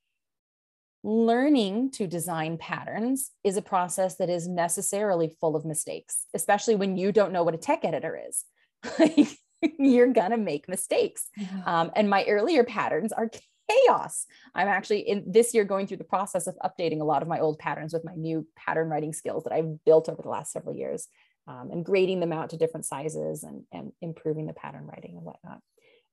learning 1.03 1.91
to 1.91 2.07
design 2.07 2.59
patterns 2.59 3.31
is 3.43 3.57
a 3.57 3.63
process 3.63 4.17
that 4.17 4.29
is 4.29 4.47
necessarily 4.47 5.35
full 5.41 5.57
of 5.57 5.65
mistakes 5.65 6.27
especially 6.35 6.75
when 6.75 6.97
you 6.97 7.11
don't 7.13 7.33
know 7.33 7.43
what 7.43 7.55
a 7.55 7.59
tech 7.59 7.85
editor 7.85 8.21
is 8.29 9.37
you're 9.79 10.13
gonna 10.13 10.37
make 10.37 10.69
mistakes 10.69 11.29
yeah. 11.37 11.49
um, 11.65 11.91
and 11.97 12.09
my 12.11 12.25
earlier 12.25 12.65
patterns 12.65 13.13
are 13.13 13.31
chaos 13.71 14.27
i'm 14.55 14.69
actually 14.69 15.01
in 15.01 15.25
this 15.27 15.55
year 15.55 15.65
going 15.65 15.87
through 15.87 15.97
the 15.97 16.05
process 16.05 16.47
of 16.47 16.57
updating 16.65 17.01
a 17.01 17.05
lot 17.05 17.23
of 17.23 17.29
my 17.29 17.41
old 17.41 17.59
patterns 17.59 17.93
with 17.93 18.05
my 18.05 18.15
new 18.15 18.47
pattern 18.57 18.89
writing 18.89 19.13
skills 19.13 19.45
that 19.45 19.53
i've 19.53 19.83
built 19.85 20.09
over 20.09 20.21
the 20.21 20.29
last 20.29 20.53
several 20.53 20.75
years 20.75 21.09
um, 21.51 21.71
and 21.71 21.85
grading 21.85 22.21
them 22.21 22.33
out 22.33 22.51
to 22.51 22.57
different 22.57 22.87
sizes 22.87 23.43
and, 23.43 23.65
and 23.73 23.93
improving 24.01 24.47
the 24.47 24.53
pattern 24.53 24.87
writing 24.87 25.17
and 25.17 25.25
whatnot. 25.25 25.61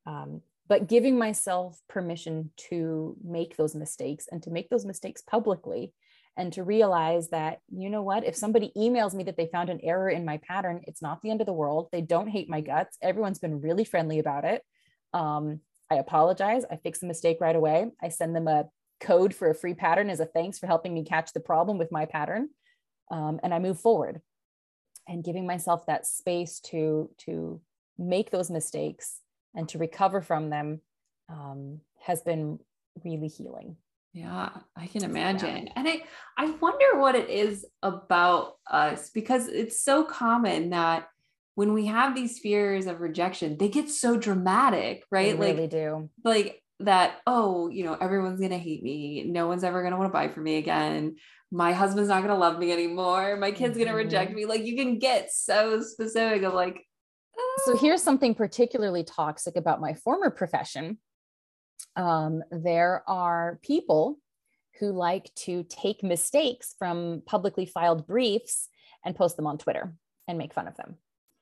Um, 0.06 0.42
but 0.68 0.88
giving 0.88 1.18
myself 1.18 1.80
permission 1.88 2.52
to 2.70 3.16
make 3.24 3.56
those 3.56 3.76
mistakes 3.76 4.28
and 4.32 4.44
to 4.44 4.52
make 4.52 4.70
those 4.70 4.86
mistakes 4.86 5.22
publicly 5.22 5.94
and 6.36 6.54
to 6.54 6.64
realize 6.64 7.30
that, 7.30 7.60
you 7.70 7.90
know 7.90 8.04
what, 8.04 8.24
if 8.24 8.36
somebody 8.36 8.72
emails 8.78 9.14
me 9.14 9.24
that 9.24 9.38
they 9.38 9.48
found 9.48 9.70
an 9.70 9.80
error 9.82 10.10
in 10.10 10.24
my 10.24 10.38
pattern, 10.38 10.82
it's 10.86 11.02
not 11.02 11.22
the 11.22 11.32
end 11.32 11.42
of 11.42 11.48
the 11.48 11.54
world. 11.54 11.90
They 11.92 12.02
don't 12.02 12.28
hate 12.28 12.50
my 12.50 12.62
guts. 12.62 12.98
Everyone's 13.02 13.40
been 13.40 13.62
really 13.62 13.84
friendly 13.84 14.20
about 14.20 14.46
it. 14.46 14.62
Um, 15.14 15.62
I 15.90 15.96
apologize. 15.96 16.64
I 16.70 16.76
fix 16.76 17.00
the 17.00 17.08
mistake 17.08 17.38
right 17.42 17.56
away. 17.56 17.92
I 18.02 18.10
send 18.10 18.36
them 18.36 18.48
a 18.48 18.66
code 19.00 19.34
for 19.34 19.50
a 19.50 19.56
free 19.56 19.74
pattern 19.74 20.10
as 20.10 20.20
a 20.20 20.26
thanks 20.26 20.60
for 20.60 20.68
helping 20.68 20.94
me 20.94 21.04
catch 21.04 21.34
the 21.34 21.40
problem 21.40 21.78
with 21.78 21.92
my 21.92 22.06
pattern. 22.06 22.50
Um, 23.10 23.40
and 23.42 23.54
I 23.54 23.60
move 23.60 23.80
forward 23.80 24.22
and 25.08 25.24
giving 25.24 25.48
myself 25.48 25.86
that 25.86 26.06
space 26.06 26.60
to 26.60 27.10
to 27.20 27.62
make 27.98 28.30
those 28.30 28.52
mistakes 28.52 29.22
and 29.56 29.70
to 29.70 29.78
recover 29.78 30.22
from 30.22 30.50
them 30.50 30.82
um, 31.30 31.82
has 32.02 32.22
been 32.22 32.60
really 33.04 33.28
healing 33.28 33.76
yeah 34.14 34.50
i 34.76 34.88
can 34.88 35.04
imagine 35.04 35.68
yeah. 35.68 35.74
and 35.76 35.88
i 35.88 36.02
i 36.38 36.50
wonder 36.62 37.00
what 37.00 37.14
it 37.14 37.30
is 37.30 37.66
about 37.84 38.58
us 38.72 39.10
because 39.12 39.48
it's 39.48 39.84
so 39.84 40.04
common 40.04 40.72
that 40.72 41.08
when 41.56 41.74
we 41.74 41.86
have 41.86 42.16
these 42.16 42.40
fears 42.40 42.88
of 42.88 43.02
rejection 43.02 43.58
they 43.58 43.68
get 43.68 43.90
so 43.90 44.18
dramatic 44.18 45.04
right 45.12 45.38
Like 45.38 45.40
they 45.40 45.54
really 45.54 45.68
do 45.68 46.10
like 46.24 46.64
that 46.80 47.18
oh 47.28 47.70
you 47.70 47.84
know 47.84 47.98
everyone's 48.00 48.40
gonna 48.40 48.58
hate 48.58 48.82
me 48.82 49.26
no 49.28 49.48
one's 49.48 49.64
ever 49.64 49.84
gonna 49.84 49.98
want 49.98 50.10
to 50.10 50.14
buy 50.14 50.30
from 50.30 50.44
me 50.44 50.58
again 50.58 51.16
my 51.52 51.72
husband's 51.72 52.10
not 52.10 52.20
going 52.24 52.34
to 52.34 52.40
love 52.40 52.60
me 52.60 52.72
anymore. 52.72 53.38
My 53.38 53.52
kid's 53.52 53.72
mm-hmm. 53.72 53.86
going 53.86 53.90
to 53.90 54.04
reject 54.04 54.34
me. 54.34 54.46
Like 54.46 54.66
you 54.66 54.76
can 54.76 55.00
get 55.00 55.32
so 55.32 55.82
specific 55.82 56.44
of 56.44 56.54
like. 56.54 56.84
So 57.66 57.78
here's 57.78 58.04
something 58.04 58.36
particularly 58.36 59.04
toxic 59.04 59.56
about 59.56 59.82
my 59.82 59.94
former 59.94 60.30
profession. 60.30 60.98
Um, 61.96 62.44
there 62.52 63.04
are 63.08 63.60
people 63.64 64.20
who 64.80 64.92
like 64.92 65.34
to 65.36 65.64
take 65.64 66.04
mistakes 66.04 66.76
from 66.78 67.22
publicly 67.26 67.66
filed 67.66 68.08
briefs 68.08 68.70
and 69.04 69.16
post 69.16 69.36
them 69.36 69.48
on 69.48 69.58
Twitter 69.58 69.94
and 70.28 70.38
make 70.38 70.54
fun 70.54 70.68
of 70.68 70.76
them. 70.78 70.98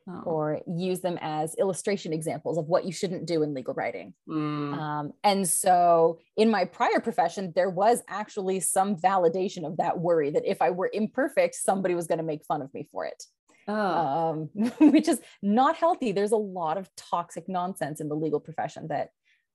Oh. 0.08 0.22
Or 0.24 0.62
use 0.68 1.00
them 1.02 1.18
as 1.20 1.56
illustration 1.56 2.14
examples 2.14 2.60
of 2.60 2.68
what 2.68 2.86
you 2.86 2.92
shouldn't 2.92 3.26
do 3.26 3.42
in 3.42 3.56
legal 3.56 3.74
writing. 3.74 4.14
Mm. 4.30 4.78
Um, 4.78 5.14
and 5.24 5.50
so, 5.50 6.20
in 6.38 6.52
my 6.52 6.66
prior 6.66 7.00
profession, 7.00 7.54
there 7.56 7.72
was 7.72 8.04
actually 8.08 8.60
some 8.60 8.98
validation 8.98 9.66
of 9.66 9.78
that 9.78 9.98
worry 9.98 10.30
that 10.30 10.46
if 10.46 10.62
I 10.62 10.70
were 10.70 10.92
imperfect, 10.94 11.56
somebody 11.56 11.96
was 11.96 12.06
going 12.06 12.20
to 12.20 12.24
make 12.24 12.46
fun 12.46 12.62
of 12.62 12.72
me 12.72 12.88
for 12.92 13.06
it. 13.06 13.24
Oh. 13.68 14.50
Um, 14.56 14.72
which 14.92 15.08
is 15.08 15.20
not 15.42 15.76
healthy. 15.76 16.12
There's 16.12 16.32
a 16.32 16.38
lot 16.38 16.78
of 16.78 16.90
toxic 16.96 17.50
nonsense 17.50 18.00
in 18.00 18.10
the 18.10 18.16
legal 18.16 18.40
profession 18.40 18.88
that 18.90 19.10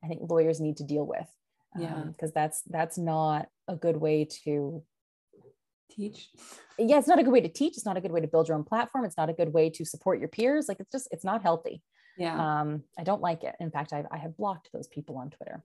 I 0.04 0.08
think 0.08 0.22
lawyers 0.28 0.60
need 0.60 0.78
to 0.78 0.84
deal 0.84 1.06
with. 1.06 1.26
Yeah, 1.78 2.02
because 2.06 2.30
um, 2.30 2.34
that's 2.34 2.62
that's 2.62 2.98
not 2.98 3.46
a 3.68 3.76
good 3.76 3.96
way 3.96 4.26
to 4.44 4.82
teach. 5.90 6.28
Yeah, 6.78 6.98
it's 6.98 7.06
not 7.06 7.20
a 7.20 7.22
good 7.22 7.32
way 7.32 7.42
to 7.42 7.48
teach. 7.48 7.76
It's 7.76 7.86
not 7.86 7.96
a 7.96 8.00
good 8.00 8.10
way 8.10 8.20
to 8.20 8.26
build 8.26 8.48
your 8.48 8.56
own 8.56 8.64
platform. 8.64 9.04
It's 9.04 9.16
not 9.16 9.30
a 9.30 9.34
good 9.34 9.52
way 9.52 9.70
to 9.70 9.84
support 9.84 10.18
your 10.18 10.28
peers. 10.28 10.66
Like 10.68 10.80
it's 10.80 10.90
just 10.90 11.08
it's 11.12 11.24
not 11.24 11.42
healthy. 11.42 11.80
Yeah. 12.18 12.60
Um, 12.60 12.82
I 12.98 13.04
don't 13.04 13.22
like 13.22 13.44
it. 13.44 13.54
In 13.60 13.70
fact, 13.70 13.92
I 13.92 14.04
I 14.10 14.16
have 14.18 14.36
blocked 14.36 14.70
those 14.72 14.88
people 14.88 15.16
on 15.16 15.30
Twitter. 15.30 15.62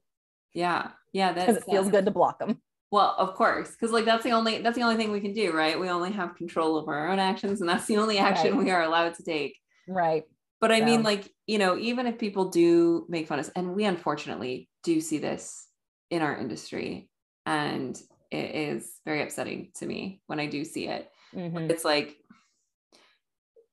Yeah, 0.53 0.91
yeah, 1.11 1.33
because 1.33 1.57
it 1.57 1.63
feels 1.63 1.89
good 1.89 2.05
to 2.05 2.11
block 2.11 2.39
them. 2.39 2.61
Well, 2.91 3.15
of 3.17 3.33
course, 3.33 3.71
because 3.71 3.91
like 3.91 4.05
that's 4.05 4.23
the 4.23 4.31
only 4.31 4.61
that's 4.61 4.75
the 4.75 4.83
only 4.83 4.95
thing 4.95 5.11
we 5.11 5.19
can 5.19 5.33
do, 5.33 5.51
right? 5.51 5.79
We 5.79 5.89
only 5.89 6.11
have 6.11 6.35
control 6.35 6.77
over 6.77 6.93
our 6.93 7.09
own 7.09 7.19
actions, 7.19 7.61
and 7.61 7.69
that's 7.69 7.85
the 7.85 7.97
only 7.97 8.17
action 8.17 8.55
right. 8.55 8.65
we 8.65 8.71
are 8.71 8.83
allowed 8.83 9.15
to 9.15 9.23
take. 9.23 9.57
Right. 9.87 10.23
But 10.61 10.71
I 10.71 10.79
so. 10.79 10.85
mean, 10.85 11.03
like 11.03 11.29
you 11.47 11.57
know, 11.57 11.77
even 11.77 12.07
if 12.07 12.17
people 12.17 12.49
do 12.49 13.05
make 13.09 13.27
fun 13.27 13.39
of 13.39 13.45
us, 13.45 13.51
and 13.55 13.75
we 13.75 13.85
unfortunately 13.85 14.69
do 14.83 15.01
see 15.01 15.17
this 15.17 15.67
in 16.09 16.21
our 16.21 16.37
industry, 16.37 17.09
and 17.45 17.99
it 18.31 18.55
is 18.55 18.91
very 19.05 19.23
upsetting 19.23 19.71
to 19.77 19.85
me 19.85 20.21
when 20.27 20.39
I 20.39 20.45
do 20.45 20.63
see 20.63 20.87
it. 20.87 21.09
Mm-hmm. 21.33 21.71
It's 21.71 21.83
like 21.83 22.15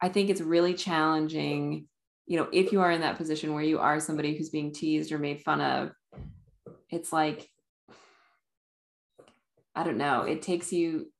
I 0.02 0.08
think 0.08 0.30
it's 0.30 0.40
really 0.40 0.74
challenging, 0.74 1.86
you 2.26 2.36
know, 2.36 2.48
if 2.52 2.72
you 2.72 2.80
are 2.80 2.90
in 2.90 3.02
that 3.02 3.18
position 3.18 3.54
where 3.54 3.62
you 3.62 3.78
are 3.78 4.00
somebody 4.00 4.36
who's 4.36 4.50
being 4.50 4.72
teased 4.72 5.12
or 5.12 5.18
made 5.18 5.42
fun 5.42 5.60
of, 5.60 5.92
it's 6.90 7.12
like 7.12 7.48
I 9.74 9.84
don't 9.84 9.98
know, 9.98 10.22
it 10.22 10.42
takes 10.42 10.72
you, 10.72 11.10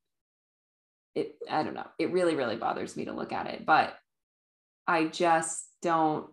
it, 1.15 1.37
I 1.49 1.63
don't 1.63 1.75
know, 1.75 1.87
it 1.99 2.13
really, 2.13 2.35
really 2.35 2.57
bothers 2.57 2.97
me 2.97 3.07
to 3.07 3.13
look 3.13 3.33
at 3.33 3.47
it, 3.47 3.65
but 3.65 3.95
I 4.87 5.07
just 5.07 5.65
don't 5.81 6.27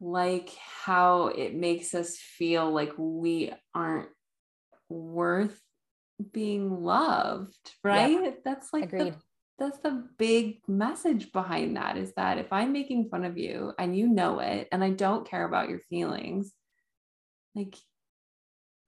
like 0.00 0.50
how 0.84 1.26
it 1.28 1.54
makes 1.54 1.94
us 1.94 2.16
feel 2.16 2.70
like 2.70 2.92
we 2.96 3.52
aren't 3.74 4.08
worth 4.88 5.60
being 6.32 6.82
loved, 6.82 7.74
right? 7.82 8.34
That's 8.44 8.72
like 8.72 8.84
Agreed. 8.84 9.14
The, 9.14 9.18
that's 9.58 9.78
the 9.78 10.04
big 10.18 10.60
message 10.68 11.32
behind 11.32 11.76
that 11.76 11.96
is 11.96 12.12
that 12.14 12.38
if 12.38 12.52
I'm 12.52 12.72
making 12.72 13.08
fun 13.08 13.24
of 13.24 13.36
you 13.36 13.72
and 13.78 13.96
you 13.96 14.08
know 14.08 14.38
it 14.38 14.68
and 14.70 14.84
I 14.84 14.90
don't 14.90 15.28
care 15.28 15.44
about 15.44 15.68
your 15.68 15.80
feelings, 15.80 16.52
like 17.56 17.74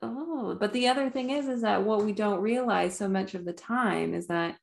oh 0.03 0.57
but 0.59 0.73
the 0.73 0.89
other 0.89 1.11
thing 1.11 1.31
is 1.31 1.49
is 1.49 1.63
that 1.63 1.85
what 1.85 2.05
we 2.05 2.13
don't 2.13 2.41
realize 2.41 2.97
so 2.97 3.09
much 3.09 3.35
of 3.35 3.45
the 3.45 3.53
time 3.53 4.15
is 4.15 4.27
that 4.27 4.57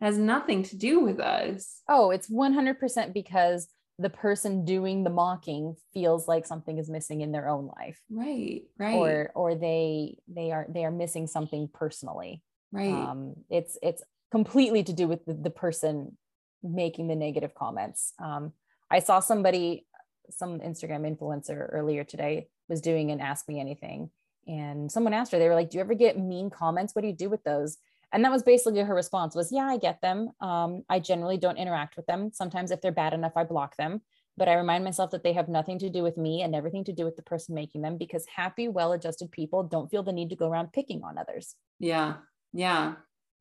has 0.00 0.16
nothing 0.16 0.62
to 0.62 0.76
do 0.76 1.00
with 1.00 1.20
us. 1.20 1.82
Oh 1.88 2.10
it's 2.10 2.30
100% 2.30 3.12
because 3.12 3.68
the 3.98 4.10
person 4.10 4.64
doing 4.64 5.04
the 5.04 5.10
mocking 5.10 5.76
feels 5.92 6.26
like 6.26 6.46
something 6.46 6.78
is 6.78 6.88
missing 6.88 7.20
in 7.20 7.32
their 7.32 7.48
own 7.48 7.70
life. 7.78 8.00
Right 8.10 8.62
right. 8.78 8.94
Or 8.94 9.30
or 9.34 9.54
they 9.54 10.18
they 10.26 10.52
are 10.52 10.66
they 10.68 10.84
are 10.84 10.90
missing 10.90 11.26
something 11.26 11.68
personally. 11.72 12.42
Right. 12.72 12.92
Um 12.92 13.34
it's 13.50 13.78
it's 13.82 14.02
completely 14.30 14.82
to 14.84 14.92
do 14.92 15.06
with 15.06 15.24
the, 15.26 15.34
the 15.34 15.50
person 15.50 16.16
making 16.62 17.08
the 17.08 17.16
negative 17.16 17.54
comments. 17.54 18.14
Um 18.18 18.52
i 18.90 18.98
saw 18.98 19.20
somebody 19.20 19.86
some 20.30 20.60
instagram 20.60 21.02
influencer 21.04 21.68
earlier 21.72 22.04
today 22.04 22.48
was 22.68 22.80
doing 22.80 23.10
an 23.10 23.20
ask 23.20 23.48
me 23.48 23.60
anything 23.60 24.10
and 24.46 24.90
someone 24.90 25.14
asked 25.14 25.32
her 25.32 25.38
they 25.38 25.48
were 25.48 25.54
like 25.54 25.70
do 25.70 25.78
you 25.78 25.82
ever 25.82 25.94
get 25.94 26.18
mean 26.18 26.50
comments? 26.50 26.94
What 26.94 27.02
do 27.02 27.08
you 27.08 27.14
do 27.14 27.30
with 27.30 27.42
those? 27.44 27.78
And 28.12 28.24
that 28.24 28.32
was 28.32 28.42
basically 28.42 28.80
her 28.80 28.94
response 28.94 29.34
was 29.34 29.52
yeah 29.52 29.66
i 29.66 29.76
get 29.76 30.00
them. 30.00 30.30
Um, 30.40 30.82
i 30.88 30.98
generally 30.98 31.38
don't 31.38 31.58
interact 31.58 31.96
with 31.96 32.06
them. 32.06 32.30
Sometimes 32.32 32.70
if 32.70 32.80
they're 32.80 32.92
bad 32.92 33.14
enough 33.14 33.32
i 33.36 33.44
block 33.44 33.76
them. 33.76 34.00
But 34.36 34.48
i 34.48 34.54
remind 34.54 34.84
myself 34.84 35.10
that 35.10 35.22
they 35.22 35.32
have 35.32 35.48
nothing 35.48 35.78
to 35.80 35.90
do 35.90 36.02
with 36.02 36.16
me 36.16 36.42
and 36.42 36.54
everything 36.54 36.84
to 36.84 36.92
do 36.92 37.04
with 37.04 37.16
the 37.16 37.22
person 37.22 37.54
making 37.54 37.82
them 37.82 37.98
because 37.98 38.26
happy 38.34 38.68
well-adjusted 38.68 39.30
people 39.30 39.62
don't 39.64 39.90
feel 39.90 40.02
the 40.02 40.12
need 40.12 40.30
to 40.30 40.36
go 40.36 40.48
around 40.48 40.72
picking 40.72 41.02
on 41.04 41.18
others. 41.18 41.54
Yeah. 41.78 42.14
Yeah. 42.52 42.94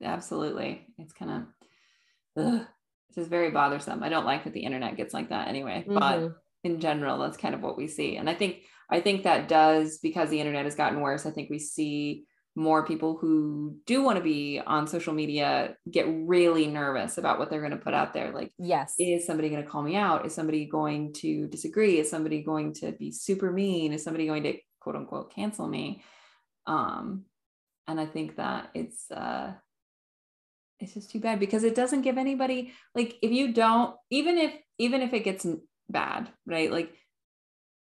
Absolutely. 0.03 0.87
It's 0.97 1.13
kind 1.13 1.31
of 1.31 2.61
it's 3.09 3.15
just 3.15 3.29
very 3.29 3.51
bothersome. 3.51 4.03
I 4.03 4.09
don't 4.09 4.25
like 4.25 4.43
that 4.43 4.53
the 4.53 4.61
internet 4.61 4.97
gets 4.97 5.13
like 5.13 5.29
that 5.29 5.47
anyway 5.47 5.83
mm-hmm. 5.87 5.97
but 5.97 6.35
in 6.63 6.79
general 6.79 7.17
that's 7.17 7.37
kind 7.37 7.55
of 7.55 7.61
what 7.61 7.77
we 7.77 7.87
see. 7.87 8.17
And 8.17 8.29
i 8.29 8.33
think 8.33 8.63
I 8.89 9.01
think 9.01 9.23
that 9.23 9.47
does 9.47 9.99
because 9.99 10.29
the 10.29 10.39
internet 10.39 10.65
has 10.65 10.75
gotten 10.75 11.01
worse. 11.01 11.25
I 11.25 11.31
think 11.31 11.49
we 11.49 11.59
see 11.59 12.25
more 12.55 12.85
people 12.85 13.17
who 13.17 13.77
do 13.85 14.03
want 14.03 14.17
to 14.17 14.23
be 14.23 14.59
on 14.65 14.87
social 14.87 15.13
media 15.13 15.75
get 15.89 16.07
really 16.09 16.67
nervous 16.67 17.17
about 17.17 17.39
what 17.39 17.49
they're 17.49 17.61
going 17.61 17.71
to 17.71 17.77
put 17.77 17.93
out 17.93 18.13
there. 18.13 18.31
Like, 18.31 18.51
yes, 18.57 18.95
is 18.99 19.25
somebody 19.25 19.49
going 19.49 19.63
to 19.63 19.69
call 19.69 19.83
me 19.83 19.95
out? 19.95 20.25
Is 20.25 20.33
somebody 20.33 20.65
going 20.65 21.13
to 21.13 21.47
disagree? 21.47 21.99
Is 21.99 22.09
somebody 22.09 22.43
going 22.43 22.73
to 22.75 22.91
be 22.91 23.11
super 23.11 23.51
mean? 23.51 23.93
Is 23.93 24.03
somebody 24.03 24.25
going 24.25 24.43
to 24.43 24.57
quote 24.79 24.95
unquote 24.95 25.33
cancel 25.33 25.67
me? 25.67 26.03
Um, 26.65 27.25
and 27.87 27.99
I 27.99 28.05
think 28.05 28.35
that 28.35 28.69
it's 28.73 29.09
uh 29.09 29.53
it's 30.79 30.93
just 30.93 31.11
too 31.11 31.19
bad 31.19 31.39
because 31.39 31.63
it 31.63 31.75
doesn't 31.75 32.03
give 32.03 32.17
anybody 32.17 32.71
like 32.95 33.17
if 33.21 33.31
you 33.31 33.53
don't 33.53 33.95
even 34.09 34.37
if 34.37 34.53
even 34.77 35.01
if 35.01 35.13
it 35.13 35.23
gets 35.23 35.45
bad, 35.89 36.29
right? 36.45 36.71
Like 36.71 36.93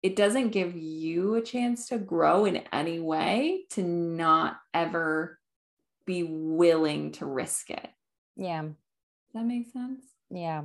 it 0.03 0.15
doesn't 0.15 0.49
give 0.49 0.75
you 0.75 1.35
a 1.35 1.41
chance 1.41 1.87
to 1.89 1.97
grow 1.97 2.45
in 2.45 2.63
any 2.71 2.99
way 2.99 3.65
to 3.71 3.83
not 3.83 4.57
ever 4.73 5.39
be 6.05 6.23
willing 6.23 7.11
to 7.13 7.25
risk 7.25 7.69
it. 7.69 7.87
Yeah. 8.35 8.63
Does 8.63 8.73
that 9.35 9.45
make 9.45 9.71
sense? 9.71 10.03
Yeah. 10.29 10.63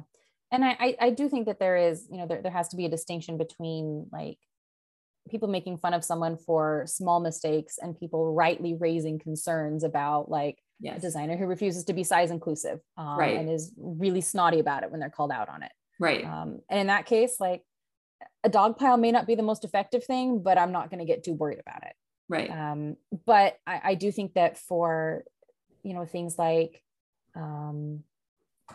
And 0.51 0.65
I, 0.65 0.77
I, 0.81 0.97
I 1.01 1.11
do 1.11 1.29
think 1.29 1.47
that 1.47 1.59
there 1.59 1.77
is, 1.77 2.07
you 2.11 2.17
know, 2.17 2.27
there, 2.27 2.41
there 2.41 2.53
has 2.53 2.69
to 2.69 2.77
be 2.77 2.87
a 2.87 2.89
distinction 2.89 3.37
between 3.37 4.07
like 4.11 4.39
people 5.29 5.49
making 5.49 5.77
fun 5.77 5.93
of 5.93 6.05
someone 6.05 6.37
for 6.37 6.85
small 6.87 7.21
mistakes 7.21 7.79
and 7.83 7.99
people 7.99 8.33
rightly 8.33 8.75
raising 8.75 9.19
concerns 9.19 9.85
about 9.85 10.31
like 10.31 10.59
yes. 10.81 10.99
a 10.99 11.01
designer 11.01 11.37
who 11.37 11.47
refuses 11.47 11.85
to 11.85 11.93
be 11.93 12.05
size 12.05 12.31
inclusive 12.31 12.81
um, 12.97 13.19
right. 13.19 13.37
and 13.37 13.51
is 13.51 13.73
really 13.77 14.21
snotty 14.21 14.61
about 14.61 14.83
it 14.85 14.91
when 14.91 15.01
they're 15.01 15.11
called 15.11 15.33
out 15.33 15.49
on 15.49 15.63
it. 15.63 15.73
Right. 15.99 16.25
Um, 16.25 16.61
and 16.71 16.81
in 16.81 16.87
that 16.89 17.07
case, 17.07 17.37
like 17.41 17.63
a 18.45 18.49
dog 18.49 18.79
pile 18.79 18.97
may 18.97 19.13
not 19.13 19.27
be 19.27 19.35
the 19.35 19.43
most 19.43 19.65
effective 19.65 20.05
thing, 20.05 20.43
but 20.43 20.59
I'm 20.59 20.73
not 20.73 20.91
going 20.91 21.01
to 21.01 21.05
get 21.05 21.25
too 21.25 21.33
worried 21.33 21.61
about 21.61 21.83
it. 21.85 21.95
Right. 22.29 22.51
Um, 22.51 22.97
but 23.25 23.59
I, 23.67 23.81
I, 23.85 23.95
do 23.95 24.11
think 24.11 24.35
that 24.35 24.59
for, 24.59 25.23
you 25.85 25.95
know, 25.95 26.05
things 26.05 26.37
like 26.39 26.83
um, 27.37 28.03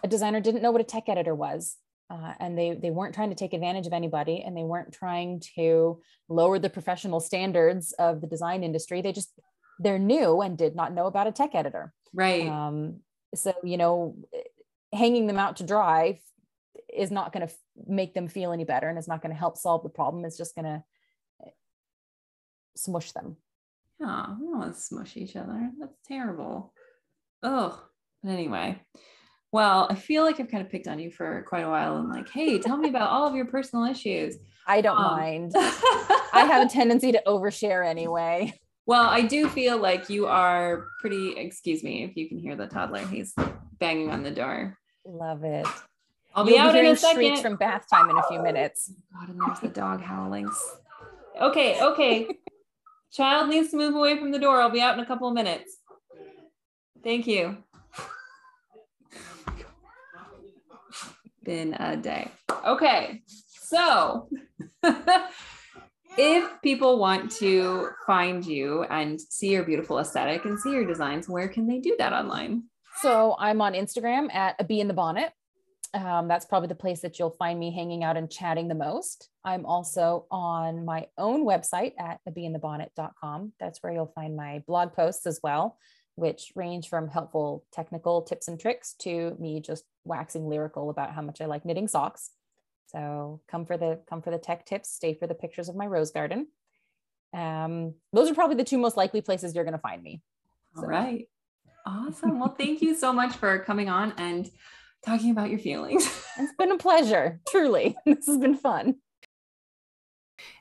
a 0.03 0.07
designer 0.07 0.39
didn't 0.39 0.61
know 0.61 0.71
what 0.71 0.81
a 0.81 0.85
tech 0.85 1.09
editor 1.09 1.35
was. 1.35 1.75
Uh, 2.09 2.33
and 2.41 2.57
they 2.57 2.73
they 2.73 2.91
weren't 2.91 3.15
trying 3.15 3.29
to 3.29 3.35
take 3.35 3.53
advantage 3.53 3.87
of 3.87 3.93
anybody 3.93 4.43
and 4.45 4.55
they 4.55 4.63
weren't 4.63 4.91
trying 4.91 5.41
to 5.55 6.01
lower 6.27 6.59
the 6.59 6.69
professional 6.69 7.21
standards 7.21 7.93
of 7.99 8.19
the 8.19 8.27
design 8.27 8.65
industry 8.65 9.01
they 9.01 9.13
just 9.13 9.31
they're 9.79 9.97
new 9.97 10.41
and 10.41 10.57
did 10.57 10.75
not 10.75 10.93
know 10.93 11.05
about 11.05 11.27
a 11.27 11.31
tech 11.31 11.55
editor 11.55 11.93
right 12.13 12.49
um, 12.49 12.97
so 13.33 13.53
you 13.63 13.77
know 13.77 14.17
hanging 14.91 15.25
them 15.25 15.37
out 15.37 15.55
to 15.55 15.63
dry 15.63 16.19
is 16.93 17.11
not 17.11 17.31
going 17.31 17.47
to 17.47 17.53
make 17.87 18.13
them 18.13 18.27
feel 18.27 18.51
any 18.51 18.63
better 18.63 18.89
and 18.89 18.97
it's 18.97 19.07
not 19.07 19.21
going 19.21 19.33
to 19.33 19.39
help 19.39 19.57
solve 19.57 19.83
the 19.83 19.89
problem 19.89 20.25
it's 20.25 20.37
just 20.37 20.55
going 20.55 20.65
to 20.65 20.83
smush 22.75 23.11
them. 23.11 23.37
Oh 24.01 24.37
we 24.39 24.47
don't 24.47 24.59
want 24.59 24.73
to 24.73 24.81
smush 24.81 25.17
each 25.17 25.35
other. 25.35 25.69
That's 25.79 25.97
terrible. 26.07 26.73
Oh 27.43 27.83
but 28.23 28.31
anyway 28.31 28.79
well 29.51 29.87
i 29.89 29.95
feel 29.95 30.23
like 30.23 30.39
i've 30.39 30.49
kind 30.49 30.63
of 30.63 30.71
picked 30.71 30.87
on 30.87 30.99
you 30.99 31.11
for 31.11 31.43
quite 31.47 31.63
a 31.63 31.69
while 31.69 31.97
and 31.97 32.09
like 32.09 32.29
hey 32.29 32.59
tell 32.59 32.77
me 32.77 32.89
about 32.89 33.09
all 33.09 33.27
of 33.27 33.35
your 33.35 33.45
personal 33.45 33.85
issues. 33.85 34.37
I 34.67 34.81
don't 34.81 34.97
um, 34.97 35.17
mind. 35.17 35.51
I 35.55 36.45
have 36.47 36.65
a 36.65 36.69
tendency 36.69 37.11
to 37.11 37.21
overshare 37.25 37.85
anyway. 37.87 38.53
Well 38.85 39.03
i 39.03 39.21
do 39.21 39.47
feel 39.49 39.77
like 39.77 40.09
you 40.09 40.27
are 40.27 40.87
pretty 40.99 41.37
excuse 41.37 41.83
me 41.83 42.03
if 42.03 42.15
you 42.15 42.27
can 42.27 42.37
hear 42.37 42.55
the 42.55 42.67
toddler 42.67 43.05
he's 43.05 43.33
banging 43.79 44.11
on 44.11 44.23
the 44.23 44.31
door. 44.31 44.77
Love 45.05 45.43
it 45.43 45.67
I'll 46.33 46.45
be 46.45 46.51
You'll 46.51 46.61
out 46.61 46.73
be 46.73 46.79
in 46.79 46.85
a 46.85 46.95
second. 46.95 47.41
from 47.41 47.55
bath 47.57 47.85
time 47.89 48.09
in 48.09 48.17
a 48.17 48.23
few 48.23 48.41
minutes. 48.41 48.91
Oh, 49.15 49.19
God, 49.19 49.29
and 49.29 49.41
there's 49.41 49.59
the 49.59 49.67
dog 49.67 50.01
howlings. 50.01 50.57
Okay, 51.39 51.81
okay. 51.81 52.27
Child 53.11 53.49
needs 53.49 53.71
to 53.71 53.77
move 53.77 53.95
away 53.95 54.17
from 54.17 54.31
the 54.31 54.39
door. 54.39 54.61
I'll 54.61 54.69
be 54.69 54.81
out 54.81 54.93
in 54.97 55.03
a 55.03 55.05
couple 55.05 55.27
of 55.27 55.33
minutes. 55.33 55.77
Thank 57.03 57.27
you. 57.27 57.57
Been 61.43 61.73
a 61.73 61.97
day. 61.97 62.31
Okay, 62.65 63.23
so 63.47 64.29
if 66.17 66.61
people 66.61 66.99
want 66.99 67.31
to 67.31 67.89
find 68.05 68.45
you 68.45 68.83
and 68.83 69.19
see 69.19 69.49
your 69.49 69.63
beautiful 69.63 69.97
aesthetic 69.99 70.45
and 70.45 70.59
see 70.59 70.71
your 70.71 70.85
designs, 70.85 71.27
where 71.27 71.47
can 71.47 71.67
they 71.67 71.79
do 71.79 71.95
that 71.97 72.13
online? 72.13 72.63
So 73.01 73.35
I'm 73.39 73.59
on 73.61 73.73
Instagram 73.73 74.33
at 74.33 74.55
a 74.59 74.63
bee 74.63 74.81
in 74.81 74.87
the 74.87 74.93
bonnet. 74.93 75.33
Um, 75.93 76.29
that's 76.29 76.45
probably 76.45 76.67
the 76.67 76.75
place 76.75 77.01
that 77.01 77.19
you'll 77.19 77.31
find 77.31 77.59
me 77.59 77.73
hanging 77.73 78.03
out 78.03 78.15
and 78.15 78.31
chatting 78.31 78.69
the 78.69 78.75
most. 78.75 79.27
I'm 79.43 79.65
also 79.65 80.25
on 80.31 80.85
my 80.85 81.07
own 81.17 81.45
website 81.45 81.93
at 81.99 82.19
abeeinthebonnet.com. 82.29 83.53
That's 83.59 83.83
where 83.83 83.91
you'll 83.91 84.13
find 84.15 84.37
my 84.37 84.63
blog 84.67 84.93
posts 84.93 85.25
as 85.25 85.41
well, 85.43 85.77
which 86.15 86.53
range 86.55 86.87
from 86.87 87.09
helpful 87.09 87.65
technical 87.73 88.21
tips 88.21 88.47
and 88.47 88.57
tricks 88.57 88.95
to 88.99 89.35
me 89.37 89.59
just 89.59 89.83
waxing 90.05 90.47
lyrical 90.47 90.89
about 90.89 91.13
how 91.13 91.21
much 91.21 91.41
I 91.41 91.45
like 91.45 91.65
knitting 91.65 91.89
socks. 91.89 92.29
So 92.87 93.41
come 93.49 93.65
for 93.65 93.77
the 93.77 93.99
come 94.09 94.21
for 94.21 94.31
the 94.31 94.37
tech 94.37 94.65
tips, 94.65 94.89
stay 94.89 95.13
for 95.13 95.27
the 95.27 95.35
pictures 95.35 95.67
of 95.67 95.75
my 95.75 95.87
rose 95.87 96.11
garden. 96.11 96.47
Um, 97.33 97.95
those 98.13 98.29
are 98.29 98.35
probably 98.35 98.57
the 98.57 98.63
two 98.63 98.77
most 98.77 98.95
likely 98.95 99.21
places 99.21 99.55
you're 99.55 99.63
going 99.63 99.73
to 99.73 99.79
find 99.79 100.01
me. 100.01 100.21
So. 100.75 100.83
All 100.83 100.87
right. 100.87 101.27
Awesome. 101.85 102.39
Well, 102.39 102.55
thank 102.57 102.81
you 102.81 102.95
so 102.95 103.11
much 103.11 103.35
for 103.35 103.59
coming 103.59 103.89
on 103.89 104.13
and 104.17 104.49
talking 105.05 105.31
about 105.31 105.49
your 105.49 105.59
feelings. 105.59 106.05
it's 106.37 106.53
been 106.57 106.71
a 106.71 106.77
pleasure, 106.77 107.39
truly. 107.47 107.95
This 108.05 108.27
has 108.27 108.37
been 108.37 108.55
fun. 108.55 108.95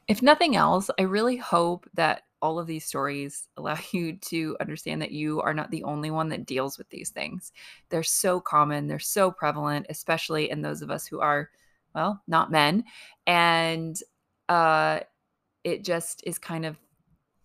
If 0.09 0.23
nothing 0.23 0.57
else, 0.57 0.91
I 0.99 1.03
really 1.03 1.37
hope 1.37 1.89
that 1.95 2.23
all 2.43 2.59
of 2.59 2.67
these 2.67 2.85
stories 2.85 3.49
allow 3.57 3.79
you 3.93 4.17
to 4.17 4.57
understand 4.61 5.03
that 5.03 5.13
you 5.13 5.41
are 5.41 5.55
not 5.55 5.71
the 5.71 5.85
only 5.85 6.11
one 6.11 6.31
that 6.31 6.47
deals 6.47 6.79
with 6.79 6.89
these 6.91 7.11
things. 7.11 7.53
They're 7.91 8.03
so 8.03 8.41
common, 8.41 8.87
they're 8.87 8.99
so 8.99 9.31
prevalent, 9.31 9.87
especially 9.89 10.51
in 10.51 10.63
those 10.63 10.83
of 10.83 10.91
us 10.91 11.07
who 11.07 11.21
are, 11.21 11.51
well, 11.95 12.23
not 12.27 12.51
men. 12.51 12.85
And 13.27 13.97
uh, 14.49 15.01
it 15.65 15.85
just 15.85 16.23
is 16.27 16.39
kind 16.39 16.65
of 16.65 16.79